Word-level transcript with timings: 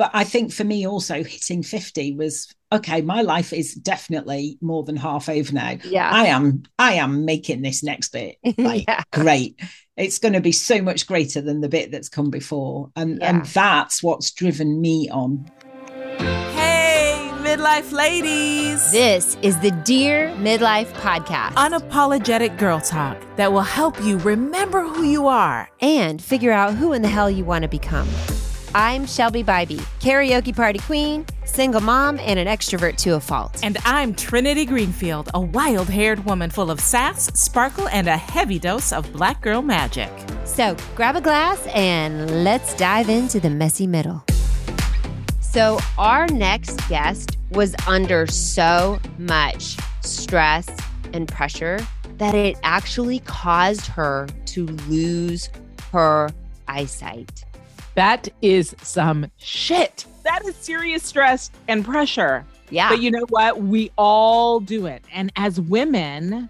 but 0.00 0.10
I 0.14 0.24
think 0.24 0.50
for 0.50 0.64
me 0.64 0.86
also 0.86 1.22
hitting 1.22 1.62
50 1.62 2.14
was 2.16 2.48
okay, 2.72 3.02
my 3.02 3.20
life 3.20 3.52
is 3.52 3.74
definitely 3.74 4.56
more 4.62 4.82
than 4.82 4.96
half 4.96 5.28
over 5.28 5.52
now. 5.52 5.76
Yeah. 5.84 6.08
I 6.10 6.26
am 6.28 6.62
I 6.78 6.94
am 6.94 7.26
making 7.26 7.60
this 7.60 7.82
next 7.82 8.08
bit 8.10 8.36
like 8.58 8.84
Yeah. 8.88 9.02
great. 9.12 9.60
It's 9.98 10.18
going 10.18 10.32
to 10.32 10.40
be 10.40 10.52
so 10.52 10.80
much 10.80 11.06
greater 11.06 11.42
than 11.42 11.60
the 11.60 11.68
bit 11.68 11.90
that's 11.90 12.08
come 12.08 12.30
before. 12.30 12.90
And 12.96 13.18
Yeah. 13.18 13.28
and 13.28 13.44
that's 13.44 14.02
what's 14.02 14.30
driven 14.30 14.80
me 14.80 15.10
on. 15.10 15.44
Hey, 16.54 17.30
midlife 17.42 17.92
ladies! 17.92 18.90
This 18.92 19.36
is 19.42 19.58
the 19.60 19.70
Dear 19.84 20.28
Midlife 20.38 20.90
Podcast. 21.04 21.52
Unapologetic 21.56 22.56
girl 22.58 22.80
talk 22.80 23.18
that 23.36 23.52
will 23.52 23.60
help 23.80 24.02
you 24.02 24.16
remember 24.18 24.82
who 24.82 25.02
you 25.04 25.26
are. 25.26 25.68
and 25.82 26.22
figure 26.22 26.52
out 26.52 26.72
who 26.74 26.94
in 26.94 27.02
the 27.02 27.08
hell 27.08 27.30
you 27.30 27.44
want 27.44 27.64
to 27.64 27.68
become. 27.68 28.08
I'm 28.72 29.04
Shelby 29.04 29.42
Bybee, 29.42 29.80
karaoke 29.98 30.54
party 30.54 30.78
queen, 30.78 31.26
single 31.44 31.80
mom, 31.80 32.20
and 32.20 32.38
an 32.38 32.46
extrovert 32.46 32.96
to 32.98 33.16
a 33.16 33.20
fault. 33.20 33.58
And 33.64 33.76
I'm 33.84 34.14
Trinity 34.14 34.64
Greenfield, 34.64 35.28
a 35.34 35.40
wild 35.40 35.88
haired 35.88 36.24
woman 36.24 36.50
full 36.50 36.70
of 36.70 36.78
sass, 36.78 37.26
sparkle, 37.34 37.88
and 37.88 38.06
a 38.06 38.16
heavy 38.16 38.60
dose 38.60 38.92
of 38.92 39.12
black 39.12 39.40
girl 39.40 39.60
magic. 39.60 40.08
So 40.44 40.76
grab 40.94 41.16
a 41.16 41.20
glass 41.20 41.66
and 41.74 42.44
let's 42.44 42.72
dive 42.76 43.08
into 43.08 43.40
the 43.40 43.50
messy 43.50 43.88
middle. 43.88 44.22
So, 45.40 45.80
our 45.98 46.28
next 46.28 46.88
guest 46.88 47.38
was 47.50 47.74
under 47.88 48.28
so 48.28 49.00
much 49.18 49.76
stress 50.02 50.68
and 51.12 51.26
pressure 51.26 51.84
that 52.18 52.36
it 52.36 52.56
actually 52.62 53.18
caused 53.20 53.86
her 53.88 54.28
to 54.46 54.66
lose 54.66 55.50
her 55.90 56.30
eyesight. 56.68 57.42
That 57.94 58.28
is 58.40 58.74
some 58.82 59.30
shit. 59.38 60.06
That 60.24 60.44
is 60.46 60.56
serious 60.56 61.02
stress 61.02 61.50
and 61.68 61.84
pressure. 61.84 62.44
Yeah. 62.70 62.88
But 62.88 63.02
you 63.02 63.10
know 63.10 63.26
what? 63.28 63.62
We 63.62 63.90
all 63.96 64.60
do 64.60 64.86
it. 64.86 65.04
And 65.12 65.32
as 65.36 65.60
women, 65.60 66.48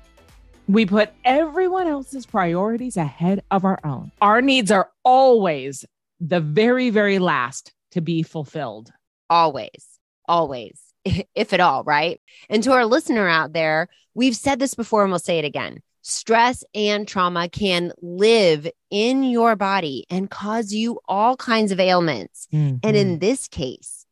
we 0.69 0.87
put 0.87 1.11
everyone 1.25 1.87
else's 1.89 2.27
priorities 2.27 2.97
ahead 2.97 3.43
of 3.51 3.65
our 3.65 3.79
own. 3.85 4.13
Our 4.21 4.43
needs 4.43 4.71
are 4.71 4.91
always 5.05 5.85
the 6.21 6.41
very, 6.41 6.91
very 6.91 7.19
last 7.19 7.73
to 7.93 8.01
be 8.01 8.23
fulfilled. 8.23 8.93
always, 9.29 9.99
always, 10.29 10.81
if 11.35 11.53
at 11.53 11.61
all, 11.61 11.83
right? 11.85 12.21
And 12.49 12.63
to 12.65 12.73
our 12.73 12.85
listener 12.85 13.27
out 13.27 13.53
there, 13.53 13.89
we've 14.15 14.37
said 14.37 14.59
this 14.59 14.75
before 14.75 15.03
and 15.03 15.11
we'll 15.11 15.19
say 15.19 15.39
it 15.39 15.45
again. 15.45 15.81
Stress 16.03 16.65
and 16.75 17.07
trauma 17.07 17.49
can 17.49 17.93
live 18.01 18.69
in 18.91 19.23
your 19.23 19.55
body 19.57 20.07
and 20.11 20.31
cause 20.31 20.73
you 20.73 21.01
all 21.07 21.37
kinds 21.37 21.73
of 21.73 21.81
ailments. 21.81 22.49
And 22.83 22.97
in 22.97 23.19
this 23.19 23.49
case, 23.49 24.07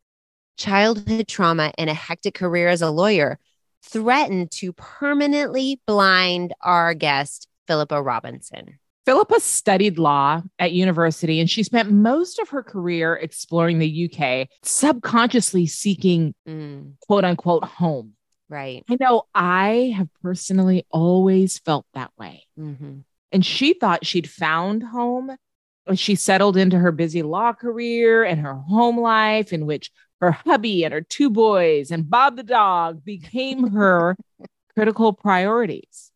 childhood 0.57 1.29
trauma 1.29 1.73
and 1.79 1.89
a 1.89 1.95
hectic 1.95 2.35
career 2.35 2.69
as 2.69 2.83
a 2.83 2.91
lawyer 2.91 3.39
threatened 3.83 4.51
to 4.51 4.73
permanently 4.75 5.81
blind 5.87 6.53
our 6.61 6.93
guest, 6.95 7.49
Philippa 7.67 8.03
Robinson. 8.03 8.79
Philippa 9.07 9.41
studied 9.41 9.99
law 9.99 10.43
at 10.59 10.73
university 10.73 11.41
and 11.41 11.49
she 11.49 11.63
spent 11.63 11.91
most 11.91 12.39
of 12.39 12.51
her 12.51 12.63
career 12.63 13.15
exploring 13.15 13.79
the 13.79 14.11
UK, 14.13 14.49
subconsciously 14.63 15.67
seeking 15.67 16.35
Mm, 16.47 16.93
quote 17.01 17.25
unquote 17.25 17.65
home. 17.65 18.13
Right. 18.49 18.85
I 18.89 18.97
know 19.01 19.25
I 19.35 19.95
have 19.97 20.09
personally 20.23 20.87
always 20.91 21.59
felt 21.59 21.87
that 21.95 22.11
way. 22.19 22.47
hmm 22.57 23.01
And 23.33 23.45
she 23.45 23.75
thought 23.75 24.07
she'd 24.07 24.29
found 24.29 24.83
home. 24.83 25.37
when 25.85 25.97
She 25.97 26.15
settled 26.15 26.57
into 26.57 26.79
her 26.79 26.93
busy 26.93 27.23
law 27.23 27.53
career 27.53 28.25
and 28.25 28.41
her 28.41 28.55
home 28.55 28.99
life, 28.99 29.53
in 29.53 29.67
which 29.67 29.91
her 30.21 30.33
hubby 30.33 30.85
and 30.85 30.93
her 30.93 31.01
two 31.01 31.31
boys 31.31 31.91
and 31.91 32.09
Bob 32.09 32.37
the 32.37 32.43
dog 32.43 33.05
became 33.05 33.71
her 33.71 34.17
critical 34.75 35.13
priorities. 35.13 36.11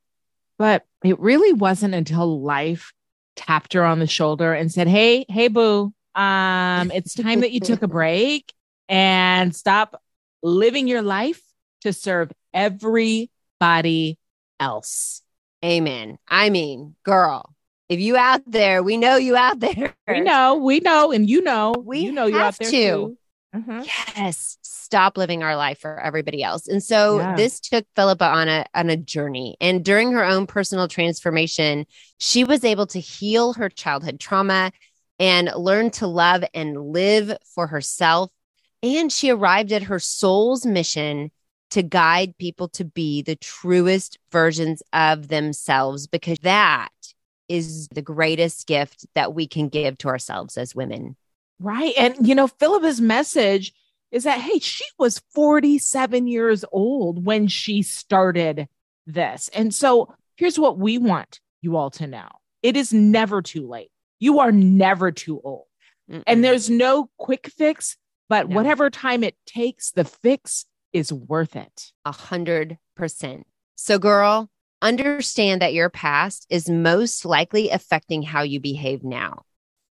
But 0.58 0.84
it 1.04 1.18
really 1.18 1.52
wasn't 1.52 1.94
until 1.94 2.40
life 2.40 2.92
tapped 3.36 3.72
her 3.72 3.84
on 3.84 3.98
the 3.98 4.06
shoulder 4.06 4.52
and 4.52 4.70
said, 4.70 4.88
Hey, 4.88 5.24
hey, 5.28 5.48
boo, 5.48 5.92
um, 6.14 6.90
it's 6.90 7.14
time 7.14 7.40
that 7.40 7.52
you 7.52 7.60
took 7.60 7.82
a 7.82 7.88
break 8.00 8.52
and 8.88 9.54
stop 9.54 10.00
living 10.42 10.86
your 10.88 11.02
life 11.02 11.40
to 11.82 11.92
serve 11.92 12.32
everybody 12.52 14.18
else. 14.58 15.22
Amen. 15.64 16.18
I 16.28 16.50
mean, 16.50 16.96
girl, 17.04 17.54
if 17.88 18.00
you 18.00 18.16
out 18.16 18.42
there, 18.46 18.82
we 18.82 18.96
know 18.96 19.16
you 19.16 19.36
out 19.36 19.60
there. 19.60 19.94
We 20.08 20.20
know, 20.20 20.56
we 20.56 20.80
know, 20.80 21.12
and 21.12 21.28
you 21.28 21.42
know, 21.42 21.74
We 21.78 22.00
you 22.00 22.12
know, 22.12 22.26
you're 22.26 22.38
have 22.38 22.54
out 22.54 22.58
there 22.58 22.70
to. 22.70 22.76
too. 22.80 23.18
Mhm. 23.54 23.86
Yes, 24.16 24.56
stop 24.62 25.16
living 25.18 25.42
our 25.42 25.56
life 25.56 25.78
for 25.78 26.00
everybody 26.00 26.42
else. 26.42 26.66
And 26.68 26.82
so 26.82 27.18
Yeah. 27.18 27.36
this 27.36 27.60
took 27.60 27.84
Philippa 27.94 28.24
on 28.24 28.48
a 28.48 28.64
on 28.74 28.88
a 28.90 28.96
journey. 28.96 29.56
And 29.60 29.84
during 29.84 30.12
her 30.12 30.24
own 30.24 30.46
personal 30.46 30.88
transformation, 30.88 31.86
she 32.18 32.44
was 32.44 32.64
able 32.64 32.86
to 32.88 32.98
heal 32.98 33.52
her 33.54 33.68
childhood 33.68 34.18
trauma 34.20 34.72
and 35.18 35.50
learn 35.54 35.90
to 35.92 36.06
love 36.06 36.44
and 36.54 36.92
live 36.92 37.36
for 37.54 37.66
herself. 37.66 38.30
And 38.82 39.12
she 39.12 39.30
arrived 39.30 39.70
at 39.70 39.84
her 39.84 39.98
soul's 39.98 40.64
mission 40.66 41.30
to 41.72 41.82
guide 41.82 42.36
people 42.38 42.68
to 42.68 42.84
be 42.84 43.22
the 43.22 43.36
truest 43.36 44.18
versions 44.30 44.82
of 44.92 45.28
themselves 45.28 46.06
because 46.06 46.38
that 46.42 46.90
is 47.48 47.88
the 47.88 48.02
greatest 48.02 48.66
gift 48.66 49.06
that 49.14 49.34
we 49.34 49.46
can 49.46 49.68
give 49.68 49.96
to 49.98 50.08
ourselves 50.08 50.58
as 50.58 50.74
women. 50.74 51.16
Right. 51.58 51.94
And, 51.96 52.26
you 52.26 52.34
know, 52.34 52.46
Philippa's 52.46 53.00
message 53.00 53.72
is 54.10 54.24
that, 54.24 54.40
hey, 54.40 54.58
she 54.58 54.84
was 54.98 55.22
47 55.34 56.26
years 56.26 56.64
old 56.72 57.24
when 57.24 57.48
she 57.48 57.80
started 57.82 58.68
this. 59.06 59.48
And 59.54 59.74
so 59.74 60.14
here's 60.36 60.58
what 60.58 60.78
we 60.78 60.98
want 60.98 61.40
you 61.62 61.76
all 61.76 61.90
to 61.92 62.06
know 62.06 62.28
it 62.62 62.76
is 62.76 62.92
never 62.92 63.40
too 63.40 63.66
late. 63.66 63.90
You 64.20 64.40
are 64.40 64.52
never 64.52 65.10
too 65.10 65.40
old. 65.42 65.66
Mm-mm. 66.10 66.22
And 66.26 66.44
there's 66.44 66.68
no 66.68 67.08
quick 67.16 67.50
fix, 67.56 67.96
but 68.28 68.48
No. 68.48 68.56
whatever 68.56 68.90
time 68.90 69.24
it 69.24 69.36
takes, 69.46 69.90
the 69.92 70.04
fix 70.04 70.66
is 70.92 71.12
worth 71.12 71.56
it. 71.56 71.92
A 72.04 72.12
hundred 72.12 72.78
percent. 72.96 73.46
So, 73.76 73.98
girl, 73.98 74.50
understand 74.80 75.62
that 75.62 75.74
your 75.74 75.90
past 75.90 76.46
is 76.50 76.68
most 76.68 77.24
likely 77.24 77.70
affecting 77.70 78.22
how 78.22 78.42
you 78.42 78.60
behave 78.60 79.02
now. 79.02 79.42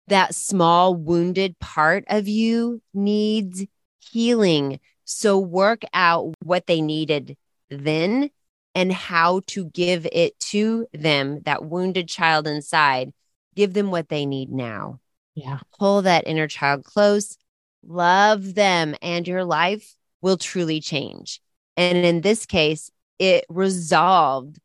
That 0.07 0.35
small 0.35 0.95
wounded 0.95 1.57
part 1.59 2.05
of 2.07 2.27
you 2.27 2.81
needs 2.93 3.65
healing. 3.99 4.79
So, 5.03 5.37
work 5.37 5.83
out 5.93 6.33
what 6.43 6.67
they 6.67 6.81
needed 6.81 7.37
then 7.69 8.29
and 8.73 8.91
how 8.91 9.41
to 9.47 9.65
give 9.65 10.05
it 10.11 10.37
to 10.39 10.85
them, 10.93 11.41
that 11.45 11.65
wounded 11.65 12.09
child 12.09 12.45
inside. 12.45 13.11
Give 13.55 13.73
them 13.73 13.89
what 13.89 14.09
they 14.09 14.25
need 14.25 14.51
now. 14.51 14.99
Yeah. 15.33 15.59
Pull 15.79 16.03
that 16.03 16.27
inner 16.27 16.47
child 16.47 16.83
close, 16.83 17.37
love 17.85 18.53
them, 18.53 18.95
and 19.01 19.27
your 19.27 19.45
life 19.45 19.95
will 20.25 20.37
truly 20.37 20.81
change. 20.81 21.39
And 21.77 21.99
in 21.99 22.21
this 22.21 22.47
case, 22.47 22.89
it 23.19 23.45
resolved 23.47 24.57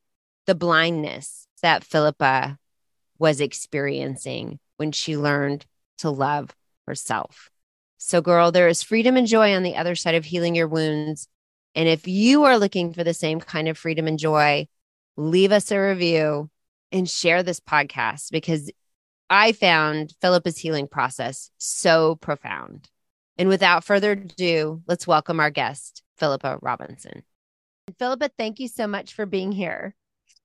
the 0.47 0.55
blindness 0.55 1.47
that 1.61 1.85
Philippa 1.85 2.57
was 3.19 3.43
experiencing 3.43 4.59
when 4.79 4.91
she 4.91 5.19
learned 5.19 5.67
to 5.99 6.09
love 6.09 6.57
herself. 6.87 7.51
So, 7.99 8.23
girl, 8.23 8.51
there 8.51 8.69
is 8.69 8.83
freedom 8.83 9.19
and 9.19 9.27
joy 9.27 9.55
on 9.55 9.63
the 9.63 9.77
other 9.77 9.95
side 9.95 10.15
of 10.15 10.25
healing 10.25 10.55
your 10.55 10.67
wounds. 10.67 11.29
And 11.75 11.87
if 11.87 12.09
you 12.09 12.45
are 12.45 12.57
looking 12.57 12.95
for 12.95 13.05
the 13.05 13.13
same 13.13 13.39
kind 13.39 13.69
of 13.69 13.77
freedom 13.77 14.07
and 14.07 14.19
joy, 14.19 14.67
leave 15.19 15.53
us 15.53 15.71
a 15.71 15.79
review 15.79 16.49
and 16.91 17.07
share 17.07 17.43
this 17.43 17.61
podcast 17.61 18.31
because 18.31 18.71
I 19.29 19.53
found 19.53 20.15
Philippa's 20.23 20.57
healing 20.57 20.89
process 20.89 21.51
so 21.59 22.15
profound. 22.15 22.89
And 23.41 23.49
without 23.49 23.85
further 23.85 24.13
ado, 24.13 24.83
let's 24.87 25.07
welcome 25.07 25.41
our 25.41 25.49
guest, 25.49 26.03
Philippa 26.19 26.59
Robinson. 26.61 27.23
Philippa, 27.99 28.29
thank 28.37 28.61
you 28.61 28.69
so 28.69 28.87
much 28.87 29.15
for 29.15 29.25
being 29.25 29.51
here. 29.51 29.95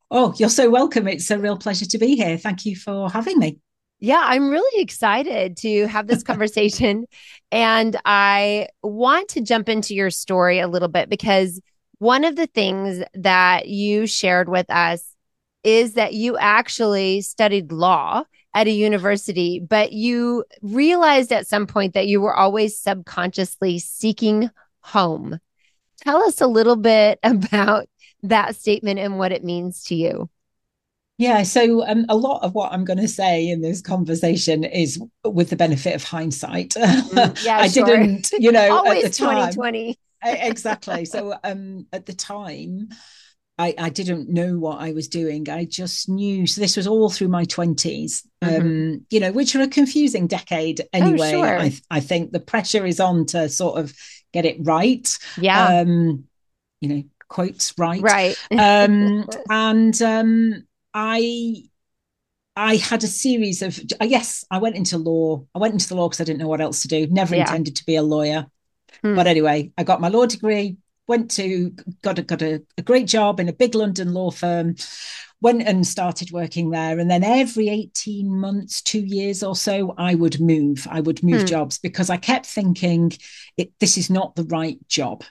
Oh, 0.09 0.33
you're 0.37 0.47
so 0.47 0.69
welcome. 0.69 1.05
It's 1.09 1.29
a 1.29 1.37
real 1.37 1.57
pleasure 1.57 1.85
to 1.85 1.97
be 1.97 2.15
here. 2.15 2.37
Thank 2.37 2.65
you 2.65 2.77
for 2.77 3.09
having 3.09 3.37
me. 3.37 3.59
Yeah, 3.99 4.21
I'm 4.23 4.49
really 4.49 4.81
excited 4.81 5.57
to 5.57 5.87
have 5.87 6.07
this 6.07 6.23
conversation. 6.31 7.05
and 7.51 7.97
I 8.05 8.69
want 8.81 9.27
to 9.29 9.41
jump 9.41 9.67
into 9.67 9.93
your 9.93 10.09
story 10.09 10.59
a 10.59 10.69
little 10.69 10.87
bit 10.87 11.09
because 11.09 11.59
one 11.97 12.23
of 12.23 12.37
the 12.37 12.47
things 12.47 13.03
that 13.13 13.67
you 13.67 14.07
shared 14.07 14.47
with 14.47 14.69
us 14.69 15.03
is 15.65 15.95
that 15.95 16.13
you 16.13 16.37
actually 16.37 17.19
studied 17.19 17.73
law 17.73 18.23
at 18.55 18.67
a 18.67 18.71
university, 18.71 19.59
but 19.59 19.91
you 19.91 20.45
realized 20.61 21.33
at 21.33 21.45
some 21.45 21.67
point 21.67 21.93
that 21.93 22.07
you 22.07 22.21
were 22.21 22.33
always 22.33 22.79
subconsciously 22.79 23.77
seeking 23.79 24.49
home. 24.79 25.37
Tell 26.01 26.23
us 26.23 26.39
a 26.39 26.47
little 26.47 26.77
bit 26.77 27.19
about 27.23 27.87
that 28.23 28.55
statement 28.55 28.97
and 28.97 29.19
what 29.19 29.33
it 29.33 29.43
means 29.43 29.83
to 29.85 29.95
you. 29.95 30.29
Yeah, 31.17 31.43
so 31.43 31.85
um, 31.87 32.05
a 32.09 32.15
lot 32.15 32.43
of 32.43 32.53
what 32.55 32.73
I'm 32.73 32.83
going 32.83 32.99
to 32.99 33.07
say 33.07 33.47
in 33.47 33.61
this 33.61 33.81
conversation 33.81 34.63
is 34.63 35.01
with 35.23 35.49
the 35.49 35.55
benefit 35.55 35.95
of 35.95 36.03
hindsight. 36.03 36.71
Mm, 36.71 37.43
yeah, 37.45 37.59
I 37.59 37.67
sure. 37.67 37.85
didn't, 37.85 38.31
you 38.37 38.51
know, 38.51 38.77
Always 38.77 39.05
at 39.05 39.11
the 39.11 39.17
time. 39.17 39.51
2020. 39.53 39.97
exactly. 40.23 41.05
So 41.05 41.33
um, 41.43 41.87
at 41.93 42.05
the 42.05 42.13
time, 42.13 42.89
I, 43.57 43.73
I 43.77 43.89
didn't 43.89 44.27
know 44.29 44.59
what 44.59 44.81
I 44.81 44.91
was 44.91 45.07
doing. 45.07 45.49
I 45.49 45.63
just 45.65 46.09
knew. 46.09 46.45
So 46.45 46.59
this 46.59 46.75
was 46.75 46.87
all 46.87 47.09
through 47.09 47.29
my 47.29 47.45
20s, 47.45 48.27
um, 48.41 48.49
Mhm. 48.49 49.01
you 49.09 49.19
know, 49.21 49.31
which 49.31 49.55
are 49.55 49.61
a 49.61 49.67
confusing 49.67 50.27
decade 50.27 50.81
anyway. 50.91 51.31
sure. 51.31 51.59
I, 51.59 51.73
I 51.89 51.99
think 52.01 52.31
the 52.31 52.41
pressure 52.41 52.85
is 52.85 52.99
on 52.99 53.25
to 53.27 53.47
sort 53.47 53.79
of 53.79 53.93
get 54.33 54.43
it 54.45 54.57
right. 54.61 55.07
Yeah. 55.39 55.79
Um, 55.79 56.25
you 56.81 56.89
know, 56.89 57.03
quotes 57.29 57.73
right. 57.77 58.01
right. 58.01 58.35
Um, 58.51 59.25
and 59.49 60.01
um, 60.01 60.67
I 60.93 61.63
I 62.57 62.75
had 62.77 63.03
a 63.03 63.07
series 63.07 63.61
of 63.61 63.79
I 63.99 64.07
guess 64.07 64.45
I 64.51 64.57
went 64.59 64.75
into 64.75 64.97
law. 64.97 65.45
I 65.55 65.59
went 65.59 65.73
into 65.73 65.87
the 65.87 65.95
law 65.95 66.07
because 66.09 66.21
I 66.21 66.25
didn't 66.25 66.39
know 66.39 66.47
what 66.47 66.61
else 66.61 66.81
to 66.81 66.87
do. 66.89 67.07
Never 67.07 67.35
Yeah. 67.35 67.41
intended 67.41 67.77
to 67.77 67.85
be 67.85 67.95
a 67.95 68.03
lawyer. 68.03 68.47
Hmm. 69.01 69.15
But 69.15 69.27
anyway, 69.27 69.71
I 69.77 69.83
got 69.83 69.99
my 70.01 70.07
law 70.09 70.25
degree, 70.25 70.77
went 71.07 71.31
to 71.31 71.71
got 72.01 72.19
a 72.19 72.23
got 72.23 72.41
a, 72.41 72.63
a 72.77 72.81
great 72.81 73.07
job 73.07 73.39
in 73.39 73.49
a 73.49 73.53
big 73.53 73.75
London 73.75 74.13
law 74.13 74.31
firm, 74.31 74.75
went 75.41 75.63
and 75.63 75.85
started 75.85 76.31
working 76.31 76.69
there. 76.71 76.99
And 76.99 77.09
then 77.09 77.23
every 77.23 77.69
18 77.69 78.35
months, 78.35 78.81
two 78.81 79.03
years 79.05 79.43
or 79.43 79.55
so, 79.55 79.93
I 79.97 80.15
would 80.15 80.39
move. 80.39 80.87
I 80.89 81.01
would 81.01 81.23
move 81.23 81.41
Hmm. 81.41 81.45
jobs 81.45 81.77
because 81.77 82.09
I 82.09 82.17
kept 82.17 82.45
thinking 82.45 83.11
it, 83.57 83.71
this 83.79 83.97
is 83.97 84.09
not 84.09 84.35
the 84.35 84.45
right 84.45 84.77
job 84.87 85.23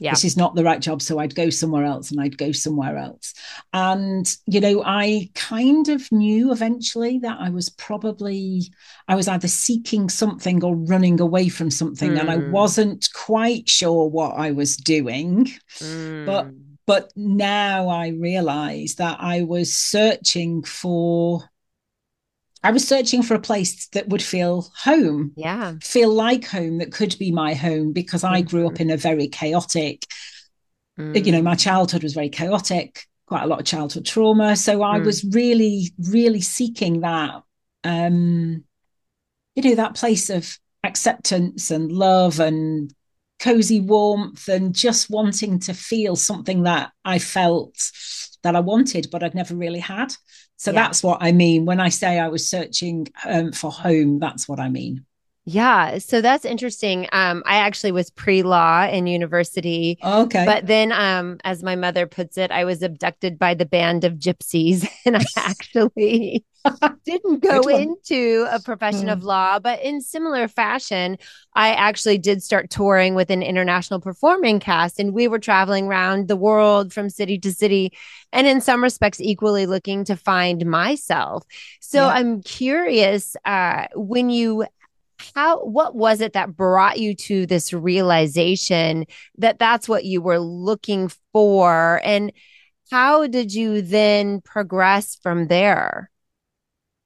Yeah. 0.00 0.12
this 0.12 0.24
is 0.24 0.36
not 0.36 0.54
the 0.54 0.64
right 0.64 0.80
job. 0.80 1.02
So 1.02 1.18
I'd 1.18 1.34
go 1.34 1.50
somewhere 1.50 1.84
else 1.84 2.10
and 2.10 2.20
I'd 2.20 2.38
go 2.38 2.52
somewhere 2.52 2.96
else. 2.96 3.34
And, 3.72 4.32
you 4.46 4.60
know, 4.60 4.82
I 4.84 5.30
kind 5.34 5.88
of 5.88 6.10
knew 6.12 6.52
eventually 6.52 7.18
that 7.20 7.38
I 7.40 7.50
was 7.50 7.68
probably, 7.68 8.62
I 9.08 9.14
was 9.16 9.28
either 9.28 9.48
seeking 9.48 10.08
something 10.08 10.62
or 10.64 10.76
running 10.76 11.20
away 11.20 11.48
from 11.48 11.70
something. 11.70 12.18
And 12.18 12.30
I 12.30 12.36
Mm. 12.36 12.48
wasn't 12.50 13.08
quite 13.14 13.68
sure 13.68 14.08
what 14.08 14.32
I 14.36 14.52
was 14.52 14.76
doing. 14.76 15.50
But 16.24 16.46
Mm. 16.46 16.54
but 16.86 17.12
now 17.16 17.88
I 17.88 18.08
realize 18.08 18.94
that 18.94 19.18
I 19.20 19.42
was 19.42 19.74
searching 19.74 20.62
for, 20.62 21.42
I 22.62 22.70
was 22.70 22.86
searching 22.86 23.22
for 23.22 23.34
a 23.34 23.40
place 23.40 23.88
that 23.88 24.08
would 24.08 24.22
feel 24.22 24.70
home 24.84 25.36
yeah. 25.36 25.76
feel 25.80 26.12
like 26.12 26.44
home 26.44 26.78
that 26.78 26.92
could 26.92 27.16
be 27.18 27.30
my 27.30 27.54
home 27.54 27.92
because 27.92 28.24
I 28.24 28.42
grew 28.42 28.66
Mm-hmm. 28.66 28.66
up 28.66 28.80
in 28.80 28.90
a 28.90 28.96
very 28.96 29.28
chaotic, 29.28 30.04
you 31.14 31.32
know, 31.32 31.42
my 31.42 31.54
childhood 31.54 32.02
was 32.02 32.14
very 32.14 32.28
chaotic, 32.28 33.06
quite 33.26 33.42
a 33.42 33.46
lot 33.46 33.60
of 33.60 33.66
childhood 33.66 34.06
trauma. 34.06 34.56
So 34.56 34.82
I 34.82 34.98
Mm. 34.98 35.04
was 35.04 35.24
really, 35.24 35.90
really 35.98 36.40
seeking 36.40 37.00
that, 37.00 37.42
um, 37.84 38.64
you 39.56 39.62
know, 39.64 39.74
that 39.76 39.96
place 39.96 40.30
of 40.30 40.58
acceptance 40.84 41.70
and 41.70 41.92
love 41.92 42.40
and 42.40 42.94
cozy 43.40 43.80
warmth 43.80 44.48
and 44.48 44.74
just 44.74 45.10
wanting 45.10 45.58
to 45.60 45.74
feel 45.74 46.16
something 46.16 46.64
that 46.64 46.92
I 47.04 47.18
felt 47.18 47.76
that 48.42 48.56
I 48.56 48.60
wanted, 48.60 49.08
but 49.10 49.22
I'd 49.22 49.34
never 49.34 49.54
really 49.56 49.80
had. 49.80 50.14
So 50.58 50.72
Yeah. 50.72 50.82
that's 50.84 51.02
what 51.02 51.18
I 51.22 51.32
mean 51.32 51.64
when 51.66 51.80
I 51.80 51.88
say 51.90 52.18
I 52.20 52.28
was 52.28 52.48
searching 52.48 53.08
um, 53.26 53.52
for 53.52 53.72
home. 53.72 54.20
That's 54.20 54.48
what 54.48 54.60
I 54.60 54.68
mean. 54.70 55.06
Yeah. 55.50 55.96
So 55.96 56.20
that's 56.20 56.44
interesting. 56.44 57.08
Um, 57.10 57.42
I 57.46 57.56
actually 57.56 57.92
was 57.92 58.10
pre-law 58.10 58.86
in 58.86 59.06
university. 59.06 59.98
Okay. 60.04 60.44
But 60.44 60.66
then, 60.66 60.92
um, 60.92 61.38
as 61.42 61.62
my 61.62 61.74
mother 61.74 62.06
puts 62.06 62.36
it, 62.36 62.50
I 62.50 62.66
was 62.66 62.82
abducted 62.82 63.38
by 63.38 63.54
the 63.54 63.64
band 63.64 64.04
of 64.04 64.16
gypsies, 64.16 64.86
and 65.06 65.16
I 65.16 65.24
actually 65.38 66.44
didn't 67.06 67.42
go 67.42 67.62
into 67.62 68.46
a 68.50 68.60
profession 68.60 69.08
of 69.08 69.24
law. 69.24 69.58
But 69.58 69.82
in 69.82 70.02
similar 70.02 70.48
fashion, 70.48 71.16
I 71.54 71.70
actually 71.72 72.18
did 72.18 72.42
start 72.42 72.68
touring 72.68 73.14
with 73.14 73.30
an 73.30 73.42
international 73.42 74.00
performing 74.00 74.60
cast, 74.60 75.00
and 75.00 75.14
we 75.14 75.28
were 75.28 75.38
traveling 75.38 75.86
around 75.86 76.28
the 76.28 76.36
world 76.36 76.92
from 76.92 77.08
city 77.08 77.38
to 77.38 77.54
city, 77.54 77.94
and 78.34 78.46
in 78.46 78.60
some 78.60 78.82
respects, 78.82 79.18
equally 79.18 79.64
looking 79.64 80.04
to 80.04 80.14
find 80.16 80.66
myself. 80.66 81.42
So 81.80 82.02
Yeah. 82.02 82.08
I'm 82.08 82.42
curious, 82.42 83.34
uh, 83.46 83.86
when 83.94 84.28
you 84.28 84.66
how 85.34 85.60
what 85.64 85.94
was 85.94 86.20
it 86.20 86.32
that 86.34 86.56
brought 86.56 86.98
you 86.98 87.14
to 87.14 87.46
this 87.46 87.72
realization 87.72 89.04
that 89.38 89.58
that's 89.58 89.88
what 89.88 90.04
you 90.04 90.20
were 90.20 90.38
looking 90.38 91.10
for 91.32 92.00
and 92.04 92.32
how 92.90 93.26
did 93.26 93.52
you 93.52 93.82
then 93.82 94.40
progress 94.40 95.16
from 95.22 95.48
there 95.48 96.10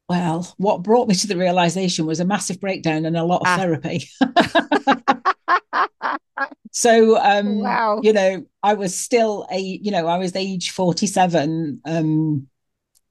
Well, 0.09 0.53
what 0.59 0.82
brought 0.82 1.09
me 1.09 1.14
to 1.14 1.26
the 1.26 1.37
realization 1.37 2.06
was 2.06 2.20
a 2.20 2.25
massive 2.25 2.61
breakdown 2.61 3.05
and 3.06 3.17
a 3.17 3.25
lot 3.25 3.41
of 3.41 3.47
Ah. 3.47 3.56
therapy. 3.56 4.09
so, 6.70 7.19
um, 7.19 7.61
Wow. 7.61 8.00
you 8.03 8.12
know, 8.12 8.44
I 8.62 8.75
was 8.75 8.99
still 8.99 9.47
a, 9.50 9.59
you 9.59 9.91
know, 9.91 10.06
I 10.06 10.19
was 10.19 10.37
age 10.37 10.70
47, 10.70 11.81
um, 11.85 12.47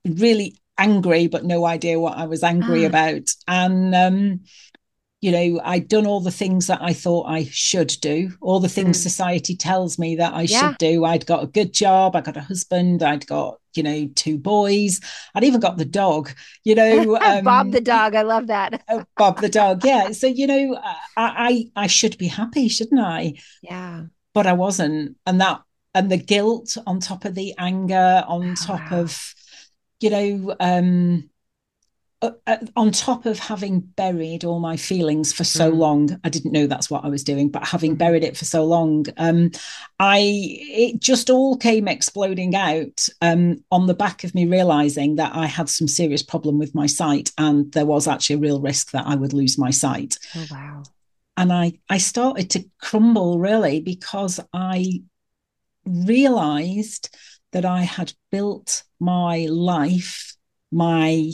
really 0.06 0.58
angry, 0.78 1.28
but 1.28 1.46
no 1.46 1.66
idea 1.66 2.00
what 2.00 2.18
I 2.18 2.26
was 2.28 2.44
angry 2.44 2.86
Ah. 2.86 2.90
about. 2.90 3.30
And, 3.48 3.96
um, 3.96 4.40
you 5.22 5.32
know, 5.32 5.62
I'd 5.64 5.88
done 5.88 6.08
all 6.08 6.20
the 6.20 6.32
things 6.32 6.68
that 6.68 6.82
I 6.82 6.94
thought 6.94 7.28
I 7.30 7.46
should 7.46 7.96
do, 8.02 8.32
all 8.42 8.60
the 8.60 8.70
things 8.70 8.98
Mm. 8.98 9.04
society 9.04 9.56
tells 9.56 10.00
me 10.00 10.16
that 10.18 10.34
I 10.34 10.46
Yeah. 10.48 10.58
should 10.58 10.78
do. 10.78 11.06
I'd 11.06 11.26
got 11.28 11.44
a 11.44 11.48
good 11.48 11.74
job, 11.74 12.16
I 12.16 12.22
got 12.22 12.38
a 12.38 12.42
husband, 12.42 13.04
I'd 13.04 13.28
got, 13.28 13.60
you 13.76 13.84
know, 13.84 14.10
two 14.16 14.38
boys, 14.40 15.00
I'd 15.36 15.44
even 15.44 15.60
got 15.62 15.78
the 15.78 15.86
dog, 15.86 16.32
you 16.64 16.76
know. 16.76 17.18
um, 17.24 17.44
bob 17.44 17.72
the 17.72 17.82
dog 17.82 18.16
i 18.16 18.22
love 18.22 18.48
that 18.48 18.84
uh, 18.88 19.04
Bob 19.18 19.40
the 19.40 19.50
dog, 19.50 19.84
yeah. 19.84 20.12
So 20.12 20.28
you 20.28 20.48
know, 20.48 20.80
I, 20.84 21.70
I 21.76 21.84
I 21.84 21.88
should 21.88 22.18
be 22.18 22.28
happy, 22.28 22.68
shouldn't 22.68 23.00
I? 23.02 23.36
yeah 23.62 24.06
But 24.34 24.48
I 24.48 24.54
wasn't, 24.54 25.18
and 25.28 25.42
that 25.42 25.64
and 25.96 26.12
the 26.12 26.18
guilt 26.18 26.78
on 26.88 27.02
top 27.02 27.26
of 27.26 27.36
the 27.36 27.56
anger, 27.60 28.24
on 28.28 28.56
top 28.56 28.92
Wow. 28.92 28.94
of, 28.94 29.36
you 30.02 30.12
know, 30.12 30.58
um, 30.62 31.31
uh, 32.22 32.32
uh, 32.46 32.58
on 32.76 32.92
top 32.92 33.26
of 33.26 33.40
having 33.40 33.80
buried 33.80 34.44
all 34.44 34.60
my 34.60 34.78
feelings 34.78 35.34
for 35.34 35.44
so 35.44 35.70
Mm. 35.70 35.76
long, 35.76 36.20
I 36.24 36.30
didn't 36.30 36.52
know 36.52 36.68
that's 36.68 36.90
what 36.90 37.04
I 37.04 37.10
was 37.10 37.24
doing, 37.24 37.50
but 37.50 37.68
having 37.68 37.96
Mhm. 37.96 37.98
buried 37.98 38.24
it 38.24 38.38
for 38.38 38.46
so 38.46 38.64
long, 38.66 39.06
um, 39.18 39.52
I 40.00 40.20
it 40.24 41.00
just 41.02 41.30
all 41.30 41.58
came 41.58 41.88
exploding 41.88 42.56
out 42.56 43.08
um, 43.22 43.64
on 43.72 43.88
the 43.88 43.96
back 43.96 44.24
of 44.24 44.36
me 44.36 44.46
realizing 44.46 45.16
that 45.16 45.36
I 45.36 45.48
had 45.48 45.70
some 45.70 45.88
serious 45.88 46.24
problem 46.24 46.60
with 46.60 46.76
my 46.76 46.86
sight, 46.86 47.32
and 47.38 47.72
there 47.72 47.86
was 47.86 48.08
actually 48.08 48.36
a 48.36 48.40
real 48.40 48.62
risk 48.62 48.92
that 48.92 49.08
I 49.08 49.16
would 49.16 49.34
lose 49.34 49.58
my 49.58 49.72
sight. 49.72 50.18
oh 50.36 50.44
wow 50.44 50.90
And 51.38 51.52
I 51.52 51.74
I 51.90 51.98
started 51.98 52.50
to 52.52 52.66
crumble 52.80 53.40
really 53.40 53.80
because 53.80 54.40
I 54.54 55.02
realized 55.86 57.16
that 57.52 57.66
I 57.66 57.82
had 57.84 58.14
built 58.32 58.84
my 59.00 59.48
life, 59.50 60.36
my 60.72 61.32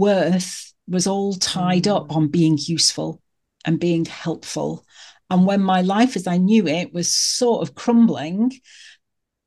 worth 0.00 0.72
was 0.88 1.06
all 1.06 1.34
tied 1.34 1.84
Mm. 1.84 1.96
up 1.96 2.16
on 2.16 2.28
being 2.28 2.58
useful 2.76 3.22
and 3.64 3.78
being 3.78 4.04
helpful. 4.04 4.84
And 5.28 5.46
when 5.46 5.62
my 5.62 5.82
life 5.82 6.16
as 6.16 6.26
I 6.26 6.38
knew 6.38 6.66
it 6.66 6.92
was 6.92 7.14
sort 7.14 7.62
of 7.62 7.74
crumbling, 7.74 8.52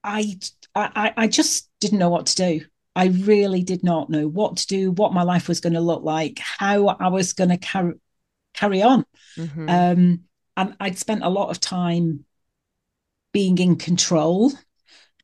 I 0.04 0.40
I, 0.76 1.14
I 1.24 1.28
just 1.28 1.70
didn't 1.82 2.00
know 2.00 2.10
what 2.10 2.28
to 2.28 2.36
do. 2.36 2.66
I 2.96 3.06
really 3.08 3.64
did 3.64 3.84
not 3.84 4.10
know 4.10 4.28
what 4.28 4.58
to 4.58 4.68
do, 4.68 4.92
what 4.92 5.14
my 5.14 5.24
life 5.24 5.48
was 5.48 5.60
going 5.60 5.74
to 5.74 5.82
look 5.82 6.04
like, 6.04 6.40
how 6.40 6.88
I 6.88 7.10
was 7.10 7.34
going 7.34 7.50
to 7.50 7.58
carry 7.58 7.94
carry 8.54 8.82
on. 8.82 9.06
Mhm. 9.38 9.70
Um, 9.70 10.20
and 10.56 10.76
I'd 10.80 10.98
spent 10.98 11.24
a 11.24 11.30
lot 11.30 11.50
of 11.50 11.60
time 11.60 12.26
being 13.34 13.58
in 13.58 13.76
control 13.76 14.52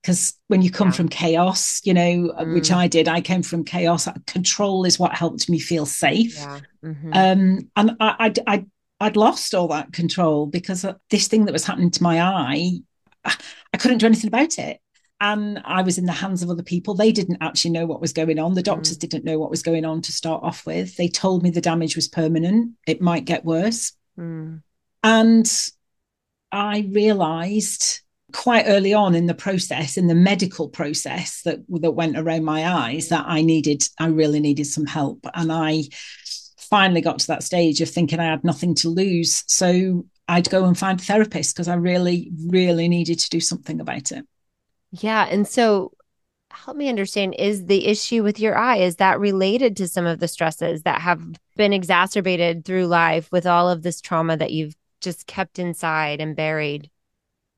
because 0.02 0.34
when 0.48 0.62
you 0.62 0.72
come 0.72 0.88
Yeah. 0.88 0.94
from 0.94 1.10
chaos, 1.10 1.82
you 1.84 1.94
know, 1.94 2.34
which 2.54 2.70
Mm. 2.70 2.76
I 2.76 2.88
did, 2.88 3.08
I 3.08 3.22
came 3.22 3.44
from 3.44 3.64
chaos. 3.64 4.08
Control 4.28 4.86
is 4.86 4.98
what 4.98 5.14
helped 5.14 5.50
me 5.50 5.60
feel 5.60 5.86
safe. 5.86 6.36
yeah 6.38 6.60
Mhm. 6.84 7.10
Um, 7.14 7.70
and 7.76 7.92
I, 8.00 8.16
I'd, 8.20 8.40
I'd, 8.48 8.66
I'd 9.02 9.18
lost 9.18 9.54
all 9.54 9.68
that 9.70 9.92
control 9.92 10.46
because 10.46 10.86
this 11.10 11.28
thing 11.28 11.46
that 11.46 11.52
was 11.54 11.66
happening 11.66 11.92
to 11.92 12.04
my 12.04 12.22
eye, 12.22 12.80
I 13.26 13.78
couldn't 13.78 13.98
do 13.98 14.06
anything 14.06 14.30
about 14.30 14.58
it. 14.58 14.80
And 15.22 15.62
I 15.66 15.82
was 15.82 15.98
in 15.98 16.06
the 16.06 16.14
hands 16.14 16.42
of 16.42 16.50
other 16.50 16.64
people. 16.64 16.94
They 16.94 17.12
didn't 17.12 17.40
actually 17.42 17.72
know 17.72 17.86
what 17.86 18.00
was 18.00 18.14
going 18.14 18.40
on. 18.40 18.54
The 18.54 18.64
doctors 18.64 18.96
didn't 18.96 19.26
know 19.26 19.38
what 19.38 19.50
was 19.50 19.62
going 19.62 19.84
on 19.84 20.02
to 20.04 20.14
start 20.14 20.42
off 20.44 20.66
with. 20.66 20.96
They 20.96 21.10
told 21.10 21.44
me 21.44 21.50
the 21.50 21.60
damage 21.60 21.98
was 21.98 22.08
permanent, 22.08 22.72
it 22.88 23.02
might 23.02 23.26
get 23.26 23.44
worse. 23.44 23.92
Mm. 24.18 24.62
And 25.04 25.70
I 26.54 26.88
realized 26.90 28.00
quite 28.34 28.66
early 28.68 28.94
on 28.94 29.16
in 29.16 29.26
the 29.26 29.34
process, 29.34 29.98
in 29.98 30.08
the 30.08 30.16
medical 30.16 30.70
process 30.70 31.42
that 31.44 31.60
that 31.70 31.92
went 31.92 32.18
around 32.18 32.44
my 32.44 32.68
eyes, 32.68 33.10
that 33.10 33.26
I 33.28 33.42
needed, 33.42 33.84
I 34.00 34.08
really 34.08 34.40
needed 34.40 34.66
some 34.66 34.86
help. 34.86 35.26
And 35.34 35.52
I 35.52 35.84
finally 36.58 37.02
got 37.02 37.20
to 37.20 37.28
that 37.28 37.44
stage 37.44 37.82
of 37.82 37.90
thinking 37.90 38.20
I 38.20 38.26
had 38.26 38.44
nothing 38.44 38.76
to 38.76 38.90
lose. 38.90 39.44
So 39.48 40.06
I'd 40.28 40.50
go 40.50 40.66
and 40.66 40.78
find 40.78 41.00
a 41.00 41.04
therapist 41.04 41.56
because 41.56 41.68
I 41.68 41.76
really, 41.76 42.32
really 42.48 42.88
needed 42.88 43.20
to 43.20 43.30
do 43.30 43.40
something 43.40 43.82
about 43.82 44.12
it. 44.12 44.26
Yeah. 44.92 45.28
And 45.30 45.48
so 45.48 45.94
help 46.52 46.78
me 46.78 46.90
understand 46.90 47.36
is 47.38 47.66
the 47.66 47.86
issue 47.88 48.24
with 48.24 48.40
your 48.40 48.58
eye 48.58 48.78
is 48.78 48.98
that 48.98 49.20
related 49.20 49.78
to 49.78 49.88
some 49.88 50.06
of 50.06 50.20
the 50.20 50.28
stresses 50.28 50.84
that 50.84 51.02
have 51.02 51.22
been 51.56 51.74
exacerbated 51.74 52.66
through 52.66 52.88
life 52.88 53.32
with 53.32 53.46
all 53.46 53.70
of 53.70 53.84
this 53.84 54.02
trauma 54.02 54.36
that 54.36 54.52
you've 54.52 54.76
just 55.02 55.28
kept 55.28 55.60
inside 55.60 56.20
and 56.20 56.36
buried 56.36 56.90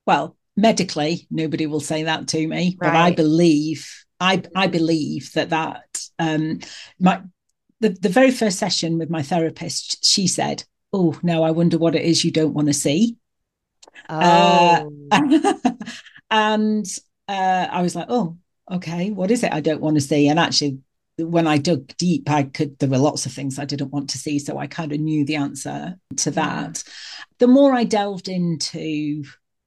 well 0.05 0.35
medically 0.55 1.27
nobody 1.31 1.65
will 1.65 1.79
say 1.79 2.03
that 2.03 2.27
to 2.27 2.47
me 2.47 2.77
right. 2.79 2.91
but 2.91 2.95
i 2.95 3.11
believe 3.11 3.89
i 4.19 4.41
i 4.55 4.67
believe 4.67 5.31
that 5.33 5.49
that 5.49 6.01
um 6.19 6.59
my 6.99 7.21
the, 7.79 7.89
the 7.89 8.09
very 8.09 8.31
first 8.31 8.59
session 8.59 8.97
with 8.97 9.09
my 9.09 9.23
therapist 9.23 10.03
she 10.05 10.27
said 10.27 10.63
oh 10.93 11.17
no 11.23 11.43
i 11.43 11.51
wonder 11.51 11.77
what 11.77 11.95
it 11.95 12.03
is 12.03 12.23
you 12.23 12.31
don't 12.31 12.53
want 12.53 12.67
to 12.67 12.73
see 12.73 13.17
oh. 14.09 14.91
Uh, 15.11 15.71
and 16.31 16.85
uh, 17.27 17.67
i 17.71 17.81
was 17.81 17.95
like 17.95 18.07
oh 18.09 18.37
okay, 18.71 19.11
what 19.11 19.31
is 19.31 19.43
it 19.43 19.53
I 19.53 19.59
don't 19.59 19.81
want 19.81 19.95
to 19.95 20.01
see? 20.01 20.27
And 20.27 20.39
actually, 20.39 20.79
when 21.17 21.45
I 21.45 21.57
dug 21.57 21.95
deep, 21.97 22.29
I 22.29 22.43
could, 22.43 22.79
there 22.79 22.89
were 22.89 22.97
lots 22.97 23.25
of 23.25 23.33
things 23.33 23.59
I 23.59 23.65
didn't 23.65 23.91
want 23.91 24.09
to 24.11 24.17
see. 24.17 24.39
So 24.39 24.57
I 24.57 24.67
kind 24.67 24.91
of 24.93 24.99
knew 24.99 25.25
the 25.25 25.35
answer 25.35 25.95
to 26.17 26.31
that. 26.31 26.83
The 27.39 27.47
more 27.47 27.73
I 27.73 27.83
delved 27.83 28.27
into 28.27 29.23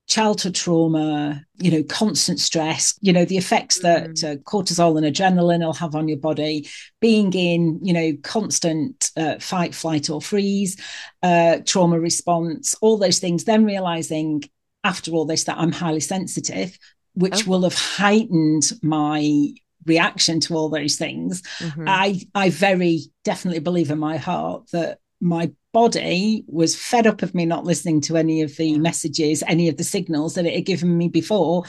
childhood 0.07 0.55
trauma, 0.55 1.43
you 1.57 1.71
know, 1.71 1.83
constant 1.85 2.39
stress, 2.39 2.99
you 3.01 3.13
know, 3.13 3.25
the 3.25 3.39
effects 3.39 3.81
that 3.81 4.11
mm. 4.11 4.33
uh, 4.33 4.37
cortisol 4.43 4.99
and 4.99 5.07
adrenaline 5.07 5.65
will 5.65 5.73
have 5.73 5.95
on 5.95 6.09
your 6.09 6.19
body, 6.19 6.69
being 7.01 7.33
in, 7.33 7.81
you 7.83 7.93
know, 7.93 8.13
constant 8.23 9.11
uh, 9.17 9.39
fight, 9.39 9.75
flight, 9.75 10.11
or 10.11 10.21
freeze, 10.21 10.77
uh, 11.23 11.59
trauma 11.65 11.99
response, 11.99 12.75
all 12.83 12.99
those 12.99 13.19
things, 13.19 13.45
then 13.45 13.65
realizing 13.65 14.43
after 14.83 15.11
all 15.13 15.25
this 15.25 15.45
that 15.45 15.59
I'm 15.59 15.73
highly 15.73 16.01
sensitive, 16.01 16.79
which 17.15 17.47
oh. 17.47 17.51
will 17.51 17.63
have 17.63 17.75
heightened 17.75 18.71
my 18.83 19.55
reaction 19.87 20.41
to 20.41 20.55
all 20.55 20.69
those 20.69 20.97
things. 20.97 21.43
Mm-hmm. 21.59 21.85
I 21.87 22.21
I 22.35 22.51
very 22.51 23.01
definitely 23.25 23.61
believe 23.61 23.91
in 23.91 23.99
my 23.99 24.19
heart 24.19 24.71
that 24.73 24.99
my 25.25 25.51
body 25.73 26.45
was 26.47 26.77
fed 26.77 27.07
up 27.07 27.23
of 27.23 27.35
me 27.35 27.47
not 27.47 27.65
listening 27.65 28.01
to 28.03 28.17
any 28.17 28.43
of 28.43 28.57
the 28.57 28.79
messages, 28.79 29.43
any 29.47 29.69
of 29.69 29.77
the 29.77 29.85
signals 29.85 30.35
that 30.35 30.47
it 30.47 30.55
had 30.55 30.67
given 30.67 30.97
me 30.97 31.09
before 31.09 31.65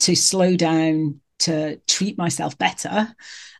to 0.00 0.14
slow 0.14 0.54
down, 0.56 1.20
to 1.40 1.76
treat 1.88 2.16
myself 2.18 2.56
better. 2.58 3.14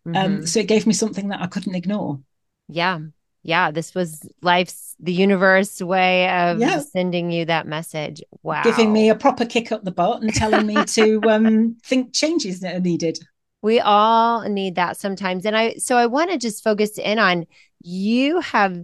Um, 0.07 0.13
mm-hmm. 0.13 0.17
Um, 0.17 0.47
so 0.47 0.61
it 0.61 0.69
gave 0.69 0.87
me 0.87 0.93
something 0.93 1.29
that 1.29 1.41
I 1.41 1.47
couldn't 1.47 1.75
ignore. 1.75 2.21
Yeah. 2.69 3.01
Yeah. 3.43 3.71
This 3.71 3.95
was 3.95 4.29
life's 4.43 4.95
the 5.01 5.13
universe 5.13 5.81
way 5.81 6.29
of 6.29 6.61
yeah. 6.61 6.79
sending 6.81 7.31
you 7.31 7.47
that 7.47 7.67
message. 7.67 8.23
Wow. 8.43 8.63
Giving 8.63 8.93
me 8.93 9.09
a 9.09 9.15
proper 9.15 9.47
kick 9.47 9.73
up 9.73 9.83
the 9.83 9.91
butt 9.91 10.23
and 10.23 10.33
telling 10.33 10.67
me 10.67 10.85
to 10.85 11.21
um, 11.29 11.77
think 11.85 12.13
changes 12.13 12.61
that 12.61 12.77
are 12.77 12.81
needed. 12.81 13.19
We 13.63 13.81
all 13.81 14.49
need 14.49 14.77
that 14.77 14.97
sometimes. 14.97 15.45
And 15.45 15.57
I, 15.57 15.75
so 15.75 15.97
I 15.97 16.07
want 16.07 16.31
to 16.31 16.39
just 16.39 16.65
focus 16.65 16.99
in 16.99 17.19
on 17.19 17.47
you 17.83 18.41
have, 18.41 18.79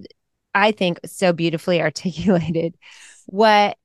I 0.56 0.72
think, 0.72 1.00
so 1.04 1.32
beautifully 1.32 1.80
articulated 1.80 2.76
what 3.26 3.76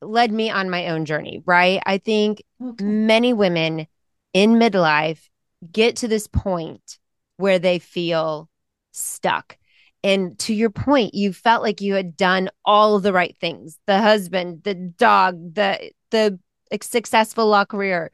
led 0.00 0.30
me 0.30 0.50
on 0.50 0.70
my 0.70 0.88
own 0.88 1.04
journey, 1.04 1.42
right? 1.46 1.80
I 1.84 1.98
think 1.98 2.42
okay. 2.62 2.84
many 2.84 3.32
women 3.32 3.86
in 4.32 4.54
midlife 4.54 5.20
get 5.70 5.96
to 5.96 6.08
this 6.08 6.26
point 6.26 6.98
where 7.36 7.58
they 7.58 7.78
feel 7.78 8.48
stuck 8.92 9.56
and 10.04 10.38
to 10.40 10.54
your 10.54 10.68
point, 10.68 11.14
you 11.14 11.32
felt 11.32 11.62
like 11.62 11.80
you 11.80 11.94
had 11.94 12.14
done 12.14 12.50
all 12.62 13.00
the 13.00 13.12
right 13.12 13.34
things 13.40 13.78
the 13.86 13.98
husband, 13.98 14.62
the 14.62 14.74
dog, 14.74 15.54
the, 15.54 15.90
the 16.10 16.38
successful 16.82 17.46
law 17.46 17.64
career. 17.64 18.12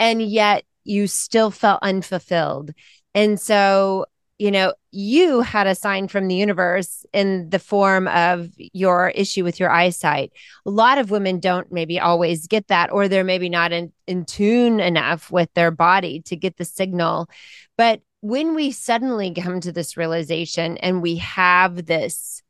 And 0.00 0.20
yet 0.20 0.64
you 0.82 1.06
still 1.06 1.52
felt 1.52 1.78
unfulfilled. 1.82 2.72
And 3.14 3.40
so, 3.40 4.06
you 4.40 4.50
know, 4.50 4.72
you 4.90 5.42
had 5.42 5.66
a 5.66 5.74
sign 5.74 6.08
from 6.08 6.26
the 6.26 6.34
universe 6.34 7.04
in 7.12 7.50
the 7.50 7.58
form 7.58 8.08
of 8.08 8.48
your 8.56 9.10
issue 9.10 9.44
with 9.44 9.60
your 9.60 9.70
eyesight. 9.70 10.32
A 10.64 10.70
lot 10.70 10.96
of 10.96 11.10
women 11.10 11.40
don't 11.40 11.70
maybe 11.70 12.00
always 12.00 12.46
get 12.46 12.68
that, 12.68 12.90
or 12.90 13.06
they're 13.06 13.22
maybe 13.22 13.50
not 13.50 13.70
in, 13.70 13.92
in 14.06 14.24
tune 14.24 14.80
enough 14.80 15.30
with 15.30 15.52
their 15.52 15.70
body 15.70 16.22
to 16.22 16.36
get 16.36 16.56
the 16.56 16.64
signal. 16.64 17.28
But 17.76 18.00
when 18.22 18.54
we 18.54 18.70
suddenly 18.70 19.34
come 19.34 19.60
to 19.60 19.72
this 19.72 19.98
realization 19.98 20.78
and 20.78 21.02
we 21.02 21.16
have 21.16 21.84
this 21.84 22.42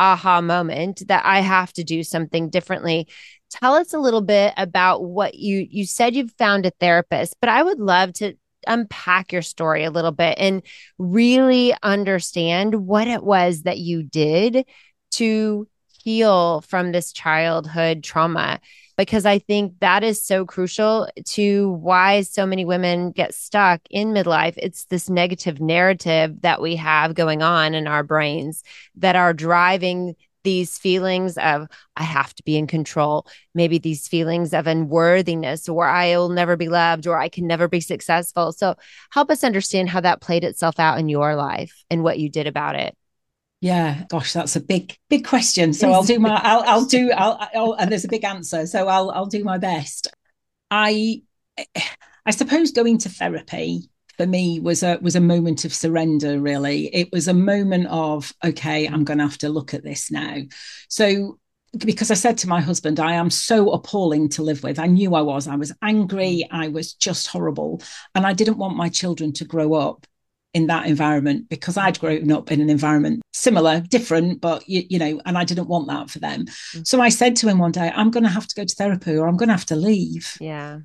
aha 0.00 0.40
moment 0.40 1.06
that 1.06 1.24
I 1.24 1.42
have 1.42 1.72
to 1.74 1.84
do 1.84 2.02
something 2.02 2.50
differently, 2.50 3.06
tell 3.50 3.74
us 3.74 3.94
a 3.94 4.00
little 4.00 4.20
bit 4.20 4.52
about 4.56 5.04
what 5.04 5.36
you 5.36 5.64
you 5.70 5.86
said 5.86 6.16
you've 6.16 6.34
found 6.38 6.66
a 6.66 6.72
therapist, 6.80 7.36
but 7.40 7.50
I 7.50 7.62
would 7.62 7.78
love 7.78 8.14
to 8.14 8.34
unpack 8.66 9.32
your 9.32 9.42
story 9.42 9.84
a 9.84 9.90
little 9.90 10.12
bit 10.12 10.36
and 10.38 10.62
really 10.98 11.74
understand 11.82 12.74
what 12.74 13.08
it 13.08 13.22
was 13.22 13.62
that 13.62 13.78
you 13.78 14.02
did 14.02 14.64
to 15.12 15.68
heal 16.02 16.60
from 16.62 16.92
this 16.92 17.12
childhood 17.12 18.04
trauma 18.04 18.60
because 18.96 19.26
I 19.26 19.38
think 19.38 19.80
that 19.80 20.02
is 20.02 20.24
so 20.24 20.44
crucial 20.46 21.08
to 21.32 21.72
why 21.72 22.22
so 22.22 22.46
many 22.46 22.64
women 22.64 23.10
get 23.10 23.34
stuck 23.34 23.80
in 23.90 24.12
midlife. 24.12 24.54
It's 24.56 24.86
this 24.86 25.10
negative 25.10 25.60
narrative 25.60 26.40
that 26.42 26.62
we 26.62 26.76
have 26.76 27.14
going 27.14 27.42
on 27.42 27.74
in 27.74 27.86
our 27.86 28.02
brains 28.02 28.62
that 28.96 29.16
are 29.16 29.34
driving 29.34 30.14
these 30.46 30.78
feelings 30.78 31.36
of 31.38 31.66
I 31.96 32.04
have 32.04 32.32
to 32.34 32.42
be 32.44 32.56
in 32.56 32.68
control, 32.68 33.26
maybe 33.52 33.78
these 33.78 34.06
feelings 34.06 34.54
of 34.54 34.68
unworthiness 34.68 35.68
or 35.68 35.88
I 35.88 36.16
will 36.16 36.28
never 36.28 36.56
be 36.56 36.68
loved 36.68 37.08
or 37.08 37.18
I 37.18 37.28
can 37.28 37.48
never 37.48 37.66
be 37.66 37.80
successful. 37.80 38.52
So 38.52 38.76
help 39.10 39.28
us 39.28 39.42
understand 39.42 39.90
how 39.90 40.00
that 40.02 40.20
played 40.20 40.44
itself 40.44 40.78
out 40.78 41.00
in 41.00 41.08
your 41.08 41.34
life 41.34 41.82
and 41.90 42.04
what 42.04 42.20
you 42.20 42.30
did 42.30 42.46
about 42.46 42.76
it. 42.76 42.96
Yeah, 43.60 44.04
gosh, 44.08 44.34
that's 44.34 44.54
a 44.54 44.60
big, 44.60 44.96
big 45.10 45.26
question. 45.26 45.72
So 45.72 45.90
I'll 45.90 46.04
do 46.04 46.18
my, 46.20 46.40
I'll, 46.40 46.62
I'll 46.62 46.84
do, 46.86 47.10
I'll, 47.10 47.48
I'll, 47.52 47.72
and 47.72 47.90
there's 47.90 48.04
a 48.04 48.08
big 48.08 48.22
answer. 48.22 48.66
So 48.66 48.86
I'll, 48.86 49.10
I'll 49.10 49.26
do 49.26 49.42
my 49.42 49.58
best. 49.58 50.14
I, 50.70 51.22
I 52.24 52.30
suppose 52.30 52.70
going 52.70 52.98
to 52.98 53.08
therapy 53.08 53.90
for 54.16 54.26
me 54.26 54.60
was 54.60 54.82
a 54.82 54.98
was 55.00 55.16
a 55.16 55.20
moment 55.20 55.64
of 55.64 55.74
surrender. 55.74 56.40
Really, 56.40 56.94
it 56.94 57.10
was 57.12 57.28
a 57.28 57.34
moment 57.34 57.86
of 57.88 58.32
okay, 58.44 58.86
I'm 58.86 59.04
going 59.04 59.18
to 59.18 59.24
have 59.24 59.38
to 59.38 59.48
look 59.48 59.74
at 59.74 59.84
this 59.84 60.10
now. 60.10 60.38
So 60.88 61.38
because 61.76 62.10
I 62.10 62.14
said 62.14 62.38
to 62.38 62.48
my 62.48 62.60
husband, 62.60 63.00
I 63.00 63.12
am 63.12 63.30
so 63.30 63.70
appalling 63.72 64.28
to 64.30 64.42
live 64.42 64.62
with. 64.62 64.78
I 64.78 64.86
knew 64.86 65.14
I 65.14 65.20
was. 65.20 65.46
I 65.46 65.56
was 65.56 65.72
angry. 65.82 66.46
I 66.50 66.68
was 66.68 66.94
just 66.94 67.26
horrible. 67.28 67.82
And 68.14 68.26
I 68.26 68.32
didn't 68.32 68.58
want 68.58 68.76
my 68.76 68.88
children 68.88 69.32
to 69.34 69.44
grow 69.44 69.74
up 69.74 70.06
in 70.54 70.68
that 70.68 70.86
environment 70.86 71.50
because 71.50 71.76
I'd 71.76 72.00
grown 72.00 72.32
up 72.32 72.50
in 72.50 72.62
an 72.62 72.70
environment 72.70 73.22
similar, 73.34 73.80
different, 73.80 74.40
but 74.40 74.66
you, 74.66 74.84
you 74.88 74.98
know, 74.98 75.20
and 75.26 75.36
I 75.36 75.44
didn't 75.44 75.68
want 75.68 75.88
that 75.88 76.08
for 76.08 76.18
them. 76.18 76.46
Mm-hmm. 76.46 76.82
So 76.84 77.00
I 77.00 77.10
said 77.10 77.36
to 77.36 77.48
him 77.48 77.58
one 77.58 77.72
day, 77.72 77.92
I'm 77.94 78.10
going 78.10 78.24
to 78.24 78.30
have 78.30 78.46
to 78.46 78.54
go 78.54 78.64
to 78.64 78.74
therapy 78.74 79.16
or 79.16 79.28
I'm 79.28 79.36
going 79.36 79.50
to 79.50 79.54
have 79.54 79.66
to 79.66 79.76
leave. 79.76 80.34
Yeah. 80.40 80.78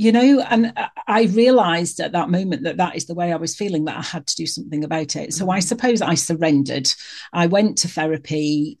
You 0.00 0.12
know, 0.12 0.40
and 0.48 0.72
I 1.08 1.24
realized 1.24 1.98
at 1.98 2.12
that 2.12 2.30
moment 2.30 2.62
that 2.62 2.76
that 2.76 2.94
is 2.94 3.06
the 3.06 3.14
way 3.14 3.32
I 3.32 3.36
was 3.36 3.56
feeling, 3.56 3.84
that 3.86 3.98
I 3.98 4.02
had 4.02 4.28
to 4.28 4.36
do 4.36 4.46
something 4.46 4.84
about 4.84 5.16
it. 5.16 5.34
So. 5.34 5.50
I 5.50 5.58
suppose 5.58 6.00
I 6.00 6.14
surrendered. 6.14 6.88
I 7.32 7.48
went 7.48 7.78
to 7.78 7.88
therapy 7.88 8.78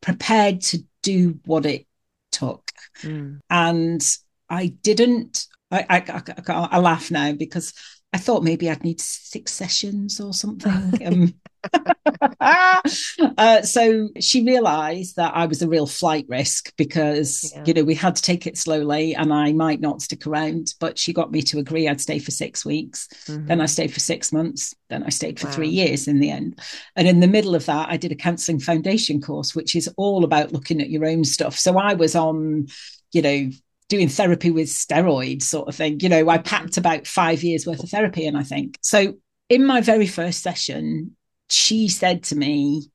prepared 0.00 0.62
to 0.62 0.78
do 1.02 1.38
what 1.44 1.66
it 1.66 1.86
took. 2.32 2.72
Mm. 3.02 3.40
And 3.50 4.16
I 4.48 4.68
didn't, 4.68 5.46
I, 5.70 5.84
I, 5.90 6.22
I, 6.48 6.68
I 6.70 6.78
laugh 6.78 7.10
now 7.10 7.32
because 7.32 7.74
I 8.14 8.16
thought 8.16 8.42
maybe 8.42 8.70
I'd 8.70 8.82
need 8.82 9.02
six 9.02 9.52
sessions 9.52 10.18
or 10.18 10.32
something. 10.32 11.06
Um, 11.06 11.34
uh, 12.40 13.62
so 13.62 14.08
she 14.20 14.44
realized 14.44 15.16
that 15.16 15.34
I 15.34 15.46
was 15.46 15.62
a 15.62 15.68
real 15.68 15.86
flight 15.86 16.26
risk 16.28 16.72
because, 16.76 17.52
yeah. 17.54 17.64
you 17.66 17.74
know, 17.74 17.84
we 17.84 17.94
had 17.94 18.16
to 18.16 18.22
take 18.22 18.46
it 18.46 18.56
slowly 18.56 19.14
and 19.14 19.32
I 19.32 19.52
might 19.52 19.80
not 19.80 20.02
stick 20.02 20.26
around. 20.26 20.74
But 20.80 20.98
she 20.98 21.12
got 21.12 21.30
me 21.30 21.42
to 21.42 21.58
agree 21.58 21.88
I'd 21.88 22.00
stay 22.00 22.18
for 22.18 22.30
six 22.30 22.64
weeks. 22.64 23.08
Mm-hmm. 23.26 23.46
Then 23.46 23.60
I 23.60 23.66
stayed 23.66 23.92
for 23.92 24.00
six 24.00 24.32
months. 24.32 24.74
Then 24.88 25.02
I 25.02 25.10
stayed 25.10 25.38
for 25.38 25.46
wow. 25.46 25.52
three 25.52 25.68
years 25.68 26.08
in 26.08 26.20
the 26.20 26.30
end. 26.30 26.58
And 26.96 27.06
in 27.06 27.20
the 27.20 27.28
middle 27.28 27.54
of 27.54 27.66
that, 27.66 27.88
I 27.88 27.96
did 27.96 28.12
a 28.12 28.16
counseling 28.16 28.60
foundation 28.60 29.20
course, 29.20 29.54
which 29.54 29.76
is 29.76 29.88
all 29.96 30.24
about 30.24 30.52
looking 30.52 30.80
at 30.80 30.90
your 30.90 31.06
own 31.06 31.24
stuff. 31.24 31.58
So 31.58 31.78
I 31.78 31.94
was 31.94 32.14
on, 32.14 32.66
you 33.12 33.22
know, 33.22 33.50
doing 33.88 34.08
therapy 34.08 34.50
with 34.50 34.68
steroids 34.68 35.42
sort 35.42 35.68
of 35.68 35.74
thing. 35.74 36.00
You 36.00 36.08
know, 36.08 36.28
I 36.28 36.38
packed 36.38 36.76
about 36.76 37.06
five 37.06 37.42
years 37.42 37.66
worth 37.66 37.82
of 37.82 37.90
therapy 37.90 38.26
and 38.26 38.36
I 38.36 38.42
think. 38.42 38.78
So 38.82 39.14
in 39.48 39.64
my 39.64 39.80
very 39.80 40.06
first 40.06 40.42
session, 40.42 41.16
she 41.48 41.88
said 41.88 42.24
to 42.24 42.36
me, 42.36 42.90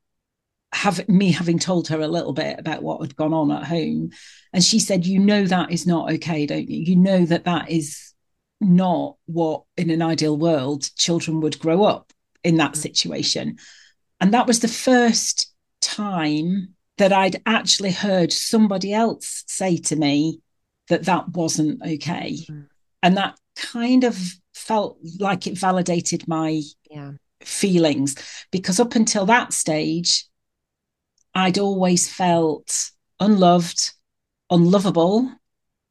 have 0.73 1.07
me 1.07 1.31
having 1.31 1.59
told 1.59 1.87
her 1.87 2.01
a 2.01 2.07
little 2.07 2.33
bit 2.33 2.59
about 2.59 2.81
what 2.81 3.01
had 3.01 3.15
gone 3.15 3.33
on 3.33 3.51
at 3.51 3.65
home. 3.65 4.09
And 4.51 4.63
she 4.63 4.79
said, 4.79 5.05
you 5.05 5.19
know, 5.19 5.45
that 5.45 5.71
is 5.71 5.85
not 5.85 6.11
okay, 6.13 6.45
don't 6.45 6.69
you? 6.69 6.83
You 6.83 6.95
know 6.95 7.25
that 7.25 7.45
that 7.45 7.69
is 7.69 8.13
not 8.59 9.17
what 9.25 9.63
in 9.77 9.89
an 9.89 10.01
ideal 10.01 10.37
world 10.37 10.89
children 10.97 11.41
would 11.41 11.59
grow 11.59 11.83
up 11.83 12.11
in 12.43 12.57
that 12.57 12.75
situation. 12.75 13.57
And 14.19 14.33
that 14.33 14.47
was 14.47 14.61
the 14.61 14.67
first 14.67 15.53
time 15.81 16.75
that 16.97 17.13
I'd 17.13 17.41
actually 17.45 17.91
heard 17.91 18.31
somebody 18.31 18.93
else 18.93 19.43
say 19.47 19.77
to 19.77 19.95
me, 19.95 20.39
that 20.89 21.05
that 21.05 21.29
wasn't 21.29 21.81
okay. 21.81 22.37
Mm. 22.49 22.67
And 23.01 23.17
that 23.17 23.37
kind 23.55 24.03
of 24.03 24.17
felt 24.53 24.97
like 25.19 25.47
it 25.47 25.57
validated 25.57 26.27
my 26.27 26.61
Yeah. 26.89 27.11
Feelings 27.45 28.15
because 28.51 28.79
up 28.79 28.95
until 28.95 29.25
that 29.27 29.53
stage, 29.53 30.25
I'd 31.35 31.57
always 31.57 32.09
felt 32.09 32.91
unloved, 33.19 33.91
unlovable, 34.49 35.31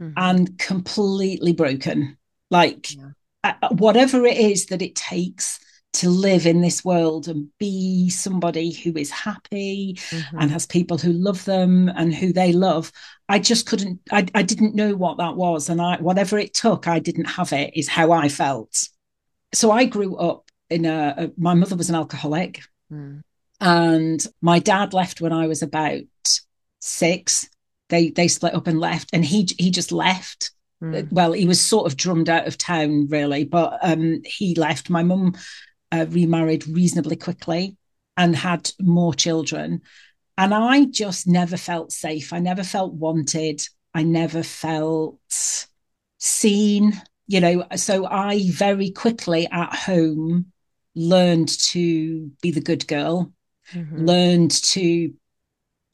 Mhm. 0.00 0.12
and 0.16 0.58
completely 0.58 1.52
broken. 1.52 2.16
Like 2.50 2.94
Yeah. 2.94 3.10
uh, 3.44 3.68
whatever 3.70 4.24
it 4.24 4.36
is 4.36 4.66
that 4.66 4.82
it 4.82 4.94
takes 4.94 5.58
to 5.94 6.08
live 6.08 6.46
in 6.46 6.62
this 6.62 6.84
world 6.84 7.28
and 7.28 7.48
be 7.58 8.08
somebody 8.08 8.70
who 8.72 8.96
is 8.96 9.10
happy 9.10 9.98
Mhm. 10.10 10.40
and 10.40 10.50
has 10.50 10.64
people 10.64 10.96
who 10.96 11.12
love 11.12 11.44
them 11.44 11.90
and 11.90 12.14
who 12.14 12.32
they 12.32 12.52
love. 12.52 12.90
I 13.28 13.38
just 13.38 13.66
couldn't, 13.66 14.00
I, 14.10 14.26
I 14.34 14.42
didn't 14.42 14.74
know 14.74 14.94
what 14.94 15.18
that 15.18 15.36
was. 15.36 15.68
And 15.68 15.82
I, 15.82 16.00
whatever 16.00 16.38
it 16.38 16.54
took, 16.54 16.88
I 16.88 16.98
didn't 16.98 17.26
have 17.26 17.52
it, 17.52 17.72
is 17.76 17.88
how 17.88 18.10
I 18.12 18.28
felt. 18.28 18.88
So 19.52 19.70
I 19.70 19.84
grew 19.84 20.16
up 20.16 20.50
in 20.72 20.84
a, 20.86 21.14
a 21.16 21.30
my 21.36 21.54
mother 21.54 21.76
was 21.76 21.88
an 21.88 21.94
alcoholic 21.96 22.62
Mm. 22.92 23.22
and 23.58 24.26
my 24.42 24.58
dad 24.58 24.92
left 24.92 25.22
when 25.22 25.32
I 25.32 25.46
was 25.46 25.62
about 25.62 26.02
six. 26.80 27.48
They 27.88 28.10
they 28.10 28.28
split 28.28 28.54
up 28.54 28.66
and 28.66 28.78
left, 28.78 29.10
and 29.14 29.24
he 29.24 29.48
he 29.58 29.70
just 29.70 29.92
left. 29.92 30.50
Mm. 30.82 31.10
Well, 31.10 31.32
he 31.32 31.46
was 31.46 31.60
sort 31.60 31.86
of 31.86 31.96
drummed 31.96 32.28
out 32.28 32.46
of 32.46 32.58
town, 32.58 33.06
really, 33.08 33.44
but 33.44 33.78
um, 33.82 34.20
he 34.24 34.54
left. 34.54 34.90
My 34.90 35.02
mum 35.02 35.34
uh, 35.90 36.06
remarried 36.08 36.66
reasonably 36.68 37.16
quickly 37.16 37.76
and 38.16 38.36
had 38.36 38.70
more 38.78 39.14
children, 39.14 39.80
and 40.36 40.52
I 40.52 40.84
just 40.84 41.26
never 41.26 41.56
felt 41.56 41.92
safe. 41.92 42.32
I 42.32 42.40
never 42.40 42.64
felt 42.64 42.92
wanted. 42.92 43.62
I 43.94 44.02
never 44.02 44.42
felt 44.42 45.18
seen. 46.18 47.00
You 47.26 47.40
know, 47.40 47.64
so 47.76 48.04
I 48.06 48.50
very 48.50 48.90
quickly 48.90 49.48
at 49.50 49.74
home 49.74 50.51
learned 50.94 51.48
to 51.48 52.30
be 52.42 52.50
the 52.50 52.60
good 52.60 52.86
girl 52.86 53.32
Mhm. 53.72 54.06
learned 54.06 54.50
to 54.50 55.14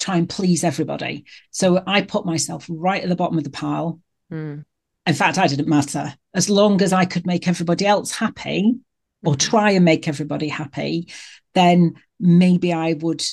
try 0.00 0.17
and 0.17 0.28
please 0.28 0.64
everybody. 0.64 1.25
So 1.50 1.83
I 1.87 2.02
put 2.02 2.25
myself 2.25 2.67
right 2.69 3.02
at 3.02 3.09
the 3.09 3.17
bottom 3.17 3.38
of 3.38 3.45
the 3.45 3.50
pile. 3.50 4.00
Mm. 4.33 4.64
In 5.07 5.14
fact, 5.14 5.38
I 5.38 5.47
didn't 5.47 5.69
matter. 5.69 6.17
As 6.35 6.49
long 6.50 6.83
as 6.83 6.93
I 6.93 7.05
could 7.05 7.26
make 7.26 7.49
everybody 7.49 7.87
else 7.87 8.12
happy 8.12 8.76
or 9.25 9.35
Mhm. 9.35 9.38
try 9.38 9.71
and 9.73 9.85
make 9.85 10.07
everybody 10.09 10.49
happy, 10.49 11.09
then 11.55 11.95
maybe 12.21 12.73
I 12.73 12.93
would 12.95 13.25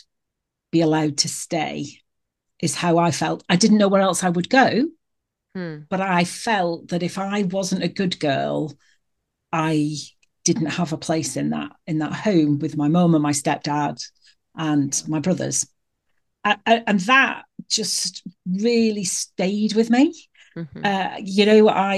be 0.71 0.81
allowed 0.81 1.17
to 1.19 1.27
stay, 1.27 2.01
is 2.59 2.75
how 2.75 2.97
I 2.97 3.11
felt. 3.11 3.43
I 3.49 3.55
didn't 3.55 3.77
know 3.77 3.87
where 3.87 4.01
else 4.01 4.23
I 4.23 4.29
would 4.29 4.49
go, 4.49 4.89
Mm. 5.55 5.87
but 5.89 6.01
I 6.01 6.23
felt 6.23 6.89
that 6.89 7.03
if 7.03 7.17
I 7.17 7.43
wasn't 7.43 7.83
a 7.83 7.87
good 7.87 8.19
girl, 8.19 8.73
I 9.51 9.95
didn't 10.45 10.67
have 10.67 10.93
a 10.93 10.97
place 10.97 11.35
in 11.35 11.49
that 11.49 11.71
in 11.85 11.97
that 11.99 12.13
home 12.13 12.59
with 12.59 12.77
my 12.77 12.87
mum 12.87 13.13
and 13.13 13.23
my 13.23 13.31
stepdad 13.31 14.01
and 14.55 15.03
my 15.07 15.19
brothers. 15.19 15.67
And 16.43 16.99
that 17.01 17.43
just 17.69 18.23
really 18.47 19.03
stayed 19.03 19.73
with 19.73 19.89
me. 19.89 20.13
Mhm. 20.55 20.85
Uh, 20.85 21.17
you 21.21 21.45
know, 21.45 21.67
I, 21.67 21.95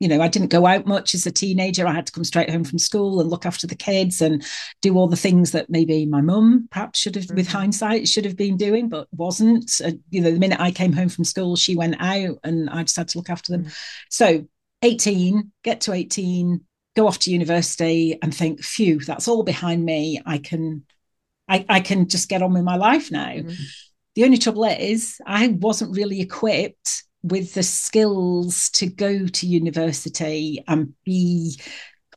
you 0.00 0.08
know, 0.08 0.20
I 0.20 0.28
didn't 0.28 0.48
go 0.50 0.66
out 0.66 0.86
much 0.86 1.14
as 1.14 1.24
a 1.24 1.30
teenager. 1.30 1.86
I 1.86 1.92
had 1.92 2.06
to 2.06 2.12
come 2.12 2.24
straight 2.24 2.50
home 2.50 2.64
from 2.64 2.78
school 2.78 3.20
and 3.20 3.30
look 3.30 3.46
after 3.46 3.66
the 3.66 3.76
kids 3.76 4.20
and 4.20 4.44
do 4.82 4.96
all 4.96 5.06
the 5.08 5.16
things 5.16 5.52
that 5.52 5.70
maybe 5.70 6.04
my 6.04 6.20
mum 6.20 6.68
perhaps 6.70 6.98
should 6.98 7.14
have, 7.14 7.30
with 7.30 7.48
Mhm. 7.48 7.52
hindsight, 7.52 8.08
should 8.08 8.24
have 8.24 8.36
been 8.36 8.56
doing, 8.56 8.88
but 8.88 9.06
wasn't. 9.12 9.80
Uh, 9.82 9.92
you 10.10 10.20
know, 10.20 10.32
the 10.32 10.38
minute 10.38 10.60
I 10.60 10.72
came 10.72 10.92
home 10.92 11.08
from 11.08 11.24
school, 11.24 11.54
she 11.56 11.76
went 11.76 11.96
out 12.00 12.38
and 12.44 12.68
I 12.68 12.82
just 12.82 12.96
had 12.96 13.08
to 13.08 13.18
look 13.18 13.30
after 13.30 13.52
them. 13.52 13.64
Mhm. 13.66 13.72
So 14.10 14.48
18, 14.82 15.52
get 15.62 15.80
to 15.82 15.92
18, 15.92 16.64
go 16.98 17.06
off 17.06 17.18
to 17.20 17.30
university 17.30 18.18
and 18.22 18.34
think, 18.34 18.62
phew, 18.62 18.98
that's 19.00 19.28
all 19.28 19.44
behind 19.44 19.84
me. 19.84 20.20
I 20.26 20.38
can, 20.38 20.84
I, 21.48 21.64
I 21.68 21.80
can 21.80 22.08
just 22.08 22.28
get 22.28 22.42
on 22.42 22.52
with 22.54 22.64
my 22.64 22.76
life 22.76 23.10
now. 23.12 23.28
Mhm. 23.28 23.56
The 24.14 24.24
only 24.24 24.38
trouble 24.38 24.64
is, 24.64 25.20
I 25.24 25.48
wasn't 25.48 25.96
really 25.96 26.20
equipped 26.20 27.04
with 27.22 27.54
the 27.54 27.62
skills 27.62 28.70
to 28.70 28.86
go 28.86 29.26
to 29.26 29.46
university 29.46 30.64
and 30.66 30.94
be 31.04 31.60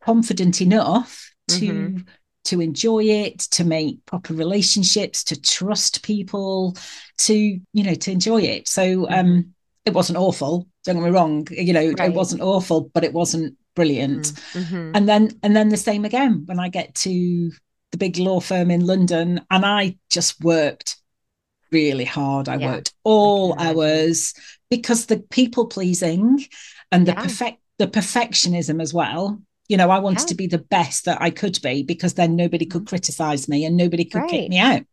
confident 0.04 0.62
enough 0.62 1.32
to 1.50 1.68
Mhm. 1.68 2.08
to 2.44 2.60
enjoy 2.60 3.04
it, 3.04 3.38
to 3.58 3.64
make 3.64 4.04
proper 4.08 4.34
relationships, 4.34 5.24
to 5.26 5.40
trust 5.40 6.02
people, 6.02 6.76
to 7.20 7.36
you 7.78 7.84
know, 7.84 7.94
to 7.94 8.12
enjoy 8.12 8.42
it. 8.42 8.68
So 8.68 9.08
um 9.10 9.54
it 9.86 9.94
wasn't 9.94 10.18
awful. 10.18 10.68
Don't 10.84 10.96
get 10.96 11.04
me 11.04 11.12
wrong. 11.12 11.48
You 11.52 11.74
know, 11.74 11.88
Right. 12.00 12.10
it 12.10 12.16
wasn't 12.22 12.42
awful, 12.42 12.90
but 12.94 13.04
it 13.04 13.14
wasn't 13.14 13.58
brilliant 13.76 14.34
Mhm. 14.54 14.94
and 14.94 15.08
then 15.08 15.32
and 15.44 15.56
then 15.56 15.70
the 15.70 15.78
same 15.78 16.06
again 16.06 16.44
when 16.46 16.60
i 16.60 16.70
get 16.70 16.94
to 16.96 17.52
the 17.92 17.98
big 17.98 18.18
law 18.18 18.40
firm 18.40 18.72
in 18.72 18.86
london 18.86 19.42
and 19.52 19.66
i 19.66 19.98
just 20.10 20.42
worked 20.44 20.98
really 21.72 22.06
hard 22.06 22.50
i 22.50 22.58
Yeah, 22.58 22.76
worked 22.76 22.94
all 23.04 23.56
hours 23.60 24.34
because 24.70 25.06
the 25.06 25.20
people 25.32 25.68
pleasing 25.68 26.46
and 26.92 27.08
the 27.08 27.14
Yeah. 27.14 27.22
perfect 27.24 27.60
the 27.80 27.88
perfectionism 27.88 28.82
as 28.82 28.94
well 28.94 29.42
you 29.70 29.78
know 29.78 29.90
i 29.90 30.00
wanted 30.00 30.28
Yeah. 30.28 30.28
to 30.28 30.36
be 30.36 30.48
the 30.48 30.58
best 30.58 31.06
that 31.06 31.22
i 31.22 31.30
could 31.30 31.60
be 31.64 31.84
because 31.84 32.16
then 32.16 32.36
nobody 32.36 32.66
could 32.66 32.88
criticize 32.88 33.48
me 33.48 33.66
and 33.66 33.78
nobody 33.78 34.04
could 34.06 34.22
Right. 34.22 34.28
kick 34.28 34.50
me 34.50 34.60
out 34.60 34.84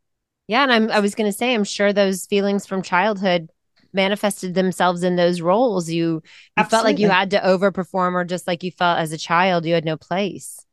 Yeah, 0.48 0.62
and 0.64 0.72
I'm 0.72 0.90
I 0.90 1.00
was 1.00 1.14
going 1.14 1.30
to 1.30 1.36
say 1.36 1.54
I'm 1.54 1.64
sure 1.64 1.92
those 1.92 2.26
feelings 2.26 2.66
from 2.66 2.82
childhood 2.82 3.50
manifested 3.92 4.54
themselves 4.54 5.02
in 5.02 5.16
those 5.16 5.40
roles. 5.40 5.90
You 5.90 6.22
you 6.56 6.64
felt 6.64 6.84
like 6.84 6.98
you 6.98 7.08
had 7.08 7.30
to 7.30 7.40
overperform 7.40 8.14
or 8.14 8.24
just 8.24 8.46
like 8.46 8.62
you 8.62 8.70
felt 8.70 8.98
as 8.98 9.12
a 9.12 9.18
child 9.18 9.64
you 9.66 9.74
had 9.74 9.84
no 9.84 9.96
place. 9.96 10.64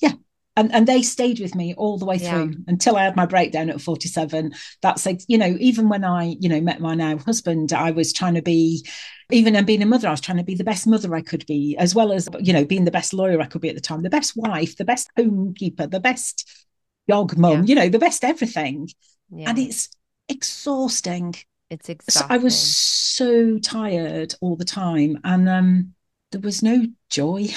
Yeah, 0.00 0.12
and 0.56 0.72
and 0.72 0.86
they 0.86 1.02
stayed 1.02 1.40
with 1.40 1.54
me 1.54 1.74
all 1.74 1.98
the 1.98 2.04
way 2.06 2.16
Yeah. 2.16 2.30
through 2.30 2.54
until 2.68 2.96
I 2.96 3.04
had 3.04 3.16
my 3.16 3.26
breakdown 3.26 3.70
at 3.70 3.80
47. 3.80 4.52
That's 4.80 5.04
like, 5.06 5.20
you 5.28 5.38
know, 5.38 5.56
even 5.60 5.88
when 5.88 6.04
I, 6.04 6.36
you 6.40 6.48
know, 6.48 6.60
met 6.60 6.80
my 6.80 6.94
now 6.94 7.18
husband, 7.18 7.72
I 7.72 7.90
was 7.90 8.12
trying 8.12 8.34
to 8.34 8.42
be, 8.42 8.84
even 9.30 9.56
and 9.56 9.66
being 9.66 9.82
a 9.82 9.86
mother, 9.86 10.08
I 10.08 10.10
was 10.12 10.20
trying 10.20 10.38
to 10.38 10.44
be 10.44 10.54
the 10.54 10.64
best 10.64 10.86
mother 10.86 11.14
I 11.14 11.22
could 11.22 11.46
be, 11.46 11.76
as 11.78 11.94
well 11.94 12.12
as, 12.12 12.28
you 12.40 12.52
know, 12.52 12.64
being 12.64 12.84
the 12.84 12.90
best 12.90 13.14
lawyer 13.14 13.40
I 13.40 13.46
could 13.46 13.60
be 13.62 13.68
at 13.70 13.74
the 13.74 13.80
time, 13.80 14.02
the 14.02 14.10
best 14.10 14.36
wife, 14.36 14.76
the 14.76 14.84
best 14.84 15.10
homekeeper, 15.18 15.90
the 15.90 16.00
best 16.00 16.66
dog 17.08 17.36
mum, 17.36 17.60
Yeah. 17.60 17.64
you 17.66 17.74
know, 17.74 17.88
the 17.88 17.98
best 17.98 18.22
everything. 18.24 18.88
Yeah. 19.34 19.48
And 19.50 19.58
it's 19.58 19.88
exhausting. 20.28 21.34
It's 21.72 22.14
So. 22.14 22.26
I 22.28 22.38
was 22.38 22.58
so 22.58 23.58
tired 23.58 24.34
all 24.40 24.56
the 24.56 24.64
time. 24.64 25.18
And 25.24 25.48
um 25.48 25.94
there 26.30 26.40
was 26.40 26.62
no 26.62 26.86
joy. 27.08 27.48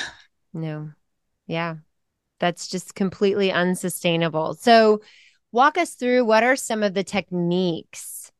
No. 0.54 0.92
Yeah. 1.48 1.76
That's 2.40 2.68
just 2.68 2.96
completely 2.96 3.52
unsustainable. 3.52 4.56
So, 4.56 5.02
walk 5.52 5.78
us 5.78 5.96
through 5.96 6.26
what 6.26 6.44
are 6.44 6.56
some 6.56 6.84
of 6.84 6.94
the 6.94 7.04
techniques 7.04 8.32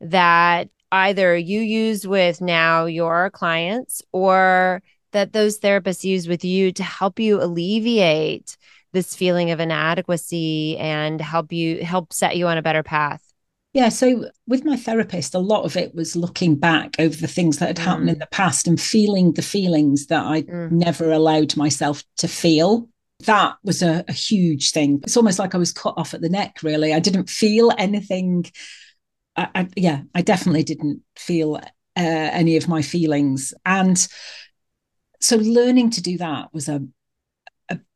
that 0.00 0.68
either 0.90 1.36
you 1.36 1.60
use 1.60 2.06
with 2.06 2.40
now 2.40 2.86
your 2.86 3.30
clients 3.30 4.02
or 4.12 4.82
that 5.12 5.32
those 5.32 5.58
therapists 5.60 6.04
use 6.04 6.26
with 6.26 6.44
you 6.44 6.72
to 6.72 6.82
help 6.82 7.18
you 7.20 7.40
alleviate 7.40 8.56
this 8.92 9.14
feeling 9.14 9.50
of 9.50 9.60
inadequacy 9.60 10.76
and 10.78 11.20
help 11.20 11.52
you 11.52 11.84
help 11.84 12.12
set 12.12 12.36
you 12.36 12.46
on 12.46 12.58
a 12.58 12.62
better 12.62 12.82
path. 12.82 13.23
Yeah, 13.74 13.88
so 13.88 14.30
with 14.46 14.64
my 14.64 14.76
therapist, 14.76 15.34
a 15.34 15.40
lot 15.40 15.64
of 15.64 15.76
it 15.76 15.96
was 15.96 16.14
looking 16.14 16.54
back 16.54 16.94
over 17.00 17.16
the 17.16 17.26
things 17.26 17.58
that 17.58 17.66
had 17.66 17.78
happened 17.80 18.08
in 18.08 18.16
Mm. 18.16 18.20
the 18.20 18.26
past 18.28 18.68
and 18.68 18.80
feeling 18.80 19.32
the 19.32 19.42
feelings 19.42 20.06
that 20.06 20.24
I 20.24 20.42
Mm. 20.42 20.70
never 20.70 21.10
allowed 21.10 21.56
myself 21.56 22.04
to 22.18 22.28
feel. 22.28 22.88
That 23.26 23.56
was 23.64 23.82
a, 23.82 24.04
a 24.06 24.12
huge 24.12 24.70
thing. 24.70 25.00
It's 25.02 25.16
almost 25.16 25.40
like 25.40 25.56
I 25.56 25.58
was 25.58 25.72
cut 25.72 25.94
off 25.96 26.14
at 26.14 26.20
the 26.20 26.28
neck, 26.28 26.62
really. 26.62 26.94
I 26.94 27.00
didn't 27.00 27.28
feel 27.28 27.72
anything. 27.76 28.46
I, 29.36 29.48
I, 29.54 29.68
yeah, 29.74 30.02
I 30.14 30.22
definitely 30.22 30.62
didn't 30.62 31.02
feel 31.16 31.56
uh, 31.56 31.60
any 31.96 32.56
of 32.56 32.68
my 32.68 32.80
feelings. 32.80 33.52
And 33.66 34.06
so 35.20 35.36
learning 35.36 35.90
to 35.90 36.02
do 36.02 36.16
that 36.18 36.52
was 36.52 36.68
a, 36.68 36.76
a 36.76 36.82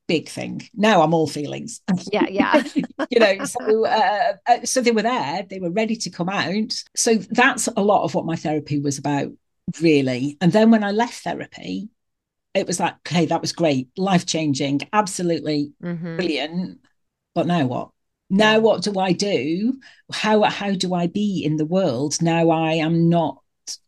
big 0.08 0.28
thing. 0.28 0.68
Now 0.74 1.02
I'm 1.02 1.14
all 1.14 1.28
feelings. 1.28 1.80
Yeah, 2.10 2.26
yeah. 2.28 2.64
you 3.10 3.20
know 3.20 3.44
so 3.44 3.86
uh, 3.86 4.32
uh, 4.46 4.64
so 4.64 4.80
they 4.80 4.90
were 4.90 5.02
there 5.02 5.44
they 5.48 5.60
were 5.60 5.70
ready 5.70 5.96
to 5.96 6.10
come 6.10 6.28
out 6.28 6.74
so 6.96 7.14
that's 7.14 7.68
a 7.68 7.80
lot 7.82 8.02
of 8.04 8.14
what 8.14 8.26
my 8.26 8.36
therapy 8.36 8.80
was 8.80 8.98
about 8.98 9.30
really 9.80 10.36
and 10.40 10.52
then 10.52 10.70
when 10.70 10.82
i 10.84 10.90
left 10.90 11.22
therapy 11.22 11.88
it 12.54 12.66
was 12.66 12.80
like 12.80 12.94
okay 13.06 13.26
that 13.26 13.40
was 13.40 13.52
great 13.52 13.88
life 13.96 14.26
changing 14.26 14.80
absolutely 14.92 15.72
Mhm. 15.82 16.16
brilliant 16.16 16.78
but 17.34 17.46
now 17.46 17.66
what 17.66 17.90
now 18.30 18.58
what 18.58 18.82
do 18.82 18.98
i 18.98 19.12
do 19.12 19.78
how 20.12 20.42
how 20.42 20.72
do 20.74 20.92
i 20.94 21.06
be 21.06 21.42
in 21.44 21.56
the 21.56 21.66
world 21.66 22.20
now 22.20 22.50
i 22.50 22.72
am 22.74 23.08
not 23.08 23.40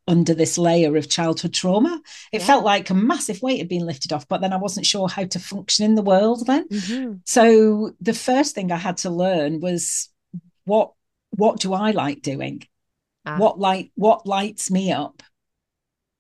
under 0.06 0.34
this 0.34 0.58
layer 0.58 0.96
of 0.96 1.08
childhood 1.08 1.52
trauma 1.54 2.00
it 2.32 2.40
Yeah. 2.40 2.46
felt 2.46 2.64
like 2.64 2.90
a 2.90 2.94
massive 2.94 3.40
weight 3.42 3.58
had 3.58 3.68
been 3.68 3.86
lifted 3.86 4.12
off 4.12 4.26
but 4.28 4.40
then 4.40 4.52
i 4.52 4.56
wasn't 4.56 4.86
sure 4.86 5.08
how 5.08 5.24
to 5.24 5.38
function 5.38 5.84
in 5.84 5.94
the 5.94 6.02
world 6.02 6.46
then 6.46 6.66
Mhm. 6.68 7.20
so 7.24 7.92
the 8.00 8.14
first 8.14 8.54
thing 8.54 8.70
I 8.72 8.76
had 8.76 8.96
to 8.98 9.10
learn 9.10 9.60
was 9.60 10.08
what 10.64 10.92
what 11.30 11.60
do 11.60 11.72
I 11.74 11.92
like 11.92 12.22
doing? 12.22 12.62
Ah. 13.24 13.38
What 13.38 13.58
light 13.60 13.92
what 13.94 14.26
lights 14.26 14.70
me 14.70 14.90
up? 14.92 15.22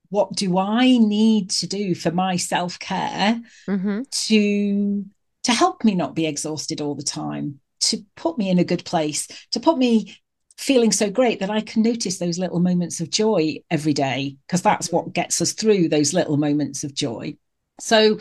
what 0.08 0.34
do 0.34 0.58
I 0.58 0.98
need 0.98 1.50
to 1.50 1.66
do 1.68 1.94
for 1.94 2.10
my 2.10 2.34
self 2.36 2.78
care 2.80 3.40
Mhm. 3.68 4.10
to 4.28 5.04
to 5.44 5.52
help 5.52 5.84
me 5.84 5.94
not 5.94 6.14
be 6.14 6.26
exhausted 6.26 6.80
all 6.80 6.94
the 6.96 7.02
time, 7.22 7.60
to 7.80 8.04
put 8.16 8.36
me 8.36 8.50
in 8.50 8.58
a 8.58 8.64
good 8.64 8.84
place, 8.84 9.26
to 9.52 9.60
put 9.60 9.78
me 9.78 10.16
feeling 10.60 10.92
so 10.92 11.10
great 11.10 11.40
that 11.40 11.48
I 11.48 11.62
can 11.62 11.82
notice 11.82 12.18
those 12.18 12.38
little 12.38 12.60
moments 12.60 13.00
of 13.00 13.08
joy 13.08 13.62
every 13.70 13.94
day, 13.94 14.36
because 14.46 14.60
that's 14.60 14.88
mm. 14.88 14.92
what 14.92 15.14
gets 15.14 15.40
us 15.40 15.52
through 15.52 15.88
those 15.88 16.12
little 16.12 16.36
moments 16.36 16.84
of 16.84 16.92
joy. 16.92 17.34
So 17.80 18.18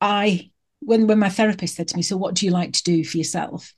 I 0.00 0.50
when 0.80 1.06
when 1.06 1.18
my 1.18 1.30
therapist 1.30 1.76
said 1.76 1.88
to 1.88 1.96
me, 1.96 2.02
So 2.02 2.18
what 2.18 2.34
do 2.34 2.44
you 2.44 2.52
like 2.52 2.74
to 2.74 2.82
do 2.82 3.02
for 3.02 3.16
yourself? 3.16 3.72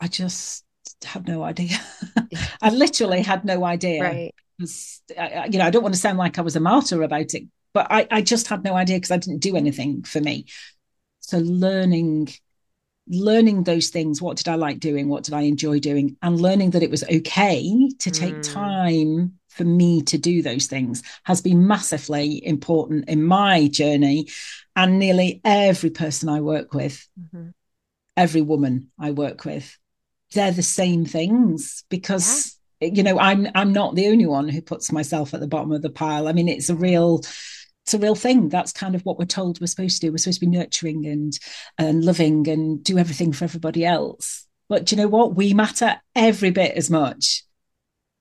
I 0.00 0.06
just 0.06 0.64
have 1.04 1.26
no 1.26 1.42
idea. 1.42 1.76
I 2.62 2.70
literally 2.70 3.22
had 3.22 3.44
no 3.44 3.64
idea. 3.64 4.02
Right. 4.02 4.34
Was, 4.60 5.02
I, 5.18 5.46
you 5.46 5.58
know, 5.58 5.64
I 5.64 5.70
don't 5.70 5.82
want 5.82 5.96
to 5.96 6.00
sound 6.00 6.16
like 6.16 6.38
I 6.38 6.42
was 6.42 6.54
a 6.54 6.60
martyr 6.60 7.02
about 7.02 7.34
it, 7.34 7.44
but 7.74 7.88
I, 7.90 8.06
I 8.08 8.22
just 8.22 8.46
had 8.46 8.62
no 8.62 8.74
idea 8.74 8.96
because 8.96 9.10
I 9.10 9.16
didn't 9.16 9.40
do 9.40 9.54
mm. 9.54 9.58
anything 9.58 10.04
for 10.04 10.20
me. 10.20 10.46
So 11.20 11.38
learning, 11.38 12.28
learning 13.08 13.64
those 13.64 13.88
things. 13.88 14.20
What 14.20 14.36
did 14.36 14.48
I 14.48 14.54
like 14.54 14.80
doing? 14.80 15.08
What 15.08 15.24
did 15.24 15.34
I 15.34 15.42
enjoy 15.42 15.80
doing? 15.80 16.16
And 16.22 16.40
learning 16.40 16.70
that 16.70 16.82
it 16.82 16.90
was 16.90 17.04
okay 17.04 17.90
to 17.98 18.10
take 18.10 18.36
Mm. 18.36 18.52
time 18.52 19.38
for 19.48 19.64
me 19.64 20.02
to 20.02 20.18
do 20.18 20.40
those 20.42 20.66
things 20.66 21.02
has 21.24 21.40
been 21.40 21.66
massively 21.66 22.44
important 22.46 23.08
in 23.08 23.24
my 23.24 23.66
journey. 23.68 24.28
And 24.76 24.98
nearly 24.98 25.40
every 25.44 25.90
person 25.90 26.28
I 26.28 26.40
work 26.40 26.74
with, 26.74 27.08
Mhm. 27.18 27.52
every 28.16 28.42
woman 28.42 28.90
I 28.98 29.10
work 29.10 29.44
with, 29.44 29.76
they're 30.32 30.52
the 30.52 30.62
same 30.62 31.04
things 31.04 31.84
because 31.88 32.56
you 32.80 33.02
know 33.02 33.18
I'm 33.18 33.48
I'm 33.54 33.72
not 33.72 33.96
the 33.96 34.06
only 34.08 34.26
one 34.26 34.48
who 34.48 34.62
puts 34.62 34.92
myself 34.92 35.34
at 35.34 35.40
the 35.40 35.48
bottom 35.48 35.72
of 35.72 35.82
the 35.82 35.90
pile. 35.90 36.28
I 36.28 36.32
mean, 36.32 36.48
it's 36.48 36.68
a 36.68 36.76
real 36.76 37.22
it's 37.88 37.94
a 37.94 37.98
real 37.98 38.14
thing. 38.14 38.50
That's 38.50 38.70
kind 38.70 38.94
of 38.94 39.00
what 39.06 39.18
we're 39.18 39.24
told 39.24 39.62
we're 39.62 39.66
supposed 39.66 40.02
to 40.02 40.06
do. 40.06 40.12
We're 40.12 40.18
supposed 40.18 40.40
to 40.40 40.46
be 40.46 40.54
nurturing 40.54 41.06
and 41.06 41.32
and 41.78 42.04
loving 42.04 42.46
and 42.46 42.84
do 42.84 42.98
everything 42.98 43.32
for 43.32 43.44
everybody 43.44 43.82
else. 43.82 44.46
But 44.68 44.84
do 44.84 44.94
you 44.94 45.00
know 45.00 45.08
what? 45.08 45.36
We 45.36 45.54
matter 45.54 45.96
every 46.14 46.50
bit 46.50 46.76
as 46.76 46.90
much. 46.90 47.44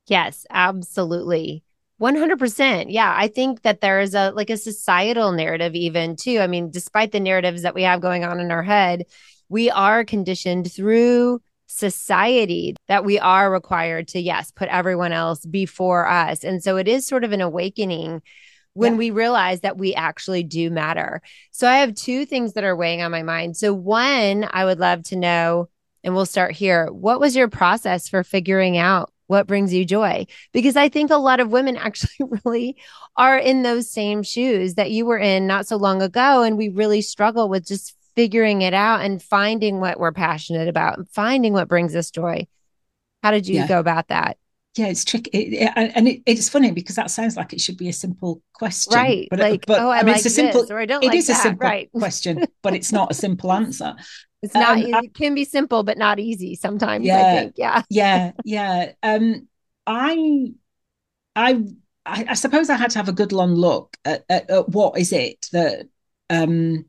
Yes, 0.08 0.45
absolutely. 0.49 1.65
100%. 2.01 2.86
Yeah, 2.88 3.13
I 3.13 3.27
think 3.27 3.63
that 3.63 3.82
there 3.82 3.99
is 3.99 4.15
a 4.15 4.32
like 4.32 4.49
a 4.49 4.56
societal 4.56 5.34
narrative 5.34 5.75
even 5.75 6.15
too. 6.15 6.39
I 6.39 6.47
mean, 6.47 6.71
despite 6.71 7.12
the 7.12 7.19
narratives 7.19 7.63
that 7.63 7.75
we 7.75 7.84
have 7.84 7.99
going 7.99 8.23
on 8.23 8.39
in 8.39 8.51
our 8.51 8.63
head, 8.63 9.03
we 9.49 9.69
are 9.69 10.06
conditioned 10.06 10.71
through 10.71 11.41
society 11.65 12.77
that 12.88 13.03
we 13.03 13.19
are 13.19 13.51
required 13.51 14.08
to 14.10 14.21
yes, 14.21 14.49
put 14.49 14.69
everyone 14.69 15.12
else 15.12 15.45
before 15.45 16.08
us. 16.08 16.45
And 16.45 16.63
so 16.63 16.77
it 16.77 16.88
is 16.88 17.06
sort 17.06 17.25
of 17.25 17.34
an 17.34 17.41
awakening 17.41 18.21
when 18.78 18.94
Yeah. 18.94 18.98
we 19.00 19.10
realize 19.12 19.62
that 19.62 19.78
we 19.78 19.96
actually 19.96 20.44
do 20.44 20.70
matter. 20.70 21.22
So 21.52 21.68
I 21.68 21.78
have 21.78 21.96
two 21.96 22.26
things 22.26 22.54
that 22.54 22.63
are 22.63 22.76
weighing 22.76 23.02
on 23.02 23.10
my 23.12 23.24
mind. 23.24 23.58
So 23.58 23.74
one, 23.74 24.48
I 24.52 24.66
would 24.66 24.80
love 24.80 25.02
to 25.06 25.16
know 25.16 25.70
and 26.04 26.13
we'll 26.13 26.28
start 26.28 26.52
here. 26.54 26.88
What 26.92 27.20
was 27.20 27.36
your 27.36 27.48
process 27.48 28.08
for 28.08 28.24
figuring 28.24 28.78
out 28.78 29.12
what 29.26 29.48
brings 29.48 29.74
you 29.74 29.84
joy? 29.84 30.28
Because 30.54 30.76
I 30.78 30.90
think 30.90 31.10
a 31.10 31.16
lot 31.18 31.40
of 31.40 31.50
women 31.52 31.76
actually 31.88 32.28
really 32.44 32.78
are 33.16 33.38
in 33.38 33.63
those 33.63 33.90
same 33.92 34.22
shoes 34.22 34.76
that 34.76 34.92
you 34.92 35.06
were 35.08 35.18
in 35.18 35.48
not 35.48 35.66
so 35.68 35.76
long 35.76 36.02
ago. 36.04 36.44
And 36.44 36.56
we 36.56 36.70
really 36.70 37.02
struggle 37.02 37.50
with 37.50 37.66
just 37.68 37.96
figuring 38.16 38.62
it 38.62 38.74
out 38.76 39.02
and 39.02 39.22
finding 39.22 39.80
what 39.80 40.00
we're 40.00 40.12
passionate 40.12 40.68
about 40.68 40.98
and 41.00 41.10
finding 41.10 41.52
what 41.54 41.68
brings 41.68 41.96
us 41.96 42.12
joy. 42.12 42.48
How 43.24 43.32
did 43.32 43.48
you 43.48 43.56
Yeah. 43.56 43.68
go 43.68 43.80
about 43.80 44.10
that? 44.10 44.38
Yeah, 44.78 44.88
it's 44.88 45.04
tricky, 45.06 45.30
it, 45.32 45.54
it- 45.54 45.92
and 45.96 46.08
it, 46.08 46.22
it's 46.26 46.50
funny 46.50 46.72
because 46.72 46.96
that 46.96 47.10
sounds 47.10 47.36
like 47.36 47.54
it 47.54 47.62
should 47.62 47.78
be 47.78 47.90
a 47.90 47.94
simple 47.94 48.42
question, 48.54 48.94
Right. 48.94 49.28
But, 49.30 49.40
like, 49.40 49.66
but 49.66 49.80
oh, 49.82 49.90
I, 49.90 50.00
I 50.00 50.04
mean, 50.04 50.08
like 50.10 50.18
it's 50.18 50.26
a 50.28 50.30
simple. 50.30 50.62
this, 50.62 50.72
or 50.72 50.80
I 50.80 50.86
don't 50.86 51.04
It 51.04 51.08
like 51.08 51.18
is 51.18 51.30
a 51.30 51.34
that. 51.34 51.42
simple 51.44 51.68
right. 51.68 51.90
question, 52.00 52.46
but 52.62 52.74
it's 52.76 52.92
not 52.92 53.12
a 53.12 53.13
simple 53.13 53.52
answer. 53.52 53.96
It's 54.44 54.54
not, 54.54 54.78
Um, 54.78 54.84
it 54.86 55.13
can 55.16 55.34
be 55.34 55.46
simple, 55.46 55.84
but 55.84 55.98
not 55.98 56.20
easy 56.20 56.56
sometimes, 56.56 57.06
I 57.08 57.08
Yeah. 57.08 57.40
think. 57.40 57.54
Yeah. 57.58 57.82
yeah 57.90 58.32
yeah 58.44 58.92
um 59.04 59.48
i 59.88 60.52
i 61.36 61.52
i 62.06 62.26
I 62.30 62.34
suppose 62.36 62.70
i 62.70 62.76
had 62.76 62.92
to 62.92 63.00
have 63.00 63.10
a 63.10 63.13
good 63.13 63.32
long 63.32 63.54
look 63.56 63.98
at, 64.06 64.24
at, 64.30 64.50
at 64.50 64.70
what 64.70 64.98
is 64.98 65.12
it 65.12 65.48
that 65.52 65.88
um 66.30 66.86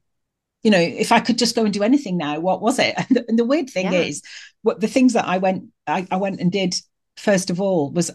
you 0.62 0.70
know 0.70 0.79
if 0.81 1.12
i 1.12 1.20
could 1.20 1.38
just 1.38 1.55
go 1.57 1.64
and 1.64 1.72
do 1.74 1.83
anything 1.83 2.16
now 2.18 2.40
what 2.40 2.61
was 2.62 2.79
it 2.79 2.94
and 2.98 3.09
the, 3.16 3.24
and 3.29 3.38
the 3.38 3.44
weird 3.44 3.70
thing 3.70 3.92
Yeah. 3.92 4.01
is 4.03 4.22
what 4.62 4.81
the 4.81 4.88
things 4.88 5.12
that 5.14 5.27
i 5.27 5.38
went 5.38 5.64
I, 5.87 6.07
I 6.11 6.16
went 6.16 6.40
and 6.40 6.53
did 6.53 6.74
first 7.18 7.50
of 7.50 7.61
all 7.61 7.90
was 7.90 8.11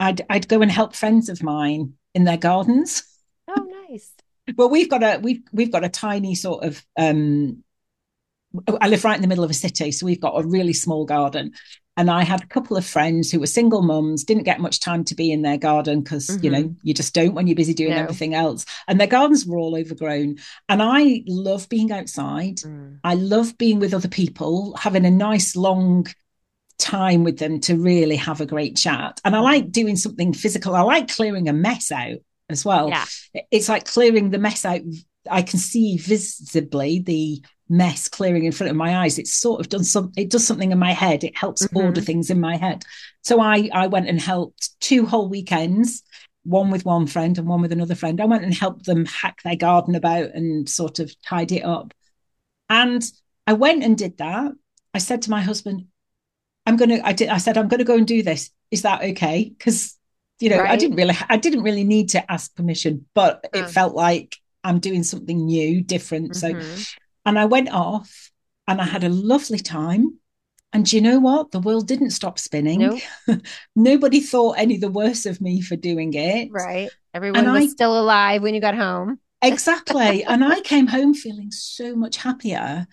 i'd 0.00 0.20
i'd 0.30 0.48
go 0.48 0.60
and 0.62 0.70
help 0.70 0.94
friends 0.94 1.28
of 1.28 1.42
mine 1.42 1.94
in 2.14 2.24
their 2.24 2.36
gardens 2.36 3.02
Oh, 3.48 3.66
nice. 3.88 4.12
well 4.56 4.68
we've 4.70 4.88
got 4.90 5.02
a 5.02 5.18
we've 5.22 5.42
we've 5.52 5.72
got 5.72 5.84
a 5.84 5.88
tiny 5.88 6.34
sort 6.34 6.64
of 6.64 6.84
um 6.98 7.62
I 8.80 8.88
live 8.88 9.02
right 9.04 9.16
in 9.16 9.22
the 9.22 9.28
middle 9.28 9.44
of 9.44 9.50
a 9.50 9.54
city, 9.54 9.92
so 9.92 10.04
we've 10.04 10.20
got 10.20 10.38
a 10.38 10.46
really 10.46 10.74
small 10.74 11.06
garden. 11.06 11.52
And 11.96 12.10
I 12.10 12.22
had 12.22 12.42
a 12.42 12.46
couple 12.46 12.76
of 12.76 12.84
friends 12.84 13.30
who 13.30 13.40
were 13.40 13.46
single 13.46 13.80
mums, 13.80 14.24
didn't 14.24 14.42
get 14.42 14.60
much 14.60 14.78
time 14.78 15.04
to 15.04 15.14
be 15.14 15.32
in 15.32 15.40
their 15.40 15.56
garden 15.56 16.02
because 16.02 16.38
you 16.42 16.50
know 16.50 16.74
you 16.82 16.92
just 16.92 17.14
don't 17.14 17.34
when 17.34 17.46
you're 17.46 17.56
busy 17.56 17.72
doing 17.72 17.92
No. 17.94 18.02
everything 18.02 18.34
else. 18.34 18.66
And 18.88 19.00
their 19.00 19.06
gardens 19.06 19.46
were 19.46 19.56
all 19.56 19.74
overgrown. 19.74 20.36
And 20.68 20.82
I 20.82 21.22
love 21.26 21.66
being 21.70 21.92
outside. 21.92 22.56
Mm. 22.58 22.98
I 23.04 23.14
love 23.14 23.56
being 23.56 23.78
with 23.80 23.94
other 23.94 24.08
people, 24.08 24.76
having 24.76 25.06
a 25.06 25.10
nice 25.10 25.56
long 25.56 26.06
time 26.82 27.24
with 27.24 27.38
them 27.38 27.60
to 27.60 27.76
really 27.76 28.16
have 28.16 28.40
a 28.40 28.46
great 28.46 28.76
chat. 28.76 29.20
And 29.24 29.34
I 29.34 29.38
Mm-hmm. 29.38 29.44
like 29.44 29.72
doing 29.72 29.96
something 29.96 30.32
physical. 30.34 30.74
I 30.74 30.82
like 30.82 31.08
clearing 31.14 31.48
a 31.48 31.52
mess 31.52 31.90
out 31.92 32.18
as 32.48 32.64
well. 32.64 32.88
Yeah. 32.88 33.04
It's 33.50 33.68
like 33.68 33.84
clearing 33.86 34.30
the 34.30 34.38
mess 34.38 34.64
out. 34.64 34.80
I 35.30 35.42
can 35.42 35.58
see 35.58 35.96
visibly 35.98 36.98
the 36.98 37.42
mess 37.68 38.08
clearing 38.08 38.44
in 38.44 38.52
front 38.52 38.70
of 38.70 38.76
my 38.76 38.98
eyes. 38.98 39.18
It's 39.18 39.32
sort 39.32 39.60
of 39.60 39.68
done 39.68 39.84
some 39.84 40.12
it 40.16 40.28
does 40.30 40.46
something 40.46 40.72
in 40.72 40.78
my 40.78 40.92
head. 40.92 41.24
It 41.24 41.38
helps 41.38 41.66
Mhm. 41.66 41.84
order 41.84 42.00
things 42.00 42.28
in 42.28 42.40
my 42.40 42.56
head. 42.56 42.82
So 43.22 43.40
I 43.40 43.70
I 43.72 43.86
went 43.86 44.08
and 44.08 44.20
helped 44.20 44.78
two 44.80 45.06
whole 45.06 45.28
weekends 45.28 46.02
one 46.44 46.70
with 46.72 46.84
one 46.84 47.06
friend 47.06 47.38
and 47.38 47.46
one 47.46 47.62
with 47.62 47.70
another 47.72 47.94
friend. 47.94 48.20
I 48.20 48.24
went 48.24 48.42
and 48.44 48.52
helped 48.52 48.84
them 48.84 49.06
hack 49.06 49.40
their 49.44 49.54
garden 49.56 49.94
about 49.94 50.34
and 50.34 50.68
sort 50.68 50.98
of 50.98 51.14
tidy 51.22 51.58
it 51.58 51.64
up. 51.64 51.94
And 52.68 53.00
I 53.46 53.52
went 53.52 53.84
and 53.84 53.96
did 53.96 54.18
that. 54.18 54.50
I 54.92 54.98
said 54.98 55.22
to 55.22 55.30
my 55.30 55.40
husband, 55.40 55.86
I'm 56.66 56.76
gonna 56.76 57.00
I 57.04 57.12
did 57.12 57.28
I 57.28 57.38
said, 57.38 57.56
I'm 57.58 57.68
gonna 57.68 57.84
go 57.84 57.96
and 57.96 58.06
do 58.06 58.22
this. 58.22 58.50
Is 58.70 58.82
that 58.82 59.02
okay? 59.02 59.52
Because 59.56 59.98
you 60.40 60.50
know, 60.50 60.60
I 60.60 60.76
didn't 60.76 60.96
really 60.96 61.16
I 61.28 61.36
didn't 61.36 61.62
really 61.62 61.84
need 61.84 62.10
to 62.10 62.32
ask 62.32 62.54
permission, 62.54 63.06
but 63.14 63.44
Uh. 63.54 63.58
it 63.60 63.70
felt 63.70 63.94
like 63.94 64.36
I'm 64.64 64.78
doing 64.78 65.02
something 65.02 65.44
new, 65.46 65.82
different. 65.82 66.36
So 66.36 66.52
Mhm. 66.52 66.94
and 67.26 67.38
I 67.38 67.44
went 67.46 67.70
off 67.72 68.30
and 68.68 68.80
I 68.80 68.84
had 68.84 69.04
a 69.04 69.08
lovely 69.08 69.58
time. 69.58 70.18
And 70.72 70.86
do 70.86 70.96
you 70.96 71.02
know 71.02 71.18
what? 71.20 71.50
The 71.50 71.60
world 71.60 71.86
didn't 71.86 72.10
stop 72.10 72.38
spinning. 72.38 72.78
Nope. 72.80 73.40
Nobody 73.76 74.20
thought 74.20 74.52
any 74.58 74.78
the 74.78 74.90
worse 74.90 75.26
of 75.26 75.40
me 75.40 75.60
for 75.60 75.76
doing 75.76 76.14
it. 76.14 76.48
Right. 76.50 76.88
Everyone 77.12 77.40
And 77.44 77.52
was 77.52 77.64
I- 77.64 77.66
still 77.68 78.00
alive 78.00 78.42
when 78.42 78.54
you 78.54 78.60
got 78.60 78.74
home. 78.76 79.18
Exactly. 79.42 80.22
and 80.24 80.44
I 80.44 80.60
came 80.60 80.86
home 80.86 81.14
feeling 81.14 81.50
so 81.50 81.96
much 81.96 82.16
happier 82.16 82.86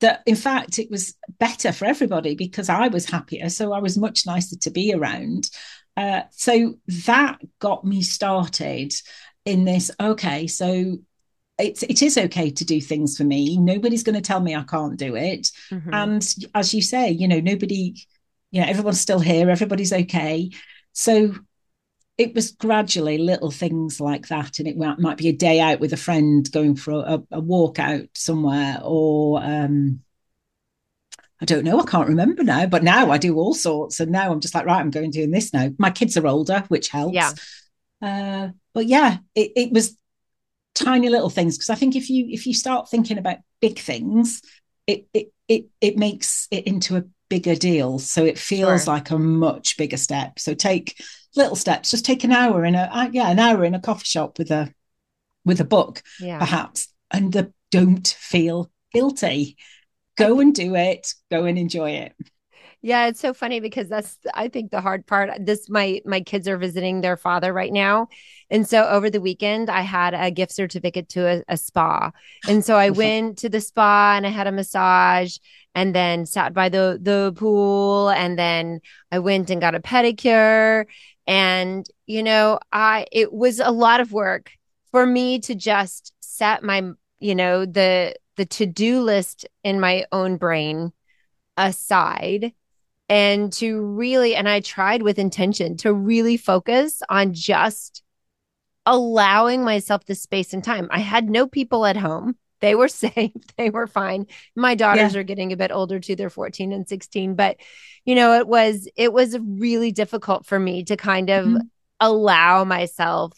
that, 0.00 0.22
in 0.26 0.36
fact, 0.36 0.78
it 0.78 0.90
was 0.90 1.14
better 1.38 1.72
for 1.72 1.84
everybody 1.84 2.34
because 2.34 2.68
I 2.68 2.88
was 2.88 3.08
happier. 3.08 3.48
So 3.48 3.72
I 3.72 3.80
was 3.80 3.98
much 3.98 4.26
nicer 4.26 4.56
to 4.56 4.70
be 4.70 4.92
around. 4.92 5.50
Uh, 5.96 6.22
so 6.30 6.74
that 7.06 7.38
got 7.58 7.84
me 7.84 8.02
started 8.02 8.92
in 9.44 9.64
this. 9.64 9.90
Okay, 10.00 10.46
so 10.46 10.98
it's 11.58 11.82
it 11.82 12.02
is 12.02 12.16
okay 12.16 12.50
to 12.50 12.64
do 12.64 12.80
things 12.80 13.16
for 13.16 13.24
me. 13.24 13.58
Nobody's 13.58 14.02
going 14.02 14.14
to 14.14 14.22
tell 14.22 14.40
me 14.40 14.54
I 14.54 14.62
can't 14.62 14.96
do 14.96 15.14
it. 15.16 15.50
Mhm. 15.70 15.90
And 15.92 16.34
as 16.54 16.72
you 16.72 16.82
say, 16.82 17.10
you 17.10 17.28
know, 17.28 17.40
nobody, 17.40 17.94
you 18.50 18.60
know, 18.60 18.66
everyone's 18.66 19.00
still 19.00 19.20
here, 19.20 19.50
everybody's 19.50 19.92
okay. 19.92 20.50
So 20.92 21.34
it 22.20 22.34
was 22.34 22.50
gradually 22.50 23.16
little 23.16 23.50
things 23.50 23.98
like 23.98 24.28
that. 24.28 24.58
And 24.58 24.68
it 24.68 24.76
might, 24.76 25.16
be 25.16 25.28
a 25.28 25.32
day 25.32 25.58
out 25.58 25.80
with 25.80 25.94
a 25.94 25.96
friend 25.96 26.46
going 26.52 26.76
for 26.76 26.92
a, 26.92 27.22
a 27.30 27.40
walk 27.40 27.78
out 27.78 28.08
somewhere, 28.14 28.78
or 28.84 29.42
um, 29.42 30.02
I 31.40 31.46
don't 31.46 31.64
know, 31.64 31.80
I 31.80 31.86
can't 31.86 32.10
remember 32.10 32.44
now, 32.44 32.66
but 32.66 32.82
now 32.82 33.10
I 33.10 33.16
do 33.16 33.36
all 33.36 33.54
sorts. 33.54 34.00
And 34.00 34.12
now 34.12 34.30
I'm 34.30 34.40
just 34.40 34.54
like, 34.54 34.66
right, 34.66 34.80
I'm 34.80 34.90
going 34.90 35.10
doing 35.10 35.30
this 35.30 35.54
now. 35.54 35.70
My 35.78 35.90
kids 35.90 36.18
are 36.18 36.26
older, 36.26 36.62
which 36.68 36.88
helps. 36.88 37.14
Yeah. 37.14 37.32
Uh, 38.02 38.48
but 38.74 38.84
yeah, 38.84 39.16
it, 39.34 39.52
it 39.56 39.72
was 39.72 39.96
tiny 40.74 41.08
little 41.08 41.30
things 41.30 41.56
because 41.56 41.70
I 41.70 41.74
think 41.74 41.96
if 41.96 42.10
you 42.10 42.26
if 42.28 42.46
you 42.46 42.52
start 42.52 42.90
thinking 42.90 43.16
about 43.16 43.38
big 43.62 43.78
things, 43.78 44.42
it 44.86 45.06
it 45.14 45.32
it 45.48 45.64
it 45.80 45.96
makes 45.96 46.48
it 46.50 46.66
into 46.66 46.98
a 46.98 47.04
bigger 47.30 47.54
deal. 47.54 47.98
So 47.98 48.26
it 48.26 48.38
feels 48.38 48.84
Sure. 48.84 48.92
like 48.92 49.10
a 49.10 49.18
much 49.18 49.78
bigger 49.78 49.96
step. 49.96 50.38
So 50.38 50.52
take 50.52 51.02
little 51.36 51.56
steps. 51.56 51.90
Just 51.90 52.04
take 52.04 52.24
an 52.24 52.32
hour 52.32 52.64
in 52.64 52.74
a 52.74 52.88
uh, 52.92 53.08
yeah 53.12 53.30
an 53.30 53.38
hour 53.38 53.64
in 53.64 53.74
a 53.74 53.80
coffee 53.80 54.04
shop 54.04 54.38
with 54.38 54.50
a 54.50 54.72
with 55.44 55.60
a 55.60 55.64
book 55.64 56.02
Yeah. 56.18 56.38
perhaps, 56.38 56.88
and 57.10 57.32
the, 57.32 57.52
don't 57.70 58.06
feel 58.06 58.70
guilty. 58.92 59.56
Go 60.16 60.40
and 60.40 60.54
do 60.54 60.74
it. 60.74 61.14
Go 61.30 61.44
and 61.46 61.58
enjoy 61.58 61.92
it. 61.92 62.14
Yeah, 62.82 63.08
it's 63.08 63.20
so 63.20 63.34
funny 63.34 63.60
because 63.60 63.88
that's 63.88 64.18
I 64.32 64.48
think 64.48 64.70
the 64.70 64.80
hard 64.80 65.06
part. 65.06 65.30
This 65.44 65.68
my 65.68 66.00
my 66.06 66.22
kids 66.22 66.48
are 66.48 66.56
visiting 66.56 67.00
their 67.02 67.16
father 67.16 67.52
right 67.52 67.72
now. 67.72 68.08
And 68.48 68.66
so 68.66 68.88
over 68.88 69.10
the 69.10 69.20
weekend 69.20 69.68
I 69.68 69.82
had 69.82 70.14
a 70.14 70.30
gift 70.30 70.52
certificate 70.52 71.08
to 71.10 71.26
a, 71.26 71.42
a 71.48 71.56
spa. 71.56 72.10
And 72.48 72.64
so 72.64 72.76
I 72.76 72.90
went 72.90 73.38
to 73.38 73.48
the 73.50 73.60
spa 73.60 74.14
and 74.16 74.26
I 74.26 74.30
had 74.30 74.46
a 74.46 74.52
massage 74.52 75.36
and 75.74 75.94
then 75.94 76.24
sat 76.26 76.54
by 76.54 76.70
the 76.70 76.98
the 77.00 77.32
pool 77.36 78.08
and 78.10 78.38
then 78.38 78.80
I 79.12 79.18
went 79.18 79.50
and 79.50 79.60
got 79.60 79.74
a 79.74 79.80
pedicure 79.80 80.86
and 81.30 81.86
you 82.06 82.24
know, 82.24 82.58
I 82.72 83.06
it 83.12 83.32
was 83.32 83.60
a 83.60 83.70
lot 83.70 84.00
of 84.00 84.12
work 84.12 84.50
for 84.90 85.06
me 85.06 85.38
to 85.38 85.54
just 85.54 86.12
set 86.18 86.64
my 86.64 86.90
you 87.20 87.36
know 87.36 87.64
the 87.64 88.16
the 88.36 88.44
to-do 88.44 89.00
list 89.00 89.46
in 89.62 89.78
my 89.78 90.06
own 90.10 90.38
brain 90.38 90.92
aside 91.56 92.52
and 93.08 93.52
to 93.52 93.80
really 93.80 94.34
and 94.34 94.48
I 94.48 94.58
tried 94.58 95.02
with 95.02 95.20
intention 95.20 95.76
to 95.78 95.94
really 95.94 96.36
focus 96.36 97.00
on 97.08 97.32
just 97.32 98.02
allowing 98.84 99.62
myself 99.62 100.04
the 100.06 100.16
space 100.16 100.52
and 100.52 100.64
time. 100.64 100.88
I 100.90 100.98
had 100.98 101.30
no 101.30 101.46
people 101.46 101.86
at 101.86 101.96
home. 101.96 102.36
They 102.60 102.74
were 102.74 102.88
safe. 102.88 103.32
They 103.56 103.70
were 103.70 103.86
fine. 103.86 104.26
My 104.54 104.74
daughters 104.74 105.14
yeah. 105.14 105.20
are 105.20 105.24
getting 105.24 105.52
a 105.52 105.56
bit 105.56 105.72
older 105.72 106.00
too. 106.00 106.16
They're 106.16 106.30
14 106.30 106.72
and 106.72 106.88
16, 106.88 107.34
but 107.34 107.56
you 108.04 108.14
know, 108.14 108.38
it 108.38 108.46
was 108.46 108.88
it 108.96 109.12
was 109.12 109.38
really 109.38 109.92
difficult 109.92 110.46
for 110.46 110.58
me 110.58 110.84
to 110.84 110.96
kind 110.96 111.30
of 111.30 111.46
mm-hmm. 111.46 111.66
allow 112.00 112.64
myself 112.64 113.32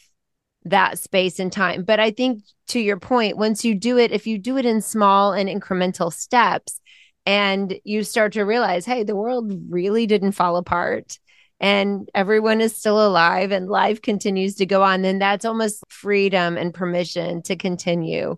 that 0.64 0.98
space 0.98 1.40
and 1.40 1.52
time. 1.52 1.82
But 1.82 1.98
I 1.98 2.12
think 2.12 2.44
to 2.68 2.80
your 2.80 2.98
point, 2.98 3.36
once 3.36 3.64
you 3.64 3.74
do 3.74 3.98
it, 3.98 4.12
if 4.12 4.26
you 4.26 4.38
do 4.38 4.56
it 4.56 4.64
in 4.64 4.80
small 4.80 5.32
and 5.32 5.48
incremental 5.48 6.12
steps, 6.12 6.80
and 7.24 7.78
you 7.84 8.02
start 8.02 8.32
to 8.32 8.42
realize, 8.42 8.84
hey, 8.84 9.04
the 9.04 9.16
world 9.16 9.52
really 9.68 10.06
didn't 10.06 10.32
fall 10.32 10.56
apart 10.56 11.18
and 11.60 12.10
everyone 12.14 12.60
is 12.60 12.76
still 12.76 13.06
alive 13.06 13.52
and 13.52 13.68
life 13.68 14.02
continues 14.02 14.56
to 14.56 14.66
go 14.66 14.82
on, 14.82 15.02
then 15.02 15.20
that's 15.20 15.44
almost 15.44 15.84
freedom 15.88 16.56
and 16.58 16.74
permission 16.74 17.40
to 17.42 17.54
continue. 17.54 18.36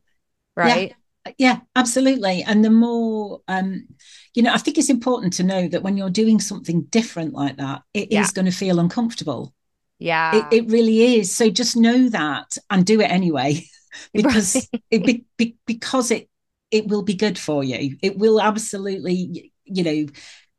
Right. 0.56 0.94
Yeah, 1.26 1.32
yeah 1.38 1.60
absolutely. 1.76 2.42
And 2.42 2.64
the 2.64 2.70
more, 2.70 3.40
um, 3.48 3.86
you 4.34 4.42
know, 4.42 4.52
I 4.52 4.58
think 4.58 4.78
it's 4.78 4.90
important 4.90 5.32
to 5.34 5.42
know 5.42 5.68
that 5.68 5.82
when 5.82 5.96
you're 5.96 6.10
doing 6.10 6.40
something 6.40 6.82
different 6.84 7.34
like 7.34 7.56
that, 7.56 7.82
it 7.92 8.12
yeah. 8.12 8.20
is 8.20 8.30
going 8.30 8.46
to 8.46 8.52
feel 8.52 8.78
uncomfortable. 8.78 9.54
Yeah. 9.98 10.36
It, 10.36 10.46
it, 10.52 10.70
really 10.70 11.18
is. 11.18 11.34
So 11.34 11.50
just 11.50 11.76
know 11.76 12.08
that 12.10 12.56
and 12.68 12.84
do 12.84 13.00
it 13.00 13.10
anyway. 13.10 13.64
because 14.12 14.54
right. 14.56 14.82
it 14.90 15.06
be, 15.06 15.24
be, 15.36 15.56
because 15.66 16.10
it 16.10 16.28
it 16.70 16.88
will 16.88 17.02
be 17.02 17.14
good 17.14 17.38
for 17.38 17.62
you. 17.62 17.96
It 18.02 18.18
will 18.18 18.40
absolutely, 18.40 19.52
you 19.64 19.84
know, 19.84 20.06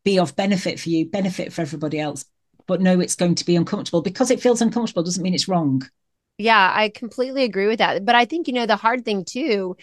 be 0.04 0.20
of 0.20 0.36
benefit 0.36 0.80
for 0.80 0.90
you, 0.90 1.10
benefit 1.10 1.52
for 1.52 1.62
everybody 1.62 2.00
else. 2.00 2.26
But 2.68 2.82
no, 2.82 3.00
it's 3.00 3.16
going 3.16 3.36
to 3.36 3.46
be 3.46 3.56
uncomfortable 3.56 4.02
because 4.02 4.32
it 4.32 4.42
feels 4.42 4.62
uncomfortable 4.62 5.04
doesn't 5.04 5.22
mean 5.22 5.34
it's 5.34 5.48
wrong. 5.48 5.84
Yeah, 6.38 6.72
I 6.76 6.90
completely 6.90 7.44
agree 7.44 7.68
with 7.68 7.80
that. 7.80 8.04
But 8.06 8.16
I 8.16 8.26
think, 8.26 8.48
you 8.48 8.54
know, 8.54 8.66
the 8.66 8.76
hard 8.76 9.06
thing 9.06 9.24
too 9.24 9.78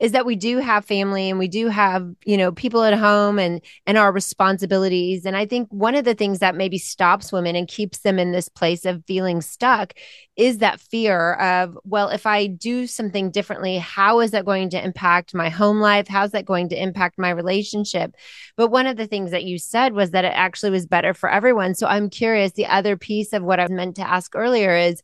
is 0.00 0.12
that 0.12 0.26
we 0.26 0.36
do 0.36 0.58
have 0.58 0.84
family 0.86 1.30
and 1.30 1.40
we 1.40 1.48
do 1.48 1.68
have 1.70 2.08
you 2.24 2.38
know 2.38 2.52
people 2.52 2.84
at 2.84 2.94
home 2.94 3.40
and 3.40 3.60
and 3.88 3.98
our 3.98 4.12
responsibilities 4.12 5.26
and 5.26 5.36
i 5.36 5.44
think 5.44 5.68
one 5.72 5.96
of 5.96 6.06
the 6.06 6.14
things 6.14 6.38
that 6.38 6.54
maybe 6.54 6.78
stops 6.78 7.32
women 7.32 7.56
and 7.56 7.68
keeps 7.68 7.98
them 8.00 8.20
in 8.20 8.32
this 8.32 8.48
place 8.48 8.86
of 8.86 9.04
feeling 9.06 9.42
stuck 9.42 9.94
is 10.36 10.60
that 10.60 10.80
fear 10.80 11.34
of 11.34 11.76
well 11.84 12.10
if 12.10 12.26
i 12.28 12.46
do 12.46 12.86
something 12.86 13.32
differently 13.32 13.78
how 13.78 14.20
is 14.20 14.30
that 14.32 14.46
going 14.46 14.70
to 14.70 14.84
impact 14.84 15.34
my 15.34 15.50
home 15.50 15.80
life 15.80 16.08
how's 16.08 16.30
that 16.32 16.46
going 16.46 16.70
to 16.70 16.80
impact 16.80 17.18
my 17.18 17.30
relationship 17.30 18.14
but 18.56 18.68
one 18.70 18.86
of 18.86 18.96
the 18.96 19.08
things 19.08 19.32
that 19.32 19.44
you 19.44 19.58
said 19.58 19.94
was 19.94 20.12
that 20.12 20.24
it 20.24 20.32
actually 20.34 20.70
was 20.70 20.86
better 20.86 21.14
for 21.14 21.30
everyone 21.30 21.74
so 21.74 21.88
i'm 21.88 22.08
curious 22.10 22.52
the 22.52 22.66
other 22.66 22.96
piece 22.96 23.32
of 23.34 23.42
what 23.42 23.60
i 23.60 23.68
meant 23.68 23.96
to 23.96 24.08
ask 24.08 24.36
earlier 24.36 24.76
is 24.76 25.02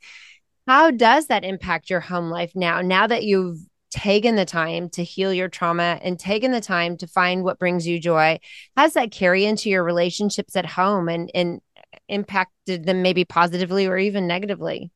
how 0.66 0.90
does 0.90 1.26
that 1.26 1.44
impact 1.44 1.90
your 1.90 2.00
home 2.00 2.30
life 2.30 2.52
now 2.54 2.80
now 2.80 3.06
that 3.06 3.24
you've 3.24 3.58
taken 3.92 4.36
the 4.36 4.44
time 4.46 4.88
to 4.88 5.04
heal 5.04 5.34
your 5.34 5.48
trauma 5.48 6.00
and 6.02 6.18
taken 6.18 6.50
the 6.50 6.62
time 6.62 6.96
to 6.96 7.06
find 7.06 7.44
what 7.44 7.58
brings 7.58 7.86
you 7.86 8.00
joy? 8.00 8.40
How 8.74 8.84
does 8.84 8.94
that 8.94 9.10
carry 9.10 9.44
into 9.44 9.68
your 9.68 9.84
relationships 9.84 10.56
at 10.56 10.66
home 10.66 11.08
and 11.08 11.30
and 11.34 11.60
impacted 12.08 12.86
them 12.86 13.02
maybe 13.02 13.24
positively 13.24 13.86
or 13.86 13.98
even 13.98 14.26
negatively 14.26 14.90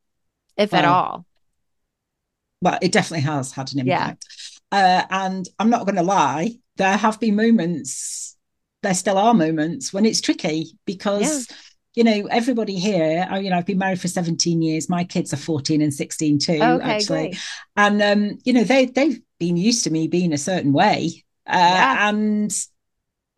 if 0.57 0.73
well, 0.73 0.79
at 0.79 0.85
all? 0.89 1.27
Well 2.63 2.79
it 2.81 2.93
definitely 2.93 3.25
has 3.25 3.53
had 3.53 3.73
an 3.73 3.81
impact. 3.81 4.25
Yeah. 4.73 4.79
uh, 4.79 5.07
and 5.11 5.49
i'm 5.59 5.71
not 5.71 5.85
going 5.85 5.97
to 5.97 6.03
lie 6.03 6.53
there 6.77 6.97
have 6.97 7.21
been 7.21 7.37
moments 7.37 8.37
there 8.83 8.95
still 8.95 9.19
are 9.19 9.35
moments 9.35 9.93
when 9.93 10.07
it's 10.07 10.21
tricky 10.21 10.67
because 10.87 11.47
yeah 11.49 11.57
you 11.97 12.05
know, 12.05 12.29
everybody 12.31 12.79
here, 12.79 13.27
I, 13.29 13.39
you 13.39 13.49
know, 13.49 13.57
I've 13.57 13.65
been 13.65 13.79
married 13.79 14.01
for 14.01 14.07
17 14.07 14.61
years. 14.61 14.89
My 14.89 15.03
kids 15.03 15.33
are 15.33 15.39
14 15.39 15.81
and 15.81 15.93
16 15.93 16.39
too, 16.39 16.53
okay, 16.53 16.85
actually. 16.85 17.29
Great. 17.29 17.39
And, 17.75 18.03
um, 18.03 18.39
you 18.45 18.53
know, 18.53 18.65
they, 18.65 18.85
they've 18.85 19.19
been 19.41 19.57
used 19.57 19.83
to 19.85 19.91
me 19.91 20.07
being 20.07 20.35
a 20.35 20.39
certain 20.39 20.75
way. 20.75 21.25
Uh, 21.47 21.57
yeah. 21.57 22.09
And, 22.09 22.53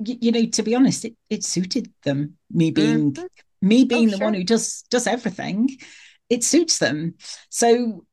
you, 0.04 0.18
you, 0.20 0.32
know, 0.32 0.44
to 0.46 0.62
be 0.64 0.74
honest, 0.74 1.04
it, 1.04 1.14
it 1.30 1.44
suited 1.44 1.92
them, 2.02 2.34
me 2.50 2.72
being, 2.72 3.12
mm-hmm. 3.12 3.26
me 3.66 3.84
being 3.84 4.08
oh, 4.08 4.10
the 4.10 4.16
sure. 4.16 4.26
one 4.26 4.34
who 4.34 4.44
does, 4.44 4.82
does 4.90 5.06
everything. 5.06 5.70
It 6.28 6.42
suits 6.42 6.78
them. 6.78 7.14
So, 7.50 8.04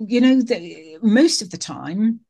you 0.00 0.20
know, 0.20 0.42
the, 0.42 0.98
most 1.02 1.40
of 1.40 1.48
the 1.48 1.58
time, 1.58 2.20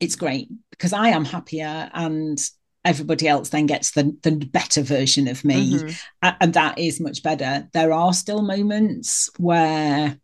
it's 0.00 0.16
great 0.16 0.48
because 0.70 0.94
I 0.94 1.08
am 1.08 1.26
happier 1.26 1.90
and 1.92 2.38
everybody 2.86 3.26
else 3.26 3.48
then 3.50 3.66
gets 3.66 3.90
the, 3.90 4.16
the 4.22 4.30
better 4.30 4.80
version 4.80 5.28
of 5.28 5.44
me 5.44 5.74
mm-hmm. 5.74 6.28
and 6.40 6.54
that 6.54 6.78
is 6.78 7.00
much 7.00 7.22
better 7.22 7.68
there 7.72 7.92
are 7.92 8.12
still 8.12 8.42
moments 8.42 9.28
where 9.38 10.18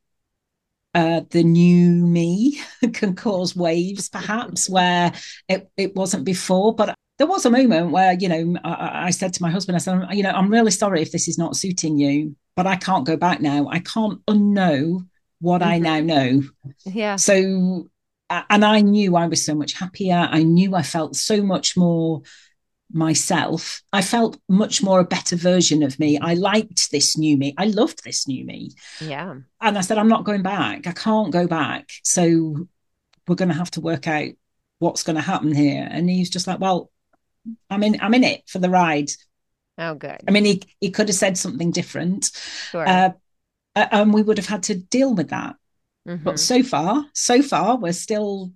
uh, 0.94 1.22
the 1.30 1.42
new 1.42 1.90
me 1.90 2.60
can 2.92 3.14
cause 3.14 3.56
waves 3.56 4.08
perhaps 4.08 4.70
where 4.70 5.12
it, 5.48 5.70
it 5.76 5.96
wasn't 5.96 6.24
before 6.24 6.74
but 6.74 6.94
there 7.18 7.26
was 7.26 7.44
a 7.44 7.50
moment 7.50 7.90
where 7.90 8.12
you 8.14 8.28
know 8.28 8.58
I, 8.64 9.06
I 9.06 9.10
said 9.10 9.34
to 9.34 9.42
my 9.42 9.50
husband 9.50 9.76
i 9.76 9.78
said 9.78 10.06
you 10.12 10.22
know 10.22 10.30
i'm 10.30 10.50
really 10.50 10.70
sorry 10.70 11.02
if 11.02 11.12
this 11.12 11.28
is 11.28 11.38
not 11.38 11.56
suiting 11.56 11.98
you 11.98 12.36
but 12.56 12.66
i 12.66 12.76
can't 12.76 13.06
go 13.06 13.16
back 13.16 13.40
now 13.40 13.68
i 13.68 13.80
can't 13.80 14.24
unknow 14.26 15.06
what 15.40 15.62
mm-hmm. 15.62 15.70
i 15.70 15.78
now 15.78 16.00
know 16.00 16.42
yeah 16.84 17.16
so 17.16 17.88
and 18.50 18.64
I 18.64 18.80
knew 18.80 19.16
I 19.16 19.26
was 19.26 19.44
so 19.44 19.54
much 19.54 19.74
happier. 19.74 20.28
I 20.30 20.42
knew 20.42 20.74
I 20.74 20.82
felt 20.82 21.16
so 21.16 21.42
much 21.42 21.76
more 21.76 22.22
myself, 22.92 23.82
I 23.92 24.02
felt 24.02 24.38
much 24.48 24.82
more 24.82 25.00
a 25.00 25.04
better 25.04 25.36
version 25.36 25.82
of 25.82 25.98
me. 25.98 26.18
I 26.18 26.34
liked 26.34 26.90
this 26.90 27.16
new 27.16 27.36
me. 27.36 27.54
I 27.58 27.66
loved 27.66 28.04
this 28.04 28.28
new 28.28 28.44
me. 28.44 28.72
Yeah. 29.00 29.36
And 29.60 29.78
I 29.78 29.80
said, 29.80 29.98
I'm 29.98 30.08
not 30.08 30.24
going 30.24 30.42
back. 30.42 30.86
I 30.86 30.92
can't 30.92 31.32
go 31.32 31.46
back. 31.46 31.90
So 32.04 32.68
we're 33.26 33.34
going 33.36 33.48
to 33.50 33.54
have 33.54 33.70
to 33.72 33.80
work 33.80 34.06
out 34.06 34.30
what's 34.78 35.02
going 35.02 35.16
to 35.16 35.22
happen 35.22 35.54
here. 35.54 35.86
And 35.90 36.08
he's 36.08 36.30
just 36.30 36.46
like, 36.46 36.60
well, 36.60 36.90
I'm 37.70 37.82
in, 37.82 37.98
I'm 38.00 38.14
in 38.14 38.24
it 38.24 38.48
for 38.48 38.58
the 38.58 38.70
ride. 38.70 39.10
Oh, 39.78 39.94
good. 39.94 40.20
I 40.26 40.30
mean, 40.30 40.44
he, 40.44 40.62
he 40.80 40.90
could 40.90 41.08
have 41.08 41.16
said 41.16 41.38
something 41.38 41.70
different. 41.70 42.30
Sure. 42.70 42.86
Uh, 42.86 43.10
and 43.74 44.12
we 44.12 44.22
would 44.22 44.38
have 44.38 44.46
had 44.46 44.64
to 44.64 44.74
deal 44.74 45.14
with 45.14 45.30
that. 45.30 45.56
Mm-hmm. 46.06 46.24
But 46.24 46.40
so 46.40 46.62
far, 46.62 47.06
so 47.14 47.42
far, 47.42 47.76
we're 47.76 47.92
still 47.92 48.52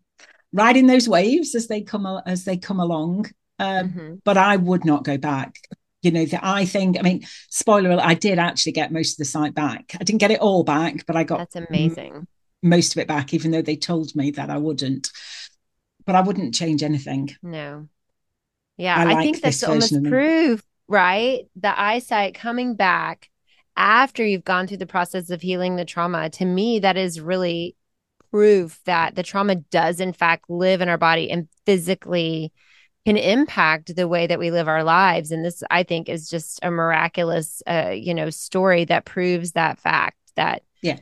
riding 0.52 0.86
those 0.86 1.08
waves 1.08 1.54
as 1.54 1.68
they 1.68 1.80
come 1.80 2.06
as 2.26 2.44
they 2.44 2.56
come 2.56 2.80
along 2.80 3.30
um, 3.58 3.88
mm-hmm. 3.88 4.14
But 4.24 4.36
I 4.36 4.56
would 4.56 4.84
not 4.84 5.04
go 5.04 5.16
back. 5.18 5.56
You 6.02 6.10
know, 6.10 6.24
the 6.24 6.38
I 6.42 6.64
think, 6.66 6.98
I 6.98 7.02
mean, 7.02 7.26
spoiler 7.50 7.90
alert, 7.90 8.04
I 8.04 8.14
did 8.14 8.38
actually 8.38 8.72
get 8.72 8.92
most 8.92 9.14
of 9.14 9.18
the 9.18 9.24
sight 9.24 9.54
back. 9.54 9.92
I 9.98 10.04
didn't 10.04 10.20
get 10.20 10.30
it 10.30 10.40
all 10.40 10.62
back, 10.62 11.04
but 11.06 11.16
I 11.16 11.24
got 11.24 11.38
that's 11.38 11.56
amazing. 11.56 12.14
M- 12.14 12.28
most 12.62 12.92
of 12.92 12.98
it 12.98 13.08
back, 13.08 13.34
even 13.34 13.50
though 13.50 13.62
they 13.62 13.76
told 13.76 14.14
me 14.14 14.30
that 14.32 14.50
I 14.50 14.58
wouldn't. 14.58 15.10
But 16.04 16.14
I 16.14 16.20
wouldn't 16.20 16.54
change 16.54 16.82
anything. 16.82 17.34
No. 17.42 17.88
Yeah, 18.76 18.96
I, 18.96 19.04
like 19.04 19.16
I 19.16 19.22
think 19.22 19.40
that's 19.40 19.64
almost 19.64 20.04
proof, 20.04 20.62
right? 20.86 21.46
The 21.56 21.80
eyesight 21.80 22.34
coming 22.34 22.74
back 22.74 23.30
after 23.76 24.24
you've 24.24 24.44
gone 24.44 24.66
through 24.66 24.76
the 24.76 24.86
process 24.86 25.30
of 25.30 25.42
healing 25.42 25.76
the 25.76 25.84
trauma. 25.84 26.30
To 26.30 26.44
me, 26.44 26.78
that 26.80 26.96
is 26.96 27.20
really 27.20 27.74
proof 28.30 28.78
that 28.84 29.14
the 29.14 29.22
trauma 29.22 29.56
does, 29.56 29.98
in 29.98 30.12
fact, 30.12 30.50
live 30.50 30.80
in 30.80 30.88
our 30.88 30.98
body 30.98 31.30
and 31.30 31.48
physically 31.64 32.52
can 33.06 33.16
impact 33.16 33.94
the 33.94 34.08
way 34.08 34.26
that 34.26 34.40
we 34.40 34.50
live 34.50 34.66
our 34.66 34.82
lives. 34.82 35.30
And 35.30 35.44
this 35.44 35.62
i 35.70 35.84
think 35.84 36.08
is 36.08 36.28
just 36.28 36.58
a 36.62 36.70
miraculous 36.70 37.62
uh, 37.66 37.92
you 37.94 38.12
know 38.12 38.30
story 38.30 38.84
that 38.86 39.04
proves 39.04 39.52
that 39.52 39.78
fact 39.78 40.18
that 40.34 40.62
yeah. 40.82 40.98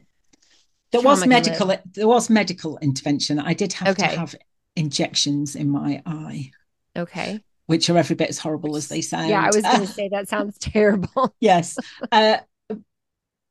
There 0.92 1.00
was 1.00 1.26
medical 1.26 1.66
there 1.66 2.06
was 2.06 2.30
medical 2.30 2.78
intervention 2.78 3.40
i 3.40 3.52
did 3.52 3.72
have 3.72 3.98
okay. 3.98 4.10
to 4.10 4.20
have 4.20 4.34
injections 4.76 5.56
in 5.56 5.68
my 5.70 6.02
eye. 6.06 6.50
Okay. 6.96 7.40
Which 7.66 7.88
are 7.88 7.96
every 7.96 8.14
bit 8.14 8.28
as 8.28 8.38
horrible 8.38 8.76
as 8.76 8.88
they 8.88 9.00
sound. 9.00 9.30
Yeah 9.30 9.42
i 9.42 9.46
was 9.46 9.62
going 9.62 9.80
to 9.80 9.86
say 9.86 10.08
that 10.10 10.28
sounds 10.34 10.58
terrible. 10.58 11.34
Yes. 11.40 11.78
Uh, 12.12 12.36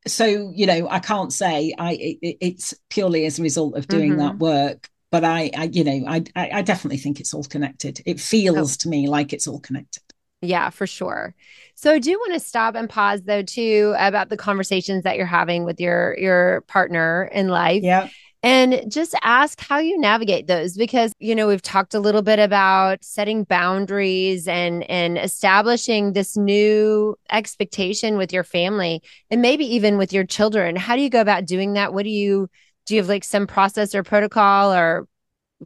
so 0.05 0.51
you 0.53 0.65
know 0.65 0.89
i 0.89 0.99
can't 0.99 1.31
say 1.31 1.73
i 1.77 1.93
it, 1.93 2.37
it's 2.41 2.73
purely 2.89 3.25
as 3.25 3.39
a 3.39 3.41
result 3.41 3.77
of 3.77 3.87
doing 3.87 4.11
mm-hmm. 4.11 4.19
that 4.19 4.37
work 4.37 4.89
but 5.13 5.23
I, 5.23 5.51
I 5.55 5.69
you 5.71 5.83
know, 5.83 6.05
I, 6.07 6.23
I 6.35 6.63
definitely 6.63 6.97
think 6.97 7.19
it's 7.19 7.35
all 7.35 7.43
connected. 7.43 8.01
It 8.03 8.19
feels 8.19 8.73
oh. 8.73 8.77
to 8.79 8.89
me 8.89 9.07
like 9.07 9.31
it's 9.31 9.45
all 9.45 9.59
connected. 9.59 10.01
Yeah, 10.41 10.71
for 10.71 10.87
sure. 10.87 11.35
So 11.75 11.93
I 11.93 11.99
do 11.99 12.13
want 12.13 12.33
to 12.33 12.39
stop 12.39 12.73
and 12.73 12.89
pause 12.89 13.21
though 13.21 13.43
too 13.43 13.93
about 13.99 14.29
the 14.29 14.37
conversations 14.37 15.03
that 15.03 15.15
you're 15.15 15.27
having 15.27 15.65
with 15.65 15.79
your 15.79 16.17
your 16.17 16.61
partner 16.61 17.29
in 17.31 17.49
life. 17.49 17.83
Yeah. 17.83 18.09
And 18.41 18.91
just 18.91 19.13
ask 19.21 19.61
how 19.61 19.77
you 19.77 19.99
navigate 19.99 20.47
those 20.47 20.75
because 20.75 21.13
you 21.19 21.35
know 21.35 21.47
we've 21.47 21.61
talked 21.61 21.93
a 21.93 21.99
little 21.99 22.23
bit 22.23 22.39
about 22.39 23.03
setting 23.03 23.43
boundaries 23.43 24.47
and 24.47 24.83
and 24.89 25.19
establishing 25.19 26.13
this 26.13 26.35
new 26.35 27.15
expectation 27.31 28.17
with 28.17 28.33
your 28.33 28.43
family 28.43 29.03
and 29.29 29.43
maybe 29.43 29.75
even 29.75 29.99
with 29.99 30.11
your 30.11 30.25
children. 30.25 30.75
How 30.75 30.95
do 30.95 31.03
you 31.03 31.11
go 31.11 31.21
about 31.21 31.45
doing 31.45 31.73
that? 31.73 31.93
What 31.93 32.01
do 32.01 32.09
you 32.09 32.49
do 32.85 32.95
you 32.95 33.01
have 33.01 33.09
like 33.09 33.23
some 33.23 33.47
process 33.47 33.95
or 33.95 34.03
protocol 34.03 34.73
or 34.73 35.07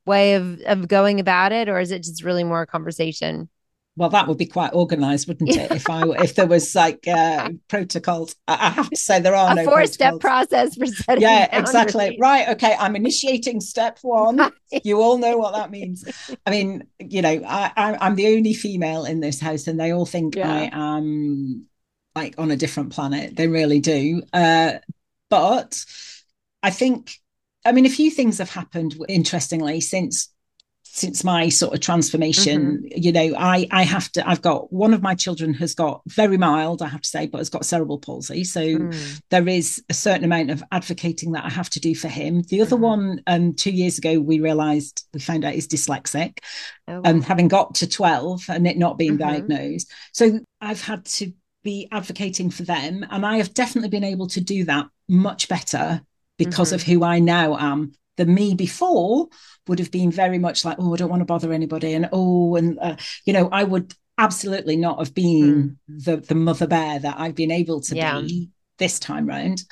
way 0.05 0.35
of 0.35 0.61
of 0.61 0.87
going 0.87 1.19
about 1.19 1.51
it 1.51 1.69
or 1.69 1.79
is 1.79 1.91
it 1.91 2.03
just 2.03 2.23
really 2.23 2.43
more 2.43 2.61
a 2.63 2.67
conversation? 2.67 3.49
well, 3.95 4.09
that 4.09 4.27
would 4.27 4.37
be 4.37 4.45
quite 4.45 4.73
organised, 4.73 5.27
wouldn't 5.27 5.55
it? 5.55 5.73
If 5.73 5.89
I 5.89 6.03
if 6.21 6.35
there 6.35 6.45
was 6.45 6.75
like 6.75 7.07
uh, 7.07 7.49
protocols, 7.67 8.35
I 8.47 8.69
have 8.69 8.89
to 8.91 8.95
say 8.95 9.19
there 9.19 9.33
are 9.35 9.49
a 9.49 9.53
no 9.55 9.63
four 9.63 9.85
protocols. 9.85 9.93
step 9.93 10.19
process 10.19 10.75
for 10.75 10.85
setting. 10.85 11.23
Yeah, 11.23 11.47
exactly. 11.51 12.15
Right. 12.19 12.47
Okay. 12.49 12.75
I'm 12.79 12.95
initiating 12.95 13.59
step 13.59 13.97
one. 14.03 14.51
you 14.83 15.01
all 15.01 15.17
know 15.17 15.37
what 15.37 15.53
that 15.55 15.71
means. 15.71 16.05
I 16.45 16.51
mean, 16.51 16.87
you 16.99 17.23
know, 17.23 17.41
I, 17.47 17.71
I 17.75 18.07
am 18.07 18.15
the 18.15 18.27
only 18.35 18.53
female 18.53 19.05
in 19.05 19.19
this 19.19 19.39
house, 19.39 19.65
and 19.65 19.79
they 19.79 19.91
all 19.91 20.05
think 20.05 20.35
Yeah. 20.35 20.51
I 20.51 20.69
am 20.71 21.65
like 22.15 22.35
on 22.37 22.51
a 22.51 22.55
different 22.55 22.91
planet. 22.91 23.35
They 23.35 23.47
really 23.47 23.79
do. 23.79 24.21
Uh, 24.31 24.73
but 25.29 25.83
I 26.67 26.69
think, 26.69 27.13
I 27.63 27.71
mean, 27.71 27.85
a 27.85 27.89
few 27.89 28.11
things 28.11 28.39
have 28.39 28.49
happened 28.49 28.97
interestingly 29.07 29.79
since 29.79 30.29
since 30.83 31.23
my 31.23 31.47
sort 31.49 31.73
of 31.73 31.79
transformation 31.79 32.81
you 32.95 33.11
know 33.11 33.35
i 33.37 33.67
i 33.71 33.83
have 33.83 34.09
to 34.13 34.27
i've 34.27 34.41
got 34.41 34.71
one 34.73 34.93
of 34.95 35.01
my 35.03 35.13
children 35.13 35.53
has 35.53 35.75
got 35.75 36.01
very 36.07 36.37
mild 36.37 36.81
i 36.81 36.87
have 36.87 37.01
to 37.01 37.09
say 37.09 37.27
but 37.27 37.37
has 37.39 37.49
got 37.49 37.65
cerebral 37.65 37.99
palsy 37.99 38.43
so 38.43 38.61
Mm. 38.61 39.21
there 39.29 39.47
is 39.47 39.83
a 39.89 39.93
certain 39.93 40.23
amount 40.23 40.49
of 40.49 40.63
advocating 40.71 41.33
that 41.33 41.45
i 41.45 41.49
have 41.49 41.69
to 41.71 41.79
do 41.79 41.93
for 41.93 42.07
him 42.07 42.41
the 42.43 42.61
other 42.61 42.77
Mhm. 42.77 42.79
one 42.93 43.21
um 43.27 43.53
two 43.53 43.69
years 43.69 43.97
ago 43.99 44.19
we 44.19 44.39
realized 44.39 45.05
we 45.13 45.19
found 45.19 45.45
out 45.45 45.53
he's 45.53 45.67
dyslexic 45.67 46.39
Oh, 46.87 47.01
and 47.03 47.23
having 47.23 47.47
got 47.49 47.75
to 47.75 47.87
12 47.87 48.45
and 48.49 48.65
it 48.65 48.77
not 48.77 48.97
being 48.97 49.15
Mhm. 49.15 49.27
diagnosed 49.27 49.91
so 50.13 50.39
i've 50.61 50.81
had 50.81 51.05
to 51.05 51.31
be 51.63 51.87
advocating 51.91 52.49
for 52.49 52.63
them 52.63 53.05
and 53.11 53.23
i 53.25 53.37
have 53.37 53.53
definitely 53.53 53.89
been 53.89 54.05
able 54.13 54.27
to 54.27 54.41
do 54.41 54.63
that 54.63 54.87
much 55.07 55.47
better 55.47 56.01
because 56.37 56.71
Mhm. 56.71 56.75
of 56.75 56.83
who 56.83 57.03
i 57.03 57.19
now 57.19 57.57
am 57.57 57.91
the 58.17 58.25
me 58.25 58.55
before 58.55 59.27
would 59.67 59.79
have 59.79 59.91
been 59.91 60.11
very 60.11 60.39
much 60.39 60.65
like 60.65 60.77
oh 60.79 60.93
i 60.93 60.97
don't 60.97 61.09
want 61.09 61.21
to 61.21 61.25
bother 61.25 61.51
anybody 61.53 61.93
and 61.93 62.09
oh 62.11 62.55
and 62.55 62.77
uh, 62.79 62.95
you 63.25 63.33
know 63.33 63.49
i 63.51 63.63
would 63.63 63.93
absolutely 64.17 64.75
not 64.75 64.97
have 64.99 65.13
been 65.13 65.77
the 65.87 66.17
the 66.17 66.35
mother 66.35 66.65
bear 66.67 66.99
that 66.99 67.19
i've 67.19 67.35
been 67.35 67.51
able 67.51 67.79
to 67.81 67.95
Yeah. 67.95 68.19
be 68.21 68.49
this 68.79 68.99
time 68.99 69.25
round 69.27 69.63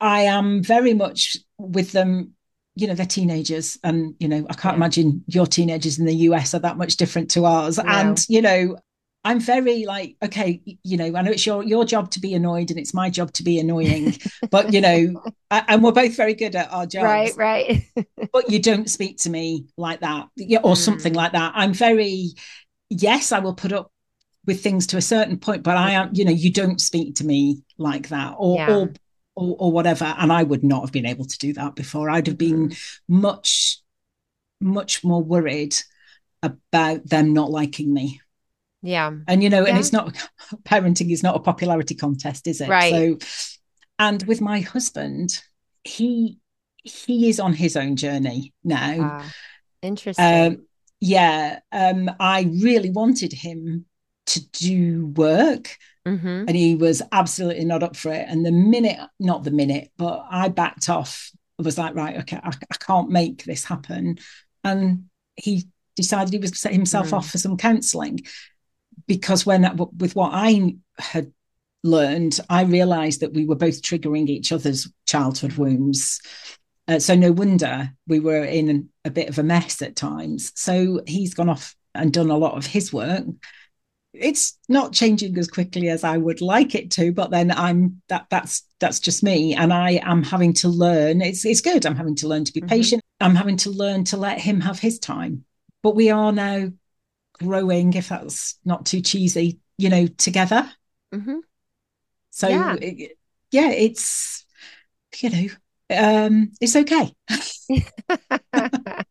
i 0.00 0.22
am 0.22 0.62
very 0.62 0.94
much 0.94 1.36
with 1.58 1.92
them 1.92 2.32
you 2.76 2.86
know 2.86 2.94
they're 2.94 3.06
teenagers 3.06 3.78
and 3.84 4.14
you 4.18 4.28
know 4.28 4.46
i 4.50 4.54
can't 4.54 4.74
Yeah. 4.74 4.76
imagine 4.76 5.24
your 5.26 5.46
teenagers 5.46 5.98
in 5.98 6.06
the 6.06 6.14
us 6.14 6.54
are 6.54 6.60
that 6.60 6.76
much 6.76 6.96
different 6.96 7.30
to 7.32 7.44
ours 7.44 7.78
No. 7.78 7.84
and 7.86 8.24
you 8.28 8.42
know 8.42 8.76
i'm 9.24 9.40
very 9.40 9.84
like 9.86 10.16
okay 10.22 10.60
you 10.82 10.96
know 10.96 11.16
i 11.16 11.22
know 11.22 11.30
it's 11.30 11.46
your 11.46 11.62
your 11.62 11.84
job 11.84 12.10
to 12.10 12.20
be 12.20 12.34
annoyed 12.34 12.70
and 12.70 12.78
it's 12.78 12.94
my 12.94 13.10
job 13.10 13.32
to 13.32 13.42
be 13.42 13.58
annoying 13.58 14.16
but 14.50 14.72
you 14.72 14.80
know 14.80 15.22
I, 15.50 15.64
and 15.68 15.82
we're 15.82 15.92
both 15.92 16.16
very 16.16 16.34
good 16.34 16.56
at 16.56 16.72
our 16.72 16.86
jobs 16.86 17.04
right, 17.04 17.36
right. 17.36 17.84
but 18.32 18.50
you 18.50 18.58
don't 18.60 18.90
speak 18.90 19.18
to 19.18 19.30
me 19.30 19.66
like 19.76 20.00
that 20.00 20.28
yeah, 20.36 20.60
or 20.62 20.76
something 20.76 21.12
Mm. 21.12 21.16
like 21.16 21.32
that 21.32 21.52
i'm 21.54 21.72
very 21.72 22.30
yes 22.90 23.32
i 23.32 23.38
will 23.38 23.54
put 23.54 23.72
up 23.72 23.90
with 24.46 24.62
things 24.62 24.86
to 24.88 24.96
a 24.96 25.02
certain 25.02 25.38
point 25.38 25.62
but 25.62 25.76
i 25.76 25.92
am 25.92 26.10
you 26.12 26.24
know 26.24 26.32
you 26.32 26.52
don't 26.52 26.80
speak 26.80 27.16
to 27.16 27.24
me 27.26 27.62
like 27.78 28.08
that 28.08 28.34
or 28.38 28.56
Yeah. 28.58 28.68
or, 28.68 28.90
or 29.36 29.56
or 29.58 29.72
whatever 29.72 30.04
and 30.18 30.32
i 30.32 30.42
would 30.42 30.64
not 30.64 30.82
have 30.82 30.92
been 30.92 31.06
able 31.06 31.24
to 31.24 31.38
do 31.38 31.52
that 31.54 31.74
before 31.76 32.10
i'd 32.10 32.26
have 32.26 32.38
been 32.38 32.68
Mm-hmm. 32.70 33.20
much 33.20 33.80
much 34.60 35.04
more 35.04 35.22
worried 35.22 35.74
about 36.42 37.06
them 37.08 37.32
not 37.34 37.50
liking 37.50 37.92
me 37.92 38.20
yeah. 38.84 39.10
and 39.26 39.42
you 39.42 39.50
know 39.50 39.64
and 39.64 39.76
it's 39.78 39.92
not 39.92 40.14
parenting 40.64 41.10
is 41.10 41.22
not 41.22 41.34
a 41.36 41.40
popularity 41.40 41.94
contest 41.94 42.46
is 42.46 42.60
it 42.60 42.68
Right. 42.68 42.92
so 42.92 43.18
and 43.98 44.22
with 44.24 44.40
my 44.40 44.60
husband 44.60 45.42
he 45.82 46.38
he 46.82 47.28
is 47.30 47.40
on 47.40 47.52
his 47.54 47.76
own 47.76 47.96
journey 47.96 48.52
now 48.62 48.94
Ah, 49.00 49.32
interesting. 49.82 50.46
um, 50.46 50.66
yeah, 51.00 51.58
um, 51.72 52.10
I 52.20 52.48
really 52.62 52.90
wanted 52.90 53.32
him 53.32 53.84
to 54.26 54.40
do 54.52 55.06
work, 55.16 55.76
hmm 56.06 56.44
and 56.46 56.56
he 56.56 56.74
was 56.74 57.02
absolutely 57.12 57.64
not 57.64 57.82
up 57.82 57.96
for 57.96 58.12
it. 58.12 58.26
And 58.28 58.44
the 58.44 58.52
minute, 58.52 58.98
not 59.18 59.44
the 59.44 59.50
minute, 59.50 59.90
but 59.98 60.24
I 60.30 60.48
backed 60.48 60.88
off. 60.88 61.30
I 61.58 61.62
was 61.62 61.76
like, 61.78 61.94
right, 61.94 62.16
okay, 62.18 62.38
I, 62.42 62.48
I 62.48 62.76
can't 62.80 63.10
make 63.10 63.44
this 63.44 63.64
happen. 63.64 64.18
And 64.62 65.04
he 65.36 65.64
decided 65.96 66.32
he 66.32 66.38
was 66.38 66.58
set 66.58 66.72
himself 66.72 67.08
Mm. 67.10 67.14
off 67.14 67.30
for 67.30 67.38
some 67.38 67.56
counselling 67.56 68.20
because 69.06 69.44
when 69.46 69.62
that, 69.62 69.76
with 69.76 70.14
what 70.14 70.30
I 70.32 70.76
had 70.98 71.32
learned, 71.82 72.40
I 72.48 72.62
realised 72.62 73.20
that 73.20 73.32
we 73.32 73.44
were 73.44 73.54
both 73.56 73.82
triggering 73.82 74.28
each 74.28 74.52
other's 74.52 74.88
childhood 75.06 75.54
wounds. 75.54 76.20
Uh, 76.86 76.98
so 76.98 77.14
no 77.14 77.32
wonder 77.32 77.90
we 78.06 78.20
were 78.20 78.44
in 78.44 78.88
a 79.04 79.10
bit 79.10 79.28
of 79.28 79.38
a 79.38 79.42
mess 79.42 79.80
at 79.82 79.96
times. 79.96 80.52
So 80.54 81.00
he's 81.06 81.34
gone 81.34 81.48
off 81.48 81.74
and 81.94 82.12
done 82.12 82.30
a 82.30 82.36
lot 82.36 82.56
of 82.56 82.66
his 82.66 82.92
work. 82.92 83.24
It's 84.12 84.58
not 84.68 84.92
changing 84.92 85.36
as 85.38 85.48
quickly 85.48 85.88
as 85.88 86.04
I 86.04 86.18
would 86.18 86.40
like 86.40 86.74
it 86.74 86.90
to, 86.92 87.12
but 87.12 87.30
then 87.30 87.50
I'm 87.50 88.00
that 88.08 88.26
that's 88.30 88.62
that's 88.78 89.00
just 89.00 89.24
me, 89.24 89.54
and 89.54 89.72
I 89.72 90.00
am 90.04 90.22
having 90.22 90.52
to 90.54 90.68
learn. 90.68 91.20
It's 91.20 91.44
it's 91.44 91.60
good. 91.60 91.84
I'm 91.84 91.96
having 91.96 92.14
to 92.16 92.28
learn 92.28 92.44
to 92.44 92.52
be 92.52 92.60
Mhm. 92.60 92.68
patient. 92.68 93.02
I'm 93.20 93.34
having 93.34 93.56
to 93.58 93.70
learn 93.70 94.04
to 94.04 94.16
let 94.16 94.40
him 94.40 94.60
have 94.60 94.78
his 94.78 95.00
time. 95.00 95.44
But 95.82 95.96
we 95.96 96.10
are 96.10 96.30
now 96.30 96.70
growing, 97.34 97.92
if 97.94 98.08
that's 98.08 98.58
not 98.64 98.86
too 98.86 99.00
cheesy, 99.00 99.58
you 99.78 99.88
know, 99.90 100.06
together. 100.06 100.70
hmm 101.12 101.38
So 102.30 102.48
Yeah. 102.48 102.76
it- 102.80 103.18
yeah, 103.50 103.70
it's 103.70 104.44
you 105.20 105.30
know, 105.30 105.48
um, 105.96 106.52
it's 106.60 106.74
okay. 106.76 107.14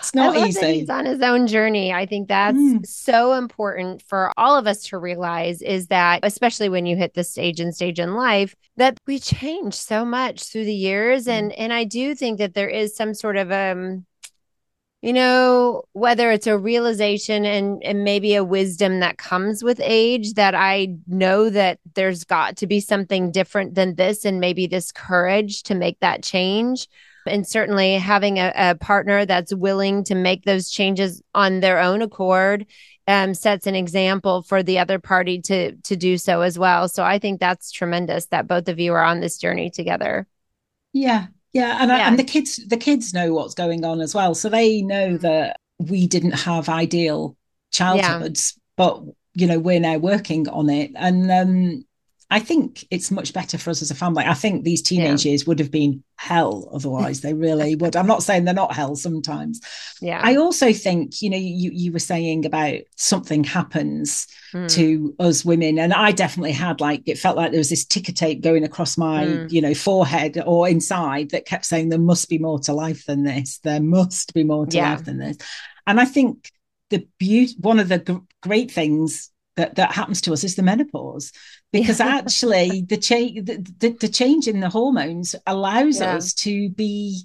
It's 0.00 0.14
not 0.14 0.36
easy. 0.36 0.80
he's 0.80 0.90
on 0.90 1.04
his 1.06 1.20
own 1.22 1.46
journey. 1.46 1.92
I 1.92 2.06
think 2.06 2.28
that's 2.28 2.58
Mm. 2.58 2.86
so 2.86 3.34
important 3.34 4.02
for 4.02 4.32
all 4.36 4.56
of 4.56 4.66
us 4.66 4.84
to 4.88 4.98
realize 4.98 5.60
is 5.60 5.88
that, 5.88 6.20
especially 6.22 6.68
when 6.68 6.86
you 6.86 6.96
hit 6.96 7.14
this 7.14 7.30
stage 7.30 7.60
and 7.60 7.74
stage 7.74 7.98
in 7.98 8.14
life, 8.14 8.54
that 8.76 8.98
we 9.06 9.18
change 9.18 9.74
so 9.74 10.04
much 10.04 10.44
through 10.44 10.64
the 10.64 10.74
years. 10.74 11.26
Mm. 11.26 11.30
And 11.38 11.52
and 11.52 11.72
I 11.72 11.84
do 11.84 12.14
think 12.14 12.38
that 12.38 12.54
there 12.54 12.68
is 12.68 12.96
some 12.96 13.12
sort 13.14 13.36
of 13.36 13.50
um, 13.52 14.06
you 15.00 15.12
know, 15.12 15.84
whether 15.92 16.32
it's 16.32 16.48
a 16.48 16.58
realization 16.58 17.44
and 17.44 17.80
and 17.84 18.02
maybe 18.02 18.34
a 18.34 18.42
wisdom 18.42 19.00
that 19.00 19.16
comes 19.16 19.62
with 19.62 19.80
age 19.82 20.34
that 20.34 20.54
I 20.56 20.96
know 21.06 21.50
that 21.50 21.78
there's 21.94 22.24
got 22.24 22.56
to 22.58 22.66
be 22.66 22.80
something 22.80 23.30
different 23.30 23.76
than 23.76 23.94
this 23.94 24.24
and 24.24 24.40
maybe 24.40 24.66
this 24.66 24.90
courage 24.90 25.62
to 25.64 25.76
make 25.76 26.00
that 26.00 26.24
change 26.24 26.88
and 27.26 27.46
certainly 27.46 27.94
having 27.94 28.38
a, 28.38 28.52
a 28.56 28.74
partner 28.74 29.24
that's 29.24 29.54
willing 29.54 30.02
to 30.04 30.14
make 30.14 30.44
those 30.44 30.70
changes 30.70 31.22
on 31.34 31.60
their 31.60 31.78
own 31.78 32.02
accord 32.02 32.66
um, 33.06 33.34
sets 33.34 33.66
an 33.66 33.74
example 33.74 34.42
for 34.42 34.62
the 34.62 34.80
other 34.80 34.98
party 34.98 35.40
to 35.42 35.76
to 35.76 35.96
do 35.96 36.18
so 36.18 36.40
as 36.40 36.58
well. 36.58 36.88
So 36.88 37.04
I 37.04 37.20
think 37.20 37.38
that's 37.38 37.70
tremendous 37.70 38.26
that 38.26 38.48
both 38.48 38.68
of 38.68 38.80
you 38.80 38.94
are 38.94 39.04
on 39.04 39.20
this 39.20 39.38
journey 39.38 39.70
together. 39.70 40.26
Yeah, 40.92 41.28
yeah, 41.52 41.78
and 41.80 41.92
I, 41.92 41.98
Yeah. 41.98 42.08
and 42.08 42.18
the 42.18 42.24
kids 42.24 42.56
the 42.68 42.76
kids 42.76 43.14
know 43.14 43.32
what's 43.34 43.54
going 43.54 43.84
on 43.84 44.00
as 44.00 44.14
well, 44.14 44.34
so 44.34 44.48
they 44.48 44.82
know 44.82 45.16
that 45.18 45.58
we 45.78 46.06
didn't 46.06 46.32
have 46.32 46.68
ideal 46.68 47.36
childhoods, 47.70 48.58
but 48.76 49.02
you 49.34 49.46
know 49.46 49.58
we're 49.58 49.80
now 49.80 49.98
working 49.98 50.48
on 50.48 50.68
it, 50.70 50.92
and 50.96 51.30
um, 51.30 51.84
I 52.30 52.40
think 52.40 52.84
it's 52.90 53.10
much 53.10 53.32
better 53.32 53.56
for 53.56 53.70
us 53.70 53.80
as 53.80 53.90
a 53.90 53.94
family. 53.94 54.22
I 54.24 54.34
think 54.34 54.62
these 54.62 54.82
teenage 54.82 55.24
years 55.24 55.46
would 55.46 55.58
have 55.60 55.70
been 55.70 56.04
hell 56.16 56.68
otherwise. 56.74 57.22
They 57.22 57.32
really 57.32 57.74
would. 57.80 57.96
I'm 57.96 58.06
not 58.06 58.22
saying 58.22 58.44
they're 58.44 58.52
not 58.52 58.74
hell 58.74 58.96
sometimes. 58.96 59.60
Yeah. 60.02 60.20
I 60.22 60.36
also 60.36 60.72
think 60.74 61.22
you 61.22 61.30
know 61.30 61.38
you 61.38 61.70
you 61.72 61.90
were 61.90 61.98
saying 61.98 62.44
about 62.44 62.80
something 62.96 63.44
happens 63.44 64.26
Mm. 64.54 64.66
to 64.76 65.14
us 65.20 65.44
women 65.44 65.78
and 65.78 65.92
i 65.92 66.10
definitely 66.10 66.52
had 66.52 66.80
like 66.80 67.02
it 67.04 67.18
felt 67.18 67.36
like 67.36 67.50
there 67.50 67.58
was 67.60 67.68
this 67.68 67.84
ticker 67.84 68.12
tape 68.12 68.40
going 68.40 68.64
across 68.64 68.96
my 68.96 69.26
Mm. 69.26 69.52
you 69.52 69.60
know 69.60 69.74
forehead 69.74 70.42
or 70.46 70.66
inside 70.66 71.32
that 71.32 71.44
kept 71.44 71.66
saying 71.66 71.90
there 71.90 71.98
must 71.98 72.30
be 72.30 72.38
more 72.38 72.58
to 72.60 72.72
life 72.72 73.04
than 73.04 73.24
this 73.24 73.58
there 73.58 73.78
must 73.82 74.32
be 74.32 74.44
more 74.44 74.64
to 74.64 74.74
Yeah. 74.78 74.92
life 74.92 75.04
than 75.04 75.18
this 75.18 75.36
and 75.86 76.00
i 76.00 76.06
think 76.06 76.50
the 76.88 77.06
beauty 77.18 77.52
one 77.60 77.78
of 77.78 77.90
the 77.90 77.98
gr- 77.98 78.24
great 78.42 78.70
things 78.70 79.30
that 79.56 79.74
that 79.74 79.92
happens 79.92 80.22
to 80.22 80.32
us 80.32 80.44
is 80.44 80.56
the 80.56 80.62
menopause 80.62 81.30
because 81.72 82.00
actually 82.16 82.82
the 82.82 82.96
change 82.96 83.46
the, 83.46 83.56
the, 83.78 83.90
the 83.90 84.08
change 84.08 84.48
in 84.48 84.60
the 84.60 84.68
hormones 84.68 85.34
allows 85.46 86.00
Yeah. 86.00 86.16
us 86.16 86.34
to 86.34 86.70
be 86.70 87.24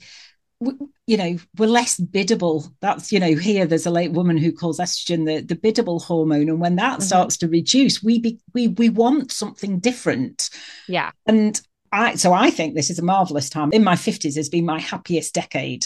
you 1.07 1.17
know 1.17 1.37
we're 1.57 1.67
less 1.67 1.99
biddable. 1.99 2.71
That's 2.79 3.11
you 3.11 3.19
know 3.19 3.35
here 3.35 3.65
there's 3.65 3.85
a 3.85 3.91
late 3.91 4.11
woman 4.11 4.37
who 4.37 4.51
calls 4.51 4.79
estrogen 4.79 5.25
the, 5.25 5.41
the 5.41 5.55
biddable 5.55 5.99
hormone. 5.99 6.49
And 6.49 6.59
when 6.59 6.75
that 6.77 6.93
mm-hmm. 6.93 7.01
starts 7.01 7.37
to 7.37 7.47
reduce 7.47 8.01
we 8.01 8.19
be, 8.19 8.39
we 8.53 8.69
we 8.69 8.89
want 8.89 9.31
something 9.31 9.79
different. 9.79 10.49
Yeah. 10.87 11.11
And 11.25 11.59
i 11.91 12.15
so 12.15 12.33
i 12.33 12.49
think 12.49 12.73
this 12.75 12.89
is 12.89 12.99
a 12.99 13.03
marvelous 13.03 13.49
time. 13.49 13.71
In 13.71 13.83
my 13.83 13.95
50s 13.95 14.35
has 14.35 14.49
been 14.49 14.65
my 14.65 14.79
happiest 14.79 15.33
decade 15.33 15.85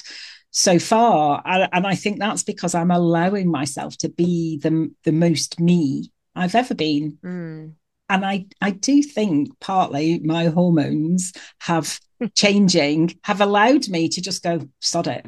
so 0.51 0.79
far. 0.79 1.41
And 1.45 1.87
i 1.87 1.95
think 1.95 2.19
that's 2.19 2.43
because 2.43 2.75
i'm 2.75 2.91
allowing 2.91 3.49
myself 3.49 3.97
to 3.97 4.09
be 4.09 4.59
the 4.59 4.91
the 5.03 5.11
most 5.11 5.59
me 5.59 6.11
i've 6.35 6.55
ever 6.55 6.75
been. 6.75 7.17
Mm. 7.23 7.73
And 8.09 8.25
i 8.25 8.45
i 8.61 8.71
do 8.71 9.01
think 9.01 9.49
partly 9.59 10.19
my 10.19 10.45
hormones 10.45 11.33
have 11.59 11.99
changing 12.35 13.17
have 13.23 13.41
allowed 13.41 13.87
me 13.89 14.09
to 14.09 14.21
just 14.21 14.43
go 14.43 14.67
sod 14.79 15.07
it. 15.07 15.25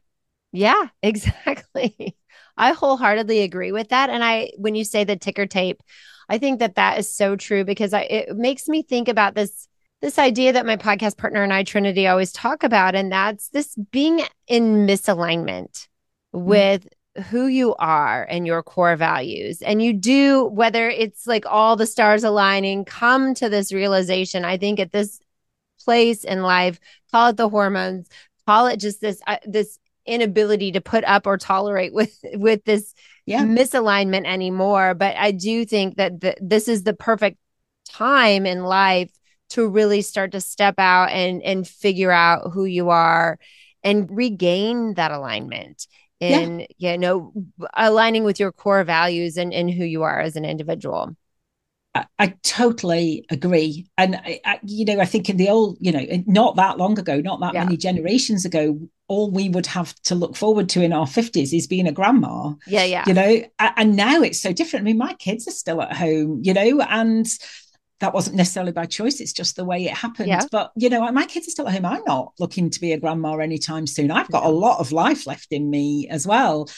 Yeah, 0.51 0.87
exactly. 1.03 2.15
I 2.57 2.73
wholeheartedly 2.73 3.41
agree 3.41 3.71
with 3.71 3.89
that. 3.89 4.09
And 4.09 4.23
I, 4.23 4.51
when 4.57 4.75
you 4.75 4.83
say 4.83 5.03
the 5.03 5.15
ticker 5.15 5.45
tape, 5.45 5.81
I 6.27 6.37
think 6.37 6.59
that 6.59 6.75
that 6.75 6.99
is 6.99 7.13
so 7.13 7.35
true 7.35 7.63
because 7.63 7.93
I, 7.93 8.01
it 8.01 8.35
makes 8.35 8.67
me 8.67 8.83
think 8.83 9.07
about 9.07 9.35
this 9.35 9.67
this 10.01 10.17
idea 10.17 10.53
that 10.53 10.65
my 10.65 10.77
podcast 10.77 11.17
partner 11.17 11.43
and 11.43 11.51
I, 11.51 11.63
Trinity, 11.63 12.07
always 12.07 12.31
talk 12.31 12.63
about, 12.63 12.95
and 12.95 13.11
that's 13.11 13.49
this 13.49 13.75
being 13.91 14.21
in 14.47 14.87
misalignment 14.87 15.87
mm-hmm. 16.33 16.45
with 16.45 16.87
who 17.29 17.47
you 17.47 17.75
are 17.75 18.23
and 18.29 18.45
your 18.45 18.63
core 18.63 18.95
values. 18.95 19.61
And 19.61 19.81
you 19.81 19.93
do, 19.93 20.45
whether 20.45 20.89
it's 20.89 21.27
like 21.27 21.45
all 21.45 21.75
the 21.75 21.85
stars 21.85 22.23
aligning, 22.23 22.85
come 22.85 23.33
to 23.35 23.49
this 23.49 23.73
realization. 23.73 24.45
I 24.45 24.57
think 24.57 24.79
at 24.79 24.91
this 24.91 25.19
place 25.79 26.23
in 26.23 26.41
life 26.41 26.79
call 27.11 27.29
it 27.29 27.37
the 27.37 27.49
hormones 27.49 28.07
call 28.45 28.67
it 28.67 28.77
just 28.77 29.01
this 29.01 29.21
uh, 29.27 29.37
this 29.45 29.79
inability 30.05 30.71
to 30.71 30.81
put 30.81 31.03
up 31.05 31.27
or 31.27 31.37
tolerate 31.37 31.93
with 31.93 32.17
with 32.33 32.63
this 32.65 32.93
yeah. 33.25 33.43
misalignment 33.43 34.25
anymore 34.25 34.93
but 34.93 35.15
i 35.17 35.31
do 35.31 35.65
think 35.65 35.97
that 35.97 36.19
the, 36.19 36.35
this 36.41 36.67
is 36.67 36.83
the 36.83 36.93
perfect 36.93 37.37
time 37.87 38.45
in 38.45 38.63
life 38.63 39.11
to 39.49 39.67
really 39.67 40.01
start 40.01 40.31
to 40.31 40.41
step 40.41 40.75
out 40.77 41.09
and 41.09 41.41
and 41.43 41.67
figure 41.67 42.11
out 42.11 42.51
who 42.51 42.65
you 42.65 42.89
are 42.89 43.39
and 43.83 44.09
regain 44.11 44.93
that 44.95 45.11
alignment 45.11 45.87
in 46.19 46.65
yeah. 46.77 46.91
you 46.91 46.97
know 46.97 47.31
aligning 47.75 48.23
with 48.23 48.39
your 48.39 48.51
core 48.51 48.83
values 48.83 49.37
and, 49.37 49.53
and 49.53 49.71
who 49.71 49.85
you 49.85 50.03
are 50.03 50.19
as 50.19 50.35
an 50.35 50.45
individual 50.45 51.15
I, 51.95 52.05
I 52.19 52.27
totally 52.43 53.25
agree. 53.29 53.87
And, 53.97 54.15
I, 54.15 54.39
I, 54.45 54.59
you 54.63 54.85
know, 54.85 54.99
I 54.99 55.05
think 55.05 55.29
in 55.29 55.37
the 55.37 55.49
old, 55.49 55.77
you 55.79 55.91
know, 55.91 56.05
not 56.27 56.55
that 56.55 56.77
long 56.77 56.99
ago, 56.99 57.19
not 57.19 57.39
that 57.39 57.53
yeah. 57.53 57.63
many 57.63 57.77
generations 57.77 58.45
ago, 58.45 58.79
all 59.07 59.31
we 59.31 59.49
would 59.49 59.65
have 59.65 59.95
to 60.03 60.15
look 60.15 60.35
forward 60.35 60.69
to 60.69 60.83
in 60.83 60.93
our 60.93 61.07
50s 61.07 61.51
is 61.51 61.65
being 61.65 61.87
a 61.87 61.91
grandma. 61.91 62.53
Yeah, 62.67 62.83
yeah. 62.83 63.03
You 63.07 63.13
know, 63.15 63.41
and 63.59 63.95
now 63.95 64.21
it's 64.21 64.39
so 64.39 64.53
different. 64.53 64.83
I 64.83 64.85
mean, 64.85 64.97
my 64.97 65.13
kids 65.15 65.47
are 65.47 65.51
still 65.51 65.81
at 65.81 65.93
home, 65.93 66.41
you 66.43 66.53
know, 66.53 66.81
and 66.81 67.27
that 67.99 68.13
wasn't 68.13 68.37
necessarily 68.37 68.71
by 68.71 68.85
choice. 68.85 69.19
It's 69.19 69.33
just 69.33 69.55
the 69.55 69.65
way 69.65 69.85
it 69.85 69.93
happened. 69.93 70.29
Yeah. 70.29 70.45
But, 70.51 70.71
you 70.75 70.89
know, 70.89 71.11
my 71.11 71.25
kids 71.25 71.47
are 71.47 71.51
still 71.51 71.67
at 71.67 71.73
home. 71.73 71.85
I'm 71.85 72.03
not 72.05 72.33
looking 72.39 72.69
to 72.69 72.79
be 72.79 72.93
a 72.93 72.99
grandma 72.99 73.37
anytime 73.37 73.87
soon. 73.87 74.11
I've 74.11 74.31
got 74.31 74.45
a 74.45 74.49
lot 74.49 74.79
of 74.79 74.91
life 74.91 75.27
left 75.27 75.51
in 75.51 75.69
me 75.69 76.07
as 76.09 76.25
well 76.25 76.69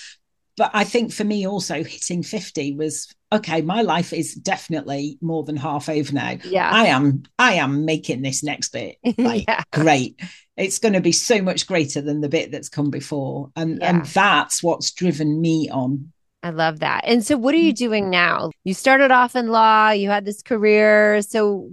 but 0.58 0.72
I 0.74 0.84
think 0.84 1.12
for 1.12 1.24
me 1.24 1.48
also 1.48 1.84
hitting 1.84 2.24
50 2.24 2.76
was 2.76 3.14
okay, 3.32 3.62
my 3.62 3.82
life 3.82 4.12
is 4.12 4.36
definitely 4.36 5.18
more 5.22 5.44
than 5.44 5.56
half 5.56 5.88
over 5.88 6.14
now. 6.14 6.38
Yeah. 6.44 6.70
I 6.70 6.88
am 6.88 7.24
I 7.40 7.54
am 7.54 7.86
making 7.86 8.22
this 8.22 8.44
next 8.44 8.70
bit 8.70 8.98
like 9.18 9.46
yeah. 9.48 9.64
great. 9.72 10.20
It's 10.58 10.80
going 10.80 10.94
to 10.94 11.02
be 11.02 11.14
so 11.14 11.42
much 11.42 11.66
greater 11.66 12.02
than 12.02 12.22
the 12.22 12.30
bit 12.30 12.52
that's 12.52 12.70
come 12.70 12.92
before. 12.92 13.50
And 13.56 13.80
yeah. 13.80 13.90
and 13.90 14.06
that's 14.06 14.62
what's 14.62 14.92
driven 14.92 15.40
me 15.42 15.70
on. 15.72 16.12
I 16.44 16.50
love 16.50 16.80
that. 16.80 17.04
And 17.06 17.24
so 17.26 17.38
what 17.38 17.54
are 17.54 17.60
you 17.60 17.74
doing 17.74 18.10
now? 18.10 18.52
You 18.64 18.74
started 18.74 19.12
off 19.12 19.36
in 19.36 19.50
law, 19.50 19.92
you 19.92 20.10
had 20.10 20.26
this 20.26 20.42
career. 20.42 21.22
So 21.22 21.72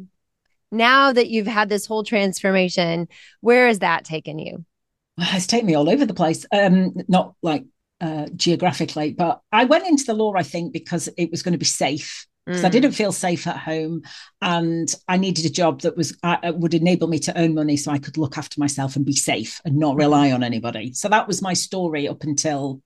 now 0.71 1.13
that 1.13 1.29
you've 1.29 1.47
had 1.47 1.69
this 1.69 1.87
whole 1.87 2.05
transformation, 2.05 3.09
where 3.41 3.67
has 3.69 3.79
that 3.79 4.05
taken 4.05 4.39
you? 4.39 4.65
It's 5.19 5.47
taken 5.47 5.67
me 5.67 5.75
all 5.75 5.89
over 5.89 6.05
the 6.05 6.15
place. 6.15 6.45
Um, 6.53 6.95
not 7.09 7.35
like 7.43 7.65
uh, 8.01 8.27
geographically. 8.37 9.13
But 9.13 9.41
I 9.51 9.65
went 9.65 9.87
into 9.87 10.05
the 10.05 10.15
law, 10.15 10.35
I 10.37 10.43
think, 10.43 10.73
because 10.73 11.09
it 11.17 11.31
was 11.31 11.43
going 11.43 11.53
to 11.53 11.59
be 11.59 11.65
safe. 11.65 12.27
Because 12.47 12.63
mm. 12.63 12.67
I 12.67 12.71
didn't 12.71 12.93
feel 12.93 13.13
safe 13.13 13.47
at 13.47 13.59
home, 13.59 14.03
and 14.41 14.89
I 15.07 15.19
needed 15.19 15.45
a 15.45 15.51
job 15.51 15.83
that 15.83 15.99
was 15.99 16.17
uh, 16.23 16.53
would 16.55 16.73
enable 16.73 17.07
me 17.07 17.19
to 17.19 17.39
earn 17.39 17.55
money, 17.55 17.77
so 17.77 17.93
I 17.93 17.99
could 17.99 18.17
look 18.17 18.39
after 18.39 18.59
myself 18.59 18.97
and 18.97 19.05
be 19.05 19.17
safe 19.17 19.61
and 19.67 19.77
not 19.77 19.97
rely 19.97 20.33
on 20.33 20.43
anybody. 20.43 20.95
So 20.95 21.11
that 21.11 21.29
was 21.29 21.43
my 21.43 21.53
story 21.53 22.09
up 22.09 22.23
until, 22.25 22.81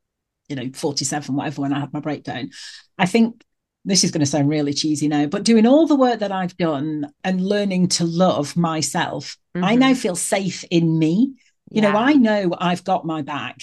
you 0.52 0.64
know, 0.64 0.70
forty 0.74 1.04
seven, 1.04 1.34
whatever, 1.34 1.62
when 1.62 1.72
I 1.72 1.80
had 1.80 1.92
my 1.92 2.00
breakdown. 2.00 2.50
I 2.98 3.06
think 3.06 3.42
this 3.84 4.04
is 4.04 4.10
going 4.10 4.20
to 4.20 4.26
sound 4.26 4.48
really 4.48 4.72
cheesy 4.72 5.08
now, 5.08 5.26
but 5.26 5.42
doing 5.42 5.66
all 5.66 5.86
the 5.86 5.96
work 5.96 6.20
that 6.20 6.30
I've 6.30 6.56
done 6.56 7.10
and 7.24 7.40
learning 7.40 7.88
to 7.88 8.04
love 8.04 8.56
myself, 8.56 9.36
mm-hmm. 9.56 9.64
I 9.64 9.74
now 9.74 9.94
feel 9.94 10.14
safe 10.14 10.64
in 10.70 10.98
me. 10.98 11.34
You 11.70 11.82
yeah. 11.82 11.90
know, 11.90 11.98
I 11.98 12.12
know 12.12 12.54
I've 12.58 12.84
got 12.84 13.04
my 13.04 13.22
back 13.22 13.62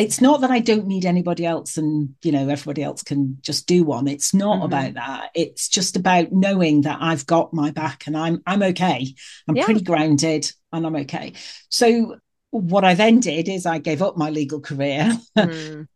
it's 0.00 0.20
not 0.20 0.40
that 0.40 0.50
I 0.50 0.60
don't 0.60 0.86
need 0.86 1.04
anybody 1.04 1.44
else 1.44 1.76
and 1.76 2.14
you 2.22 2.32
know 2.32 2.48
everybody 2.48 2.82
else 2.82 3.02
can 3.02 3.36
just 3.42 3.66
do 3.66 3.84
one. 3.84 4.08
It's 4.08 4.32
not 4.32 4.56
mm-hmm. 4.56 4.64
about 4.64 4.94
that. 4.94 5.30
It's 5.34 5.68
just 5.68 5.94
about 5.94 6.32
knowing 6.32 6.82
that 6.82 6.98
I've 7.02 7.26
got 7.26 7.52
my 7.52 7.70
back 7.70 8.06
and 8.06 8.16
I'm 8.16 8.42
I'm 8.46 8.62
okay. 8.62 9.14
I'm 9.46 9.56
yeah. 9.56 9.64
pretty 9.66 9.82
grounded 9.82 10.50
and 10.72 10.86
I'm 10.86 10.96
okay. 10.96 11.34
So 11.68 12.16
what 12.48 12.82
I 12.82 12.94
then 12.94 13.20
did 13.20 13.46
is 13.48 13.66
I 13.66 13.76
gave 13.76 14.00
up 14.00 14.16
my 14.16 14.30
legal 14.30 14.60
career. 14.60 15.12
Mm. 15.36 15.86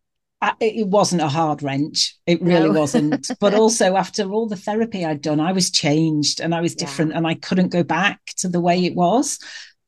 It 0.61 0.87
wasn't 0.87 1.23
a 1.23 1.29
hard 1.29 1.63
wrench. 1.63 2.17
It 2.27 2.43
really 2.43 2.71
no. 2.71 2.81
wasn't. 2.81 3.31
But 3.41 3.55
also 3.55 3.97
after 3.97 4.31
all 4.33 4.49
the 4.49 4.57
therapy 4.57 5.05
I'd 5.05 5.21
done, 5.21 5.41
I 5.41 5.53
was 5.53 5.71
changed 5.71 6.41
and 6.41 6.55
I 6.55 6.61
was 6.61 6.75
different 6.75 7.13
yeah. 7.13 7.19
and 7.19 7.27
I 7.27 7.35
couldn't 7.35 7.69
go 7.69 7.83
back 7.83 8.21
to 8.39 8.49
the 8.49 8.61
way 8.61 8.85
it 8.85 8.95
was. 8.95 9.39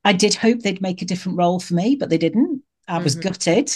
I 0.04 0.12
did 0.12 0.34
hope 0.34 0.60
they'd 0.60 0.82
make 0.82 1.02
a 1.02 1.06
different 1.06 1.38
role 1.38 1.58
for 1.58 1.74
me, 1.74 1.96
but 1.96 2.10
they 2.10 2.18
didn't. 2.18 2.62
I 2.86 2.98
was 2.98 3.16
mm-hmm. 3.16 3.28
gutted. 3.28 3.72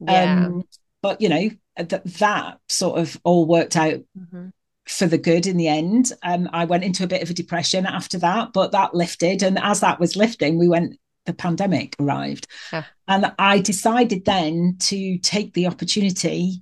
Yeah. 0.00 0.46
Um, 0.46 0.64
but 1.02 1.20
you 1.20 1.28
know 1.28 1.50
that 1.76 2.04
that 2.04 2.58
sort 2.68 2.98
of 2.98 3.20
all 3.24 3.46
worked 3.46 3.76
out 3.76 4.00
mm-hmm. 4.18 4.48
for 4.86 5.06
the 5.06 5.18
good 5.18 5.46
in 5.46 5.56
the 5.56 5.68
end. 5.68 6.12
Um, 6.22 6.48
I 6.52 6.64
went 6.64 6.84
into 6.84 7.04
a 7.04 7.08
bit 7.08 7.22
of 7.22 7.30
a 7.30 7.34
depression 7.34 7.84
after 7.84 8.18
that, 8.20 8.52
but 8.52 8.72
that 8.72 8.94
lifted, 8.94 9.42
and 9.42 9.58
as 9.58 9.80
that 9.80 10.00
was 10.00 10.16
lifting, 10.16 10.58
we 10.58 10.68
went. 10.68 10.98
The 11.26 11.34
pandemic 11.34 11.96
arrived, 11.98 12.46
yeah. 12.72 12.84
and 13.08 13.32
I 13.38 13.60
decided 13.60 14.24
then 14.24 14.76
to 14.80 15.18
take 15.18 15.54
the 15.54 15.66
opportunity 15.66 16.60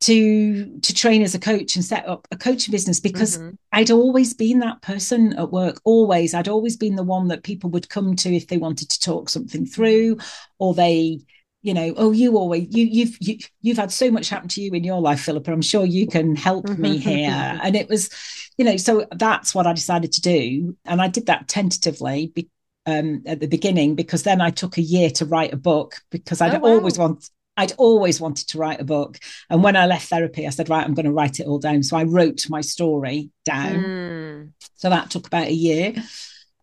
to 0.00 0.78
to 0.80 0.94
train 0.94 1.22
as 1.22 1.34
a 1.34 1.38
coach 1.38 1.76
and 1.76 1.84
set 1.84 2.08
up 2.08 2.26
a 2.30 2.36
coaching 2.36 2.72
business 2.72 3.00
because 3.00 3.36
mm-hmm. 3.36 3.50
I'd 3.72 3.90
always 3.90 4.32
been 4.32 4.60
that 4.60 4.80
person 4.80 5.34
at 5.34 5.52
work 5.52 5.80
always 5.84 6.32
I'd 6.32 6.48
always 6.48 6.76
been 6.76 6.96
the 6.96 7.02
one 7.02 7.28
that 7.28 7.42
people 7.42 7.70
would 7.70 7.88
come 7.88 8.16
to 8.16 8.34
if 8.34 8.48
they 8.48 8.56
wanted 8.56 8.88
to 8.90 9.00
talk 9.00 9.28
something 9.28 9.66
through 9.66 10.16
or 10.58 10.72
they 10.72 11.20
you 11.62 11.74
know 11.74 11.92
oh 11.96 12.12
you 12.12 12.38
always 12.38 12.66
you 12.74 12.86
you've 12.86 13.16
you, 13.20 13.34
have 13.34 13.50
you 13.60 13.72
have 13.72 13.78
had 13.78 13.92
so 13.92 14.10
much 14.10 14.30
happen 14.30 14.48
to 14.48 14.62
you 14.62 14.72
in 14.72 14.84
your 14.84 15.00
life 15.00 15.20
philippa 15.20 15.52
i'm 15.52 15.60
sure 15.60 15.84
you 15.84 16.06
can 16.06 16.34
help 16.34 16.66
me 16.70 16.98
mm-hmm. 16.98 17.08
here 17.08 17.60
and 17.62 17.76
it 17.76 17.88
was 17.88 18.08
you 18.56 18.64
know 18.64 18.78
so 18.78 19.06
that's 19.16 19.54
what 19.54 19.66
i 19.66 19.72
decided 19.74 20.12
to 20.12 20.22
do 20.22 20.74
and 20.86 21.02
i 21.02 21.08
did 21.08 21.26
that 21.26 21.48
tentatively 21.48 22.32
be, 22.34 22.48
um, 22.90 23.22
at 23.26 23.40
the 23.40 23.46
beginning 23.46 23.94
because 23.94 24.22
then 24.24 24.40
i 24.40 24.50
took 24.50 24.76
a 24.76 24.82
year 24.82 25.10
to 25.10 25.24
write 25.24 25.52
a 25.52 25.56
book 25.56 25.96
because 26.10 26.40
i'd 26.40 26.54
oh, 26.54 26.58
wow. 26.58 26.68
always 26.68 26.98
want 26.98 27.30
I'd 27.56 27.72
always 27.76 28.22
wanted 28.22 28.48
to 28.48 28.58
write 28.58 28.80
a 28.80 28.84
book. 28.84 29.18
And 29.50 29.62
when 29.62 29.76
I 29.76 29.84
left 29.84 30.08
therapy, 30.08 30.46
I 30.46 30.50
said, 30.50 30.70
right, 30.70 30.82
I'm 30.82 30.94
going 30.94 31.04
to 31.04 31.12
write 31.12 31.40
it 31.40 31.46
all 31.46 31.58
down. 31.58 31.82
So 31.82 31.94
I 31.94 32.04
wrote 32.04 32.48
my 32.48 32.62
story 32.62 33.30
down. 33.44 33.74
Mm. 33.74 34.52
So 34.76 34.88
that 34.88 35.10
took 35.10 35.26
about 35.26 35.48
a 35.48 35.52
year. 35.52 35.92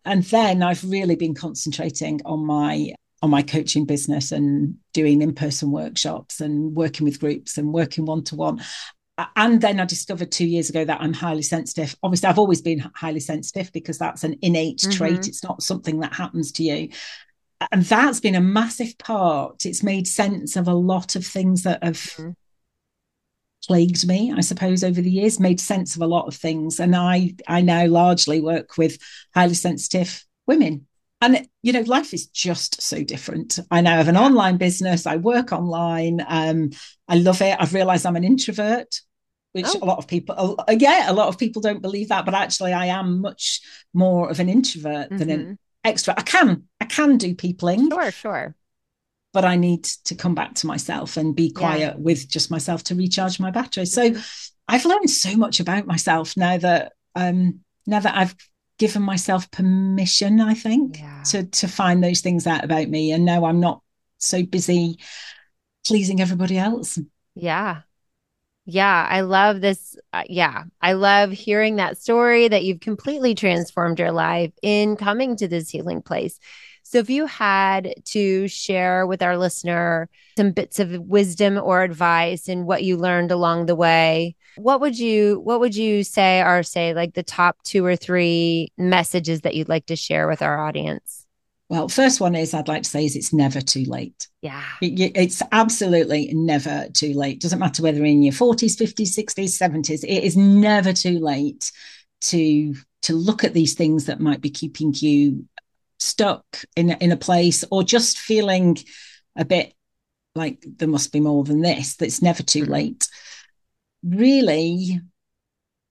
And 0.04 0.24
then 0.24 0.60
I've 0.60 0.82
really 0.82 1.14
been 1.14 1.34
concentrating 1.34 2.20
on 2.24 2.44
my 2.44 2.94
on 3.20 3.30
my 3.30 3.42
coaching 3.42 3.84
business 3.84 4.30
and 4.30 4.76
doing 4.92 5.22
in-person 5.22 5.72
workshops 5.72 6.40
and 6.40 6.76
working 6.76 7.04
with 7.04 7.18
groups 7.18 7.58
and 7.58 7.72
working 7.72 8.04
one-to-one 8.04 8.60
and 9.34 9.60
then 9.60 9.80
I 9.80 9.84
discovered 9.84 10.30
two 10.30 10.46
years 10.46 10.70
ago 10.70 10.84
that 10.84 11.00
I'm 11.00 11.12
highly 11.12 11.42
sensitive. 11.42 11.96
Obviously, 12.02 12.28
I've 12.28 12.38
always 12.38 12.62
been 12.62 12.90
highly 12.94 13.20
sensitive 13.20 13.72
because 13.72 13.98
that's 13.98 14.22
an 14.22 14.36
innate 14.42 14.78
mm-hmm. 14.78 14.92
trait. 14.92 15.26
It's 15.26 15.42
not 15.42 15.62
something 15.62 16.00
that 16.00 16.14
happens 16.14 16.52
to 16.52 16.62
you. 16.62 16.90
And 17.72 17.82
that's 17.82 18.20
been 18.20 18.36
a 18.36 18.40
massive 18.40 18.96
part. 18.98 19.66
It's 19.66 19.82
made 19.82 20.06
sense 20.06 20.54
of 20.54 20.68
a 20.68 20.74
lot 20.74 21.16
of 21.16 21.26
things 21.26 21.64
that 21.64 21.82
have 21.82 21.96
mm-hmm. 21.96 22.30
plagued 23.66 24.06
me, 24.06 24.32
I 24.36 24.40
suppose, 24.40 24.84
over 24.84 25.00
the 25.00 25.10
years, 25.10 25.40
made 25.40 25.60
sense 25.60 25.96
of 25.96 26.02
a 26.02 26.06
lot 26.06 26.28
of 26.28 26.36
things. 26.36 26.78
And 26.78 26.94
I 26.94 27.34
I 27.48 27.60
now 27.60 27.86
largely 27.86 28.40
work 28.40 28.78
with 28.78 28.98
highly 29.34 29.54
sensitive 29.54 30.24
women 30.46 30.86
and 31.20 31.48
you 31.62 31.72
know 31.72 31.80
life 31.80 32.14
is 32.14 32.28
just 32.28 32.80
so 32.80 33.02
different 33.02 33.58
i 33.70 33.80
now 33.80 33.96
have 33.96 34.08
an 34.08 34.16
online 34.16 34.56
business 34.56 35.06
i 35.06 35.16
work 35.16 35.52
online 35.52 36.24
um, 36.28 36.70
i 37.08 37.16
love 37.16 37.42
it 37.42 37.56
i've 37.58 37.74
realized 37.74 38.06
i'm 38.06 38.16
an 38.16 38.24
introvert 38.24 39.00
which 39.52 39.66
oh. 39.66 39.78
a 39.82 39.86
lot 39.86 39.98
of 39.98 40.06
people 40.06 40.64
yeah 40.68 41.10
a 41.10 41.12
lot 41.12 41.28
of 41.28 41.38
people 41.38 41.62
don't 41.62 41.82
believe 41.82 42.08
that 42.08 42.24
but 42.24 42.34
actually 42.34 42.72
i 42.72 42.86
am 42.86 43.20
much 43.20 43.60
more 43.94 44.30
of 44.30 44.40
an 44.40 44.48
introvert 44.48 45.06
mm-hmm. 45.06 45.16
than 45.16 45.30
an 45.30 45.40
mm-hmm. 45.40 45.52
extra 45.84 46.14
i 46.16 46.22
can 46.22 46.64
i 46.80 46.84
can 46.84 47.16
do 47.16 47.34
peopling 47.34 47.90
sure 47.90 48.10
sure 48.10 48.54
but 49.32 49.44
I 49.44 49.56
need 49.56 49.84
to 49.84 50.14
come 50.14 50.34
back 50.34 50.54
to 50.56 50.66
myself 50.66 51.16
and 51.16 51.36
be 51.36 51.50
quiet 51.50 51.80
yeah. 51.80 51.94
with 51.96 52.28
just 52.28 52.50
myself 52.50 52.82
to 52.84 52.94
recharge 52.94 53.38
my 53.38 53.50
battery. 53.50 53.86
So 53.86 54.10
mm-hmm. 54.10 54.20
I've 54.66 54.84
learned 54.84 55.10
so 55.10 55.36
much 55.36 55.60
about 55.60 55.86
myself 55.86 56.36
now 56.36 56.56
that 56.58 56.92
um 57.14 57.60
now 57.86 58.00
that 58.00 58.16
I've 58.16 58.34
given 58.78 59.02
myself 59.02 59.50
permission, 59.50 60.40
I 60.40 60.54
think, 60.54 60.98
yeah. 60.98 61.22
to 61.24 61.44
to 61.44 61.68
find 61.68 62.02
those 62.02 62.20
things 62.20 62.46
out 62.46 62.64
about 62.64 62.88
me. 62.88 63.12
And 63.12 63.24
now 63.24 63.44
I'm 63.44 63.60
not 63.60 63.82
so 64.18 64.42
busy 64.42 64.98
pleasing 65.86 66.20
everybody 66.20 66.58
else. 66.58 66.98
Yeah. 67.34 67.82
Yeah, 68.70 69.06
I 69.08 69.22
love 69.22 69.62
this. 69.62 69.96
Uh, 70.12 70.24
yeah, 70.28 70.64
I 70.82 70.92
love 70.92 71.30
hearing 71.30 71.76
that 71.76 71.96
story 71.96 72.48
that 72.48 72.64
you've 72.64 72.80
completely 72.80 73.34
transformed 73.34 73.98
your 73.98 74.12
life 74.12 74.52
in 74.60 74.94
coming 74.96 75.36
to 75.36 75.48
this 75.48 75.70
healing 75.70 76.02
place. 76.02 76.38
So, 76.82 76.98
if 76.98 77.08
you 77.08 77.24
had 77.24 77.94
to 78.12 78.46
share 78.46 79.06
with 79.06 79.22
our 79.22 79.38
listener 79.38 80.10
some 80.36 80.52
bits 80.52 80.80
of 80.80 81.00
wisdom 81.00 81.56
or 81.56 81.82
advice 81.82 82.46
and 82.46 82.66
what 82.66 82.84
you 82.84 82.98
learned 82.98 83.30
along 83.30 83.66
the 83.66 83.74
way, 83.74 84.36
what 84.56 84.82
would 84.82 84.98
you 84.98 85.40
what 85.40 85.60
would 85.60 85.74
you 85.74 86.04
say 86.04 86.42
are 86.42 86.62
say 86.62 86.92
like 86.92 87.14
the 87.14 87.22
top 87.22 87.56
two 87.62 87.86
or 87.86 87.96
three 87.96 88.68
messages 88.76 89.40
that 89.42 89.54
you'd 89.54 89.70
like 89.70 89.86
to 89.86 89.96
share 89.96 90.28
with 90.28 90.42
our 90.42 90.60
audience? 90.60 91.26
Well, 91.68 91.88
first 91.88 92.18
one 92.18 92.34
is 92.34 92.54
I'd 92.54 92.68
like 92.68 92.84
to 92.84 92.88
say 92.90 93.04
is 93.04 93.14
it's 93.14 93.32
never 93.32 93.60
too 93.60 93.84
late. 93.84 94.26
Yeah. 94.40 94.64
It, 94.80 95.12
it's 95.14 95.42
absolutely 95.52 96.30
never 96.32 96.88
too 96.94 97.12
late. 97.12 97.40
Doesn't 97.40 97.58
matter 97.58 97.82
whether 97.82 98.04
in 98.04 98.22
your 98.22 98.32
40s, 98.32 98.76
50s, 98.80 99.18
60s, 99.18 99.58
70s. 99.58 100.02
It 100.04 100.24
is 100.24 100.36
never 100.36 100.92
too 100.92 101.18
late 101.18 101.70
to 102.22 102.74
to 103.00 103.14
look 103.14 103.44
at 103.44 103.54
these 103.54 103.74
things 103.74 104.06
that 104.06 104.18
might 104.18 104.40
be 104.40 104.50
keeping 104.50 104.92
you 104.96 105.46
stuck 105.98 106.44
in 106.74 106.90
in 106.92 107.12
a 107.12 107.16
place 107.16 107.64
or 107.70 107.82
just 107.82 108.18
feeling 108.18 108.76
a 109.36 109.44
bit 109.44 109.74
like 110.34 110.64
there 110.66 110.88
must 110.88 111.12
be 111.12 111.20
more 111.20 111.44
than 111.44 111.60
this. 111.60 111.96
That's 111.96 112.22
never 112.22 112.42
too 112.42 112.62
mm-hmm. 112.62 112.72
late. 112.72 113.08
Really, 114.02 115.00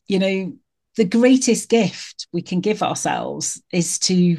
you 0.07 0.19
know, 0.19 0.53
the 0.95 1.05
greatest 1.05 1.69
gift 1.69 2.27
we 2.33 2.41
can 2.41 2.61
give 2.61 2.81
ourselves 2.81 3.61
is 3.71 3.99
to 3.99 4.37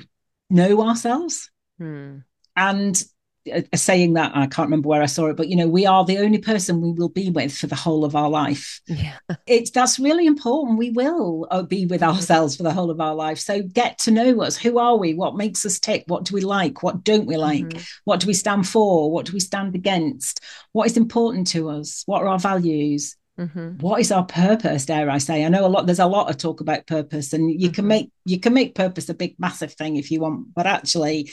know 0.50 0.86
ourselves. 0.86 1.50
Hmm. 1.78 2.18
And 2.56 3.02
a, 3.50 3.76
saying 3.76 4.14
that 4.14 4.32
I 4.34 4.46
can't 4.46 4.66
remember 4.66 4.88
where 4.88 5.02
I 5.02 5.06
saw 5.06 5.26
it, 5.26 5.36
but 5.36 5.48
you 5.48 5.56
know, 5.56 5.68
we 5.68 5.86
are 5.86 6.04
the 6.04 6.18
only 6.18 6.38
person 6.38 6.80
we 6.80 6.92
will 6.92 7.08
be 7.08 7.30
with 7.30 7.56
for 7.56 7.66
the 7.66 7.74
whole 7.74 8.04
of 8.04 8.14
our 8.14 8.28
life. 8.28 8.80
Yeah. 8.86 9.18
It's 9.46 9.70
that's 9.70 9.98
really 9.98 10.26
important. 10.26 10.78
We 10.78 10.90
will 10.90 11.46
uh, 11.50 11.62
be 11.62 11.86
with 11.86 12.00
mm-hmm. 12.00 12.16
ourselves 12.16 12.56
for 12.56 12.62
the 12.62 12.72
whole 12.72 12.90
of 12.90 13.00
our 13.00 13.14
life. 13.14 13.38
So 13.38 13.62
get 13.62 13.98
to 14.00 14.10
know 14.10 14.42
us. 14.42 14.56
Who 14.56 14.78
are 14.78 14.96
we? 14.96 15.14
What 15.14 15.36
makes 15.36 15.64
us 15.64 15.78
tick? 15.78 16.04
What 16.06 16.24
do 16.24 16.34
we 16.34 16.42
like? 16.42 16.82
What 16.82 17.04
don't 17.04 17.26
we 17.26 17.36
like? 17.36 17.64
Mm-hmm. 17.64 17.82
What 18.04 18.20
do 18.20 18.26
we 18.26 18.34
stand 18.34 18.68
for? 18.68 19.10
What 19.10 19.26
do 19.26 19.32
we 19.32 19.40
stand 19.40 19.74
against? 19.74 20.40
What 20.72 20.86
is 20.86 20.96
important 20.96 21.46
to 21.48 21.70
us? 21.70 22.02
What 22.06 22.22
are 22.22 22.28
our 22.28 22.38
values? 22.38 23.16
Mm-hmm. 23.38 23.78
What 23.78 24.00
is 24.00 24.10
our 24.10 24.24
purpose? 24.24 24.86
Dare 24.86 25.08
I 25.08 25.18
say? 25.18 25.44
I 25.44 25.48
know 25.48 25.64
a 25.64 25.68
lot. 25.68 25.86
There's 25.86 26.00
a 26.00 26.06
lot 26.06 26.28
of 26.28 26.38
talk 26.38 26.60
about 26.60 26.86
purpose, 26.86 27.32
and 27.32 27.48
you 27.50 27.68
mm-hmm. 27.68 27.74
can 27.74 27.86
make 27.86 28.10
you 28.24 28.40
can 28.40 28.52
make 28.52 28.74
purpose 28.74 29.08
a 29.08 29.14
big, 29.14 29.36
massive 29.38 29.72
thing 29.74 29.96
if 29.96 30.10
you 30.10 30.20
want. 30.20 30.54
But 30.54 30.66
actually, 30.66 31.30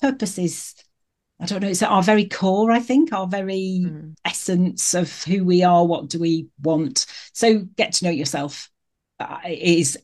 purpose 0.00 0.38
is, 0.38 0.74
I 1.40 1.46
don't 1.46 1.62
know. 1.62 1.68
It's 1.68 1.82
at 1.82 1.90
our 1.90 2.02
very 2.02 2.26
core. 2.26 2.70
I 2.70 2.80
think 2.80 3.12
our 3.12 3.26
very 3.26 3.82
mm. 3.86 4.14
essence 4.24 4.92
of 4.92 5.22
who 5.24 5.44
we 5.44 5.62
are. 5.62 5.86
What 5.86 6.10
do 6.10 6.20
we 6.20 6.48
want? 6.60 7.06
So 7.32 7.60
get 7.76 7.94
to 7.94 8.04
know 8.04 8.10
yourself 8.10 8.68
uh, 9.18 9.38
is 9.46 9.98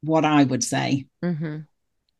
what 0.00 0.24
I 0.24 0.42
would 0.42 0.64
say. 0.64 1.06
Mm-hmm. 1.24 1.58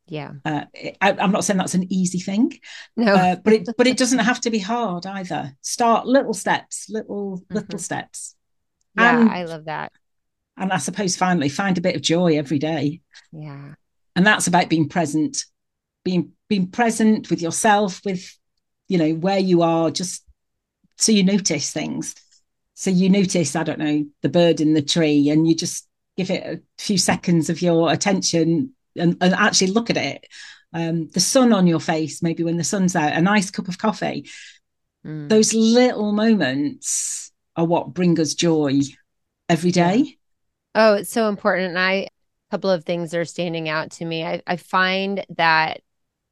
Yeah, 0.07 0.33
uh, 0.45 0.65
I, 1.01 1.13
am 1.13 1.33
not 1.33 1.45
saying 1.45 1.59
that's 1.59 1.75
an 1.75 1.93
easy 1.93 2.19
thing, 2.19 2.59
no, 2.97 3.15
uh, 3.15 3.37
but 3.37 3.53
it 3.53 3.69
but 3.79 3.87
it 3.87 3.97
doesn't 3.99 4.19
have 4.19 4.41
to 4.43 4.51
be 4.51 4.59
hard 4.59 5.07
either. 5.07 5.57
Start 5.63 6.07
little 6.07 6.35
steps, 6.35 6.87
little 6.91 7.39
mm-hmm. 7.39 7.55
little 7.55 7.79
steps. 7.79 8.37
Yeah, 8.97 9.21
and, 9.21 9.31
I 9.31 9.45
love 9.45 9.65
that. 9.67 9.93
And 10.57 10.73
I 10.73 10.79
suppose 10.79 11.17
finally 11.17 11.49
find 11.49 11.79
a 11.79 11.83
bit 11.83 11.97
of 11.97 12.03
joy 12.03 12.37
every 12.37 12.59
day. 12.59 13.01
Yeah. 13.33 13.75
And 14.15 14.27
that's 14.27 14.47
about 14.47 14.69
being 14.69 14.89
present, 14.89 15.45
being 16.05 16.33
being 16.49 16.71
present 16.71 17.31
with 17.31 17.41
yourself, 17.41 18.03
with 18.05 18.39
you 18.89 18.99
know 18.99 19.15
where 19.15 19.39
you 19.39 19.63
are, 19.63 19.91
just 19.91 20.25
so 20.97 21.13
you 21.13 21.25
notice 21.25 21.71
things. 21.71 22.15
So 22.75 22.91
you 22.91 23.09
notice, 23.09 23.57
I 23.57 23.63
don't 23.63 23.79
know, 23.79 24.05
the 24.23 24.29
bird 24.29 24.61
in 24.61 24.75
the 24.75 24.83
tree, 24.83 25.31
and 25.31 25.47
you 25.49 25.55
just 25.55 25.87
give 26.17 26.31
it 26.31 26.45
a 26.45 26.61
few 26.83 26.99
seconds 26.99 27.49
of 27.49 27.63
your 27.63 27.91
attention 27.91 28.75
and, 28.97 29.17
and 29.21 29.35
actually 29.35 29.69
look 29.69 29.91
at 29.91 29.97
it. 29.97 30.27
Um, 30.75 31.09
the 31.09 31.21
sun 31.21 31.53
on 31.53 31.67
your 31.67 31.81
face, 31.81 32.23
maybe 32.23 32.43
when 32.43 32.57
the 32.57 32.65
sun's 32.65 32.97
out, 32.97 33.13
a 33.13 33.21
nice 33.21 33.51
cup 33.51 33.69
of 33.69 33.79
coffee. 33.79 34.29
Mm. 35.07 35.29
Those 35.29 35.53
little 35.55 36.13
moments 36.13 37.32
are 37.57 37.65
what 37.65 37.95
bring 37.95 38.19
us 38.21 38.35
joy 38.35 38.81
every 39.49 39.71
day. 39.71 40.19
Oh, 40.75 40.95
it's 40.95 41.11
so 41.11 41.29
important. 41.29 41.71
And 41.71 41.79
I, 41.79 41.93
a 41.93 42.09
couple 42.51 42.71
of 42.71 42.85
things 42.85 43.15
are 43.15 43.25
standing 43.25 43.69
out 43.69 43.91
to 43.93 44.05
me. 44.05 44.25
I, 44.25 44.43
I 44.47 44.57
find 44.57 45.25
that 45.37 45.83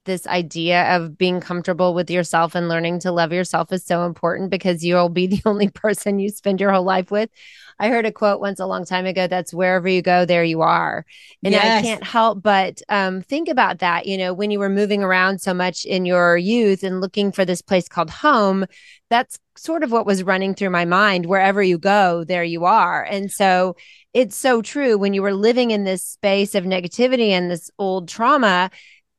this 0.06 0.26
idea 0.26 0.96
of 0.96 1.18
being 1.18 1.40
comfortable 1.40 1.92
with 1.92 2.10
yourself 2.10 2.54
and 2.54 2.68
learning 2.68 2.98
to 3.00 3.12
love 3.12 3.32
yourself 3.32 3.70
is 3.72 3.84
so 3.84 4.04
important 4.06 4.50
because 4.50 4.84
you'll 4.84 5.10
be 5.10 5.26
the 5.28 5.42
only 5.44 5.68
person 5.68 6.18
you 6.18 6.30
spend 6.30 6.60
your 6.60 6.72
whole 6.72 6.84
life 6.84 7.10
with. 7.10 7.30
I 7.78 7.88
heard 7.88 8.04
a 8.04 8.12
quote 8.12 8.40
once 8.40 8.60
a 8.60 8.66
long 8.66 8.84
time 8.84 9.06
ago 9.06 9.26
that's 9.26 9.54
wherever 9.54 9.88
you 9.88 10.02
go, 10.02 10.26
there 10.26 10.44
you 10.44 10.60
are. 10.60 11.06
And 11.42 11.52
yes. 11.52 11.82
I 11.82 11.86
can't 11.86 12.04
help 12.04 12.42
but 12.42 12.82
um, 12.88 13.22
think 13.22 13.48
about 13.48 13.78
that. 13.78 14.06
You 14.06 14.18
know, 14.18 14.34
when 14.34 14.50
you 14.50 14.58
were 14.58 14.68
moving 14.68 15.02
around 15.02 15.40
so 15.40 15.54
much 15.54 15.84
in 15.84 16.04
your 16.04 16.36
youth 16.36 16.82
and 16.82 17.00
looking 17.00 17.32
for 17.32 17.44
this 17.44 17.62
place 17.62 17.88
called 17.88 18.10
home, 18.10 18.66
that's 19.08 19.38
sort 19.62 19.82
of 19.82 19.92
what 19.92 20.06
was 20.06 20.22
running 20.22 20.54
through 20.54 20.70
my 20.70 20.84
mind. 20.84 21.26
Wherever 21.26 21.62
you 21.62 21.78
go, 21.78 22.24
there 22.24 22.44
you 22.44 22.64
are. 22.64 23.02
And 23.02 23.30
so 23.30 23.76
it's 24.14 24.36
so 24.36 24.62
true. 24.62 24.98
When 24.98 25.14
you 25.14 25.22
were 25.22 25.34
living 25.34 25.70
in 25.70 25.84
this 25.84 26.02
space 26.02 26.54
of 26.54 26.64
negativity 26.64 27.28
and 27.30 27.50
this 27.50 27.70
old 27.78 28.08
trauma 28.08 28.70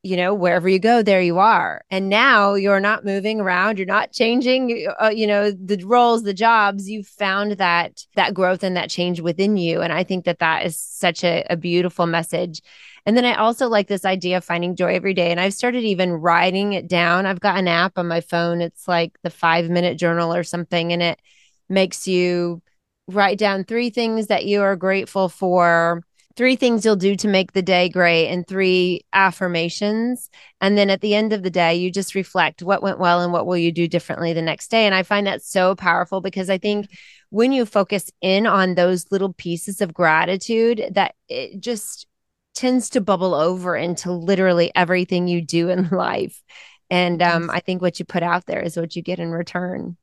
you 0.04 0.16
know 0.16 0.34
wherever 0.34 0.68
you 0.68 0.80
go 0.80 1.00
there 1.00 1.22
you 1.22 1.38
are. 1.38 1.84
And 1.90 2.08
now 2.08 2.54
you're 2.54 2.80
not 2.80 3.04
moving 3.04 3.40
around. 3.40 3.78
You're 3.78 3.86
not 3.86 4.12
changing 4.12 4.88
uh, 5.00 5.10
you 5.14 5.26
know 5.26 5.52
the 5.52 5.80
roles 5.84 6.24
the 6.24 6.34
jobs. 6.34 6.90
You've 6.90 7.06
found 7.06 7.52
that 7.52 8.04
that 8.16 8.34
growth 8.34 8.64
and 8.64 8.76
that 8.76 8.90
change 8.90 9.20
within 9.20 9.56
you. 9.56 9.80
And 9.80 9.92
i 9.92 10.02
think 10.02 10.24
that 10.24 10.40
that 10.40 10.66
is 10.66 10.76
such 10.76 11.22
a, 11.22 11.44
a 11.48 11.56
beautiful 11.56 12.06
message 12.06 12.62
and 13.06 13.16
then 13.16 13.24
i 13.24 13.34
also 13.34 13.68
like 13.68 13.88
this 13.88 14.04
idea 14.04 14.36
of 14.36 14.44
finding 14.44 14.76
joy 14.76 14.94
every 14.94 15.14
day 15.14 15.30
and 15.30 15.40
i've 15.40 15.54
started 15.54 15.84
even 15.84 16.12
writing 16.12 16.72
it 16.72 16.88
down. 16.88 17.26
I've 17.26 17.40
got 17.40 17.58
an 17.58 17.68
app 17.68 17.98
on 17.98 18.08
my 18.08 18.20
phone. 18.20 18.60
It's 18.60 18.86
like 18.88 19.12
the 19.22 19.30
five 19.30 19.68
minute 19.70 19.98
journal 19.98 20.34
or 20.34 20.44
something 20.44 20.92
and 20.92 21.02
it 21.02 21.20
makes 21.68 22.06
you 22.06 22.62
write 23.08 23.38
down 23.38 23.64
three 23.64 23.90
things 23.90 24.28
that 24.28 24.44
you 24.44 24.62
are 24.62 24.76
grateful 24.76 25.28
for 25.28 26.02
three 26.34 26.56
things 26.56 26.84
you'll 26.84 26.96
do 26.96 27.14
to 27.16 27.28
make 27.28 27.52
the 27.52 27.62
day 27.62 27.88
great 27.90 28.28
and 28.28 28.46
three 28.46 29.02
affirmations. 29.12 30.30
And 30.62 30.78
then 30.78 30.88
at 30.88 31.02
the 31.02 31.14
end 31.14 31.32
of 31.32 31.42
the 31.42 31.50
day 31.50 31.74
you 31.74 31.90
just 31.90 32.14
reflect 32.14 32.62
what 32.62 32.82
went 32.82 32.98
well 32.98 33.20
and 33.20 33.32
what 33.32 33.46
will 33.46 33.58
you 33.58 33.70
do 33.70 33.86
differently 33.86 34.32
the 34.32 34.42
next 34.42 34.70
day. 34.70 34.86
And 34.86 34.94
i 34.94 35.02
find 35.02 35.26
that 35.26 35.42
so 35.42 35.74
powerful 35.74 36.20
because 36.20 36.48
i 36.48 36.58
think 36.58 36.88
when 37.30 37.52
you 37.52 37.64
focus 37.64 38.10
in 38.20 38.46
on 38.46 38.74
those 38.74 39.10
little 39.10 39.32
pieces 39.32 39.80
of 39.80 39.94
gratitude 39.94 40.82
that 40.92 41.14
it 41.28 41.60
just 41.60 42.06
tends 42.54 42.90
to 42.90 43.00
bubble 43.00 43.34
over 43.34 43.76
into 43.76 44.12
literally 44.12 44.70
everything 44.74 45.28
you 45.28 45.42
do 45.42 45.68
in 45.68 45.88
life 45.92 46.42
and 46.90 47.22
um, 47.22 47.50
i 47.50 47.60
think 47.60 47.82
what 47.82 47.98
you 47.98 48.04
put 48.04 48.22
out 48.22 48.46
there 48.46 48.60
is 48.60 48.76
what 48.76 48.96
you 48.96 49.02
get 49.02 49.18
in 49.18 49.30
return 49.30 49.96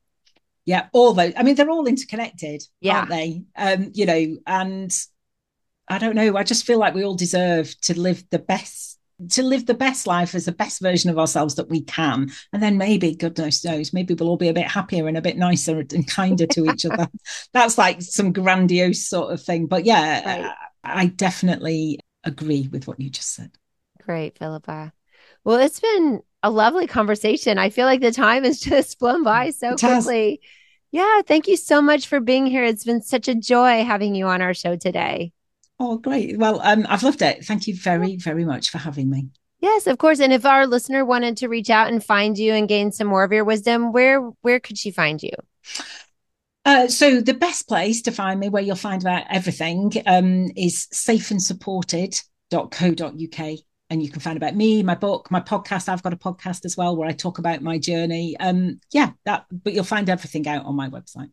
yeah 0.64 0.88
all 0.92 1.12
those 1.12 1.32
i 1.36 1.42
mean 1.42 1.54
they're 1.54 1.70
all 1.70 1.86
interconnected 1.86 2.62
yeah. 2.80 2.98
aren't 2.98 3.10
they 3.10 3.42
um 3.56 3.90
you 3.94 4.06
know 4.06 4.36
and 4.46 4.92
I 5.90 5.98
don't 5.98 6.14
know. 6.14 6.36
I 6.36 6.44
just 6.44 6.64
feel 6.64 6.78
like 6.78 6.94
we 6.94 7.04
all 7.04 7.16
deserve 7.16 7.74
to 7.82 7.98
live 7.98 8.22
the 8.30 8.38
best 8.38 8.98
to 9.28 9.42
live 9.42 9.66
the 9.66 9.74
best 9.74 10.06
life 10.06 10.34
as 10.34 10.46
the 10.46 10.52
best 10.52 10.80
version 10.80 11.10
of 11.10 11.18
ourselves 11.18 11.56
that 11.56 11.68
we 11.68 11.82
can. 11.82 12.30
And 12.54 12.62
then 12.62 12.78
maybe, 12.78 13.14
goodness 13.14 13.62
knows, 13.62 13.92
maybe 13.92 14.14
we'll 14.14 14.30
all 14.30 14.38
be 14.38 14.48
a 14.48 14.54
bit 14.54 14.66
happier 14.66 15.06
and 15.08 15.16
a 15.18 15.20
bit 15.20 15.36
nicer 15.36 15.78
and 15.78 16.08
kinder 16.08 16.46
to 16.46 16.70
each 16.70 16.86
other. 16.86 17.06
That's 17.52 17.76
like 17.76 18.00
some 18.00 18.32
grandiose 18.32 19.06
sort 19.06 19.30
of 19.30 19.42
thing. 19.42 19.66
But 19.66 19.84
yeah, 19.84 20.24
right. 20.24 20.54
I, 20.82 21.02
I 21.02 21.06
definitely 21.06 21.98
agree 22.24 22.68
with 22.70 22.86
what 22.86 23.00
you 23.00 23.10
just 23.10 23.34
said. 23.34 23.52
Great, 24.02 24.38
Philippa. 24.38 24.92
Well, 25.44 25.58
it's 25.58 25.80
been 25.80 26.20
a 26.42 26.50
lovely 26.50 26.86
conversation. 26.86 27.58
I 27.58 27.70
feel 27.70 27.86
like 27.86 28.00
the 28.00 28.12
time 28.12 28.44
has 28.44 28.60
just 28.60 28.98
flown 28.98 29.22
by 29.24 29.50
so 29.50 29.76
quickly. 29.76 30.40
Yeah, 30.92 31.22
thank 31.26 31.46
you 31.46 31.56
so 31.56 31.80
much 31.80 32.08
for 32.08 32.20
being 32.20 32.46
here. 32.46 32.64
It's 32.64 32.84
been 32.84 33.02
such 33.02 33.28
a 33.28 33.34
joy 33.34 33.84
having 33.84 34.14
you 34.14 34.26
on 34.26 34.42
our 34.42 34.54
show 34.54 34.76
today. 34.76 35.32
Oh, 35.78 35.96
great. 35.96 36.36
Well, 36.36 36.60
um, 36.62 36.84
I've 36.88 37.02
loved 37.02 37.22
it. 37.22 37.44
Thank 37.44 37.66
you 37.66 37.74
very, 37.74 38.16
very 38.16 38.44
much 38.44 38.70
for 38.70 38.78
having 38.78 39.08
me. 39.08 39.28
Yes, 39.60 39.86
of 39.86 39.98
course. 39.98 40.20
And 40.20 40.32
if 40.32 40.44
our 40.44 40.66
listener 40.66 41.04
wanted 41.04 41.36
to 41.38 41.48
reach 41.48 41.70
out 41.70 41.88
and 41.88 42.02
find 42.02 42.36
you 42.36 42.52
and 42.52 42.68
gain 42.68 42.92
some 42.92 43.06
more 43.06 43.24
of 43.24 43.32
your 43.32 43.44
wisdom, 43.44 43.92
where 43.92 44.20
where 44.40 44.58
could 44.58 44.78
she 44.78 44.90
find 44.90 45.22
you? 45.22 45.30
Uh, 46.64 46.88
so 46.88 47.20
the 47.20 47.34
best 47.34 47.68
place 47.68 48.02
to 48.02 48.12
find 48.12 48.38
me, 48.38 48.48
where 48.48 48.62
you'll 48.62 48.76
find 48.76 49.02
about 49.02 49.24
everything, 49.30 49.92
um, 50.06 50.50
is 50.56 50.86
safeandsupported.co.uk. 50.92 53.58
and 53.88 54.02
you 54.02 54.10
can 54.10 54.20
find 54.20 54.36
about 54.36 54.54
me, 54.54 54.82
my 54.82 54.94
book, 54.94 55.30
my 55.30 55.40
podcast. 55.40 55.88
I've 55.88 56.02
got 56.02 56.12
a 56.12 56.16
podcast 56.16 56.64
as 56.64 56.76
well 56.76 56.96
where 56.96 57.08
I 57.08 57.12
talk 57.12 57.38
about 57.38 57.62
my 57.62 57.78
journey. 57.78 58.36
Um, 58.38 58.80
yeah, 58.92 59.12
that. 59.24 59.46
But 59.50 59.72
you'll 59.72 59.84
find 59.84 60.10
everything 60.10 60.46
out 60.46 60.66
on 60.66 60.76
my 60.76 60.88
website. 60.88 61.30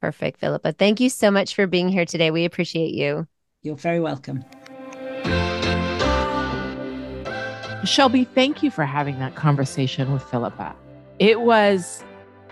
Perfect, 0.00 0.40
Philippa. 0.40 0.72
Thank 0.72 1.00
you 1.00 1.10
so 1.10 1.30
much 1.30 1.54
for 1.54 1.66
being 1.66 1.88
here 1.88 2.04
today. 2.04 2.30
We 2.30 2.44
appreciate 2.44 2.94
you. 2.94 3.26
You're 3.62 3.76
very 3.76 4.00
welcome. 4.00 4.44
Shelby, 7.84 8.24
thank 8.24 8.62
you 8.62 8.70
for 8.70 8.84
having 8.84 9.18
that 9.18 9.34
conversation 9.34 10.12
with 10.12 10.22
Philippa. 10.22 10.74
It 11.18 11.40
was 11.40 12.04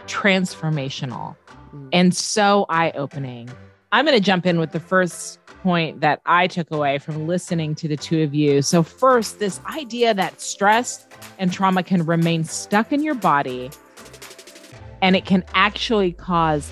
transformational 0.06 1.36
mm. 1.74 1.88
and 1.92 2.14
so 2.14 2.66
eye 2.68 2.92
opening. 2.92 3.48
I'm 3.92 4.04
going 4.04 4.16
to 4.16 4.24
jump 4.24 4.46
in 4.46 4.60
with 4.60 4.70
the 4.72 4.80
first 4.80 5.38
point 5.62 6.00
that 6.00 6.20
I 6.24 6.46
took 6.46 6.70
away 6.70 6.98
from 6.98 7.26
listening 7.26 7.74
to 7.76 7.88
the 7.88 7.96
two 7.96 8.22
of 8.22 8.34
you. 8.34 8.62
So, 8.62 8.82
first, 8.82 9.40
this 9.40 9.60
idea 9.66 10.14
that 10.14 10.40
stress 10.40 11.06
and 11.38 11.52
trauma 11.52 11.82
can 11.82 12.06
remain 12.06 12.44
stuck 12.44 12.92
in 12.92 13.02
your 13.02 13.14
body 13.14 13.70
and 15.02 15.16
it 15.16 15.24
can 15.24 15.44
actually 15.54 16.12
cause 16.12 16.70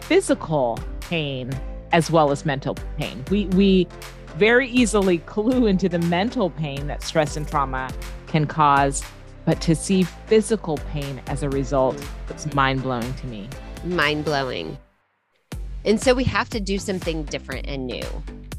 physical 0.00 0.78
pain 1.00 1.50
as 1.92 2.10
well 2.10 2.30
as 2.30 2.44
mental 2.46 2.76
pain. 2.96 3.24
We, 3.30 3.46
we 3.46 3.88
very 4.36 4.68
easily 4.68 5.18
clue 5.18 5.66
into 5.66 5.88
the 5.88 5.98
mental 5.98 6.50
pain 6.50 6.86
that 6.86 7.02
stress 7.02 7.36
and 7.36 7.48
trauma 7.48 7.90
can 8.26 8.46
cause, 8.46 9.02
but 9.44 9.60
to 9.62 9.74
see 9.74 10.04
physical 10.04 10.76
pain 10.92 11.20
as 11.26 11.42
a 11.42 11.50
result, 11.50 12.00
it's 12.28 12.52
mind 12.54 12.82
blowing 12.82 13.12
to 13.14 13.26
me. 13.26 13.48
Mind 13.84 14.24
blowing. 14.24 14.78
And 15.84 16.00
so 16.00 16.14
we 16.14 16.24
have 16.24 16.50
to 16.50 16.60
do 16.60 16.78
something 16.78 17.24
different 17.24 17.66
and 17.66 17.86
new. 17.86 18.04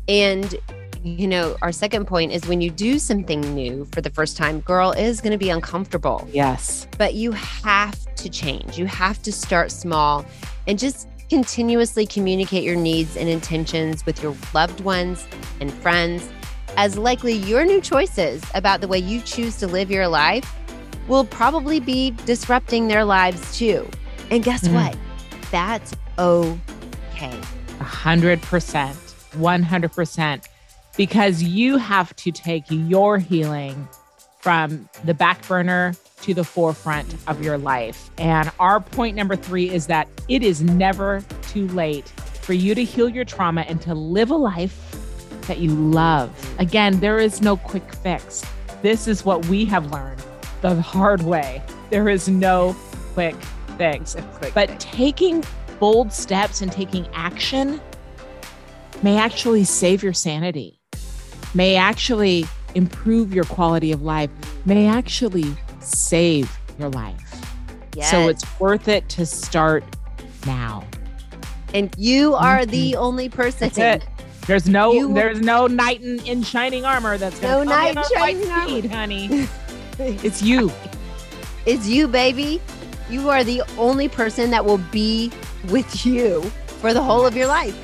And 0.08 0.56
you 1.04 1.28
know, 1.28 1.58
our 1.64 1.72
second 1.72 2.06
point 2.06 2.32
is 2.32 2.46
when 2.48 2.62
you 2.62 2.70
do 2.70 3.00
something 3.00 3.42
new 3.56 3.86
for 3.92 4.02
the 4.02 4.10
first 4.12 4.38
time, 4.38 4.60
girl 4.62 4.92
is 4.92 5.20
going 5.20 5.32
to 5.32 5.38
be 5.38 5.50
uncomfortable. 5.50 6.28
Yes. 6.32 6.88
But 6.98 7.16
you 7.16 7.32
have 7.32 7.98
to 8.16 8.30
change. 8.30 8.78
You 8.78 8.86
have 8.86 9.22
to 9.24 9.32
start 9.32 9.72
small 9.72 10.26
and 10.68 10.78
just 10.78 11.08
continuously 11.30 12.06
communicate 12.06 12.64
your 12.64 12.76
needs 12.76 13.18
and 13.18 13.28
intentions 13.30 14.06
with 14.06 14.22
your 14.22 14.36
loved 14.54 14.82
ones 14.82 15.26
and 15.60 15.74
friends, 15.74 16.30
as 16.78 16.98
likely 16.98 17.34
your 17.34 17.66
new 17.66 17.82
choices 17.82 18.44
about 18.54 18.82
the 18.82 18.88
way 18.88 18.98
you 18.98 19.22
choose 19.22 19.58
to 19.58 19.68
live 19.68 19.90
your 19.90 20.08
life 20.08 20.54
will 21.08 21.26
probably 21.26 21.80
be 21.80 22.12
disrupting 22.26 22.88
their 22.88 23.04
lives 23.04 23.58
too. 23.58 23.90
And 24.30 24.44
guess 24.44 24.68
mm. 24.68 24.74
what? 24.74 24.98
That's 25.52 25.94
okay. 26.18 27.40
A 27.80 27.84
hundred 27.84 28.42
percent, 28.42 28.98
100%, 29.34 30.46
because 30.98 31.44
you 31.44 31.78
have 31.78 32.16
to 32.18 32.32
take 32.32 32.64
your 32.70 33.18
healing 33.18 33.88
from 34.40 34.90
the 35.04 35.14
back 35.14 35.46
burner 35.48 35.94
to 36.22 36.34
the 36.34 36.44
forefront 36.44 37.16
of 37.28 37.44
your 37.44 37.58
life. 37.58 38.10
And 38.18 38.52
our 38.60 38.80
point 38.80 39.16
number 39.16 39.36
three 39.36 39.70
is 39.70 39.88
that 39.88 40.08
it 40.28 40.44
is 40.44 40.62
never 40.62 41.24
too 41.44 41.68
late 41.70 42.08
for 42.42 42.54
you 42.54 42.74
to 42.74 42.84
heal 42.84 43.10
your 43.10 43.26
trauma 43.26 43.62
and 43.62 43.82
to 43.82 43.94
live 43.94 44.32
a 44.32 44.36
life 44.36 44.96
that 45.48 45.60
you 45.60 45.70
love. 45.70 46.32
Again, 46.60 47.00
there 47.00 47.20
is 47.20 47.42
no 47.42 47.58
quick 47.58 47.94
fix. 47.96 48.44
This 48.82 49.08
is 49.08 49.26
what 49.26 49.46
we 49.48 49.66
have 49.66 49.92
learned 49.92 50.24
the 50.62 50.82
hard 50.82 51.24
way. 51.24 51.62
There 51.90 52.08
is 52.10 52.28
no 52.30 52.76
quick 53.14 53.36
Quick 53.78 54.54
but 54.54 54.70
fix. 54.70 54.86
taking 54.86 55.44
bold 55.80 56.14
steps 56.14 56.62
and 56.62 56.72
taking 56.72 57.08
action 57.14 57.82
may 59.04 59.18
actually 59.18 59.64
save 59.64 60.04
your 60.04 60.14
sanity, 60.14 60.80
may 61.54 61.76
actually 61.76 62.46
improve 62.76 63.34
your 63.34 63.46
quality 63.46 63.92
of 63.92 64.02
life, 64.02 64.30
may 64.66 64.88
actually 64.88 65.56
save 65.80 66.56
your 66.78 66.90
life. 66.90 67.42
Yes. 67.96 68.12
So 68.12 68.30
it's 68.30 68.60
worth 68.60 68.88
it 68.88 69.10
to 69.10 69.26
start 69.26 69.84
now. 70.46 70.86
And 71.74 71.94
you 71.98 72.36
are 72.36 72.60
mm-hmm. 72.60 72.72
the 72.72 72.96
only 72.96 73.30
person. 73.30 73.70
That's 73.70 74.04
it. 74.04 74.08
There's 74.48 74.68
no 74.68 74.92
you, 74.92 75.14
there's 75.14 75.40
no 75.40 75.68
knight 75.68 76.02
in, 76.02 76.20
in 76.26 76.44
shining 76.44 76.84
armor 76.84 77.18
that's 77.18 77.40
gonna 77.40 77.64
no 77.64 77.72
knight 77.72 77.96
in 77.96 78.04
shining 78.16 78.44
speed, 78.44 78.92
honey. 78.92 79.48
it's 80.00 80.42
you. 80.42 80.72
It's 81.66 81.88
you, 81.88 82.08
baby. 82.08 82.60
You 83.12 83.30
are 83.30 83.44
the 83.44 83.62
only 83.78 84.08
person 84.08 84.52
that 84.52 84.64
will 84.64 84.78
be 84.78 85.32
with 85.70 86.06
you 86.06 86.42
for 86.80 86.94
the 86.94 87.04
whole 87.04 87.26
of 87.26 87.36
your 87.36 87.48
life. 87.48 87.78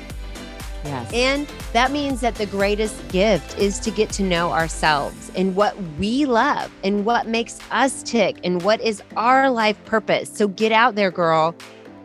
Yes. 0.84 1.12
And 1.12 1.46
that 1.74 1.90
means 1.90 2.22
that 2.22 2.36
the 2.36 2.46
greatest 2.46 3.06
gift 3.08 3.58
is 3.58 3.78
to 3.80 3.90
get 3.90 4.08
to 4.12 4.22
know 4.22 4.52
ourselves 4.52 5.30
and 5.36 5.54
what 5.54 5.76
we 5.98 6.24
love 6.24 6.72
and 6.82 7.04
what 7.04 7.26
makes 7.26 7.58
us 7.70 8.02
tick 8.02 8.38
and 8.42 8.62
what 8.62 8.80
is 8.80 9.02
our 9.16 9.50
life 9.50 9.76
purpose. 9.84 10.30
So 10.32 10.48
get 10.48 10.72
out 10.72 10.94
there, 10.94 11.10
girl, 11.10 11.54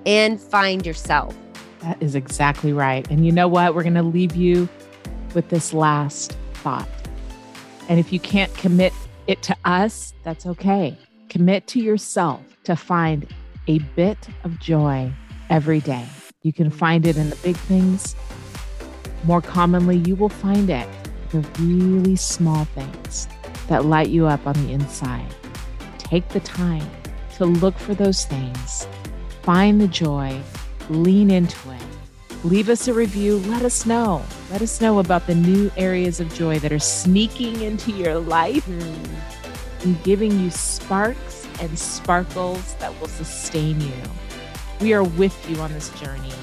and 0.06 0.38
find 0.40 0.86
yourself. 0.86 1.34
That 1.80 2.02
is 2.04 2.16
exactly 2.16 2.74
right. 2.74 3.10
And 3.10 3.26
you 3.26 3.32
know 3.32 3.48
what? 3.48 3.74
We're 3.74 3.84
going 3.84 3.94
to 3.94 4.04
leave 4.04 4.36
you 4.36 4.68
with 5.34 5.48
this 5.48 5.74
last 5.74 6.36
thought. 6.56 6.90
And 7.88 8.00
if 8.02 8.12
you 8.12 8.20
can't 8.20 8.54
commit 8.56 8.92
it 9.28 9.42
to 9.44 9.56
us, 9.64 10.14
that's 10.24 10.46
okay. 10.46 10.98
Commit 11.34 11.66
to 11.66 11.80
yourself 11.80 12.42
to 12.64 12.76
find 12.76 13.28
a 13.68 13.80
bit 13.80 14.30
of 14.44 14.60
joy 14.60 15.12
every 15.50 15.80
day. 15.82 16.06
You 16.44 16.54
can 16.54 16.70
find 16.70 17.08
it 17.08 17.18
in 17.18 17.32
the 17.32 17.36
big 17.38 17.58
things 17.58 18.16
more 19.24 19.42
commonly, 19.42 19.98
you 19.98 20.16
will 20.16 20.30
find 20.30 20.70
it 20.70 20.88
the 21.32 21.40
really 21.60 22.16
small 22.16 22.66
things 22.66 23.28
that 23.68 23.86
light 23.86 24.10
you 24.10 24.28
up 24.28 24.46
on 24.46 24.54
the 24.66 24.74
inside. 24.74 25.34
Take 25.98 26.28
the 26.30 26.40
time 26.42 26.88
to 27.38 27.46
look 27.46 27.78
for 27.80 27.96
those 27.96 28.26
things, 28.26 28.88
find 29.42 29.82
the 29.82 29.88
joy, 29.88 30.40
lean 30.90 31.32
into 31.32 31.72
it. 31.72 31.82
Leave 32.44 32.68
us 32.68 32.88
a 32.88 32.94
review. 32.94 33.38
Let 33.48 33.64
us 33.64 33.86
know. 33.88 34.22
Let 34.52 34.62
us 34.62 34.82
know 34.82 35.00
about 35.00 35.26
the 35.26 35.36
new 35.36 35.72
areas 35.78 36.20
of 36.20 36.32
joy 36.34 36.60
that 36.60 36.74
are 36.74 36.78
sneaking 36.78 37.62
into 37.62 37.92
your 37.92 38.20
life 38.20 38.66
hmm. 38.66 39.33
And 39.84 40.02
giving 40.04 40.40
you 40.40 40.50
sparks 40.50 41.48
and 41.60 41.78
sparkles 41.78 42.76
that 42.76 43.00
will 43.00 43.08
sustain 43.08 43.80
you. 43.80 43.94
We 44.82 44.94
are 44.94 45.04
with 45.04 45.50
you 45.50 45.58
on 45.58 45.72
this 45.74 45.90
journey. 46.00 46.34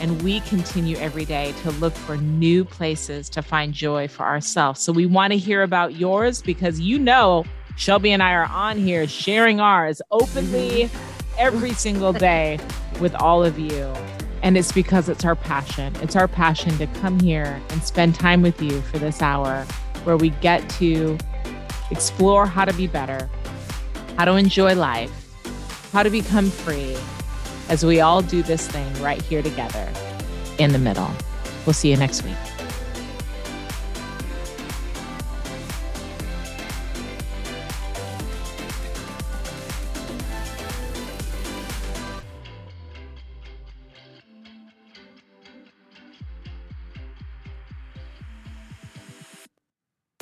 And 0.00 0.22
we 0.22 0.40
continue 0.40 0.96
every 0.98 1.24
day 1.24 1.52
to 1.62 1.72
look 1.72 1.92
for 1.92 2.16
new 2.16 2.64
places 2.64 3.28
to 3.30 3.42
find 3.42 3.72
joy 3.72 4.06
for 4.06 4.24
ourselves. 4.24 4.80
So 4.80 4.92
we 4.92 5.06
want 5.06 5.32
to 5.32 5.38
hear 5.38 5.62
about 5.62 5.96
yours 5.96 6.40
because 6.40 6.78
you 6.78 6.98
know 6.98 7.44
Shelby 7.76 8.12
and 8.12 8.22
I 8.22 8.32
are 8.32 8.46
on 8.46 8.76
here 8.76 9.08
sharing 9.08 9.60
ours 9.60 10.00
openly 10.10 10.88
every 11.36 11.72
single 11.72 12.12
day 12.12 12.58
with 13.00 13.14
all 13.16 13.44
of 13.44 13.58
you. 13.58 13.92
And 14.42 14.56
it's 14.56 14.70
because 14.70 15.08
it's 15.08 15.24
our 15.24 15.34
passion. 15.34 15.94
It's 15.96 16.14
our 16.14 16.28
passion 16.28 16.76
to 16.78 16.86
come 17.00 17.18
here 17.18 17.60
and 17.70 17.82
spend 17.82 18.14
time 18.14 18.42
with 18.42 18.62
you 18.62 18.80
for 18.82 18.98
this 18.98 19.20
hour 19.20 19.64
where 20.04 20.16
we 20.16 20.30
get 20.30 20.68
to 20.70 21.18
explore 21.90 22.46
how 22.46 22.64
to 22.64 22.72
be 22.74 22.86
better, 22.86 23.28
how 24.16 24.24
to 24.24 24.34
enjoy 24.34 24.74
life, 24.74 25.12
how 25.92 26.02
to 26.02 26.10
become 26.10 26.50
free 26.50 26.96
as 27.68 27.84
we 27.84 28.00
all 28.00 28.22
do 28.22 28.42
this 28.42 28.66
thing 28.66 28.92
right 29.02 29.20
here 29.22 29.42
together 29.42 29.90
in 30.58 30.72
the 30.72 30.78
middle. 30.78 31.10
We'll 31.66 31.74
see 31.74 31.90
you 31.90 31.96
next 31.96 32.22
week. 32.22 32.57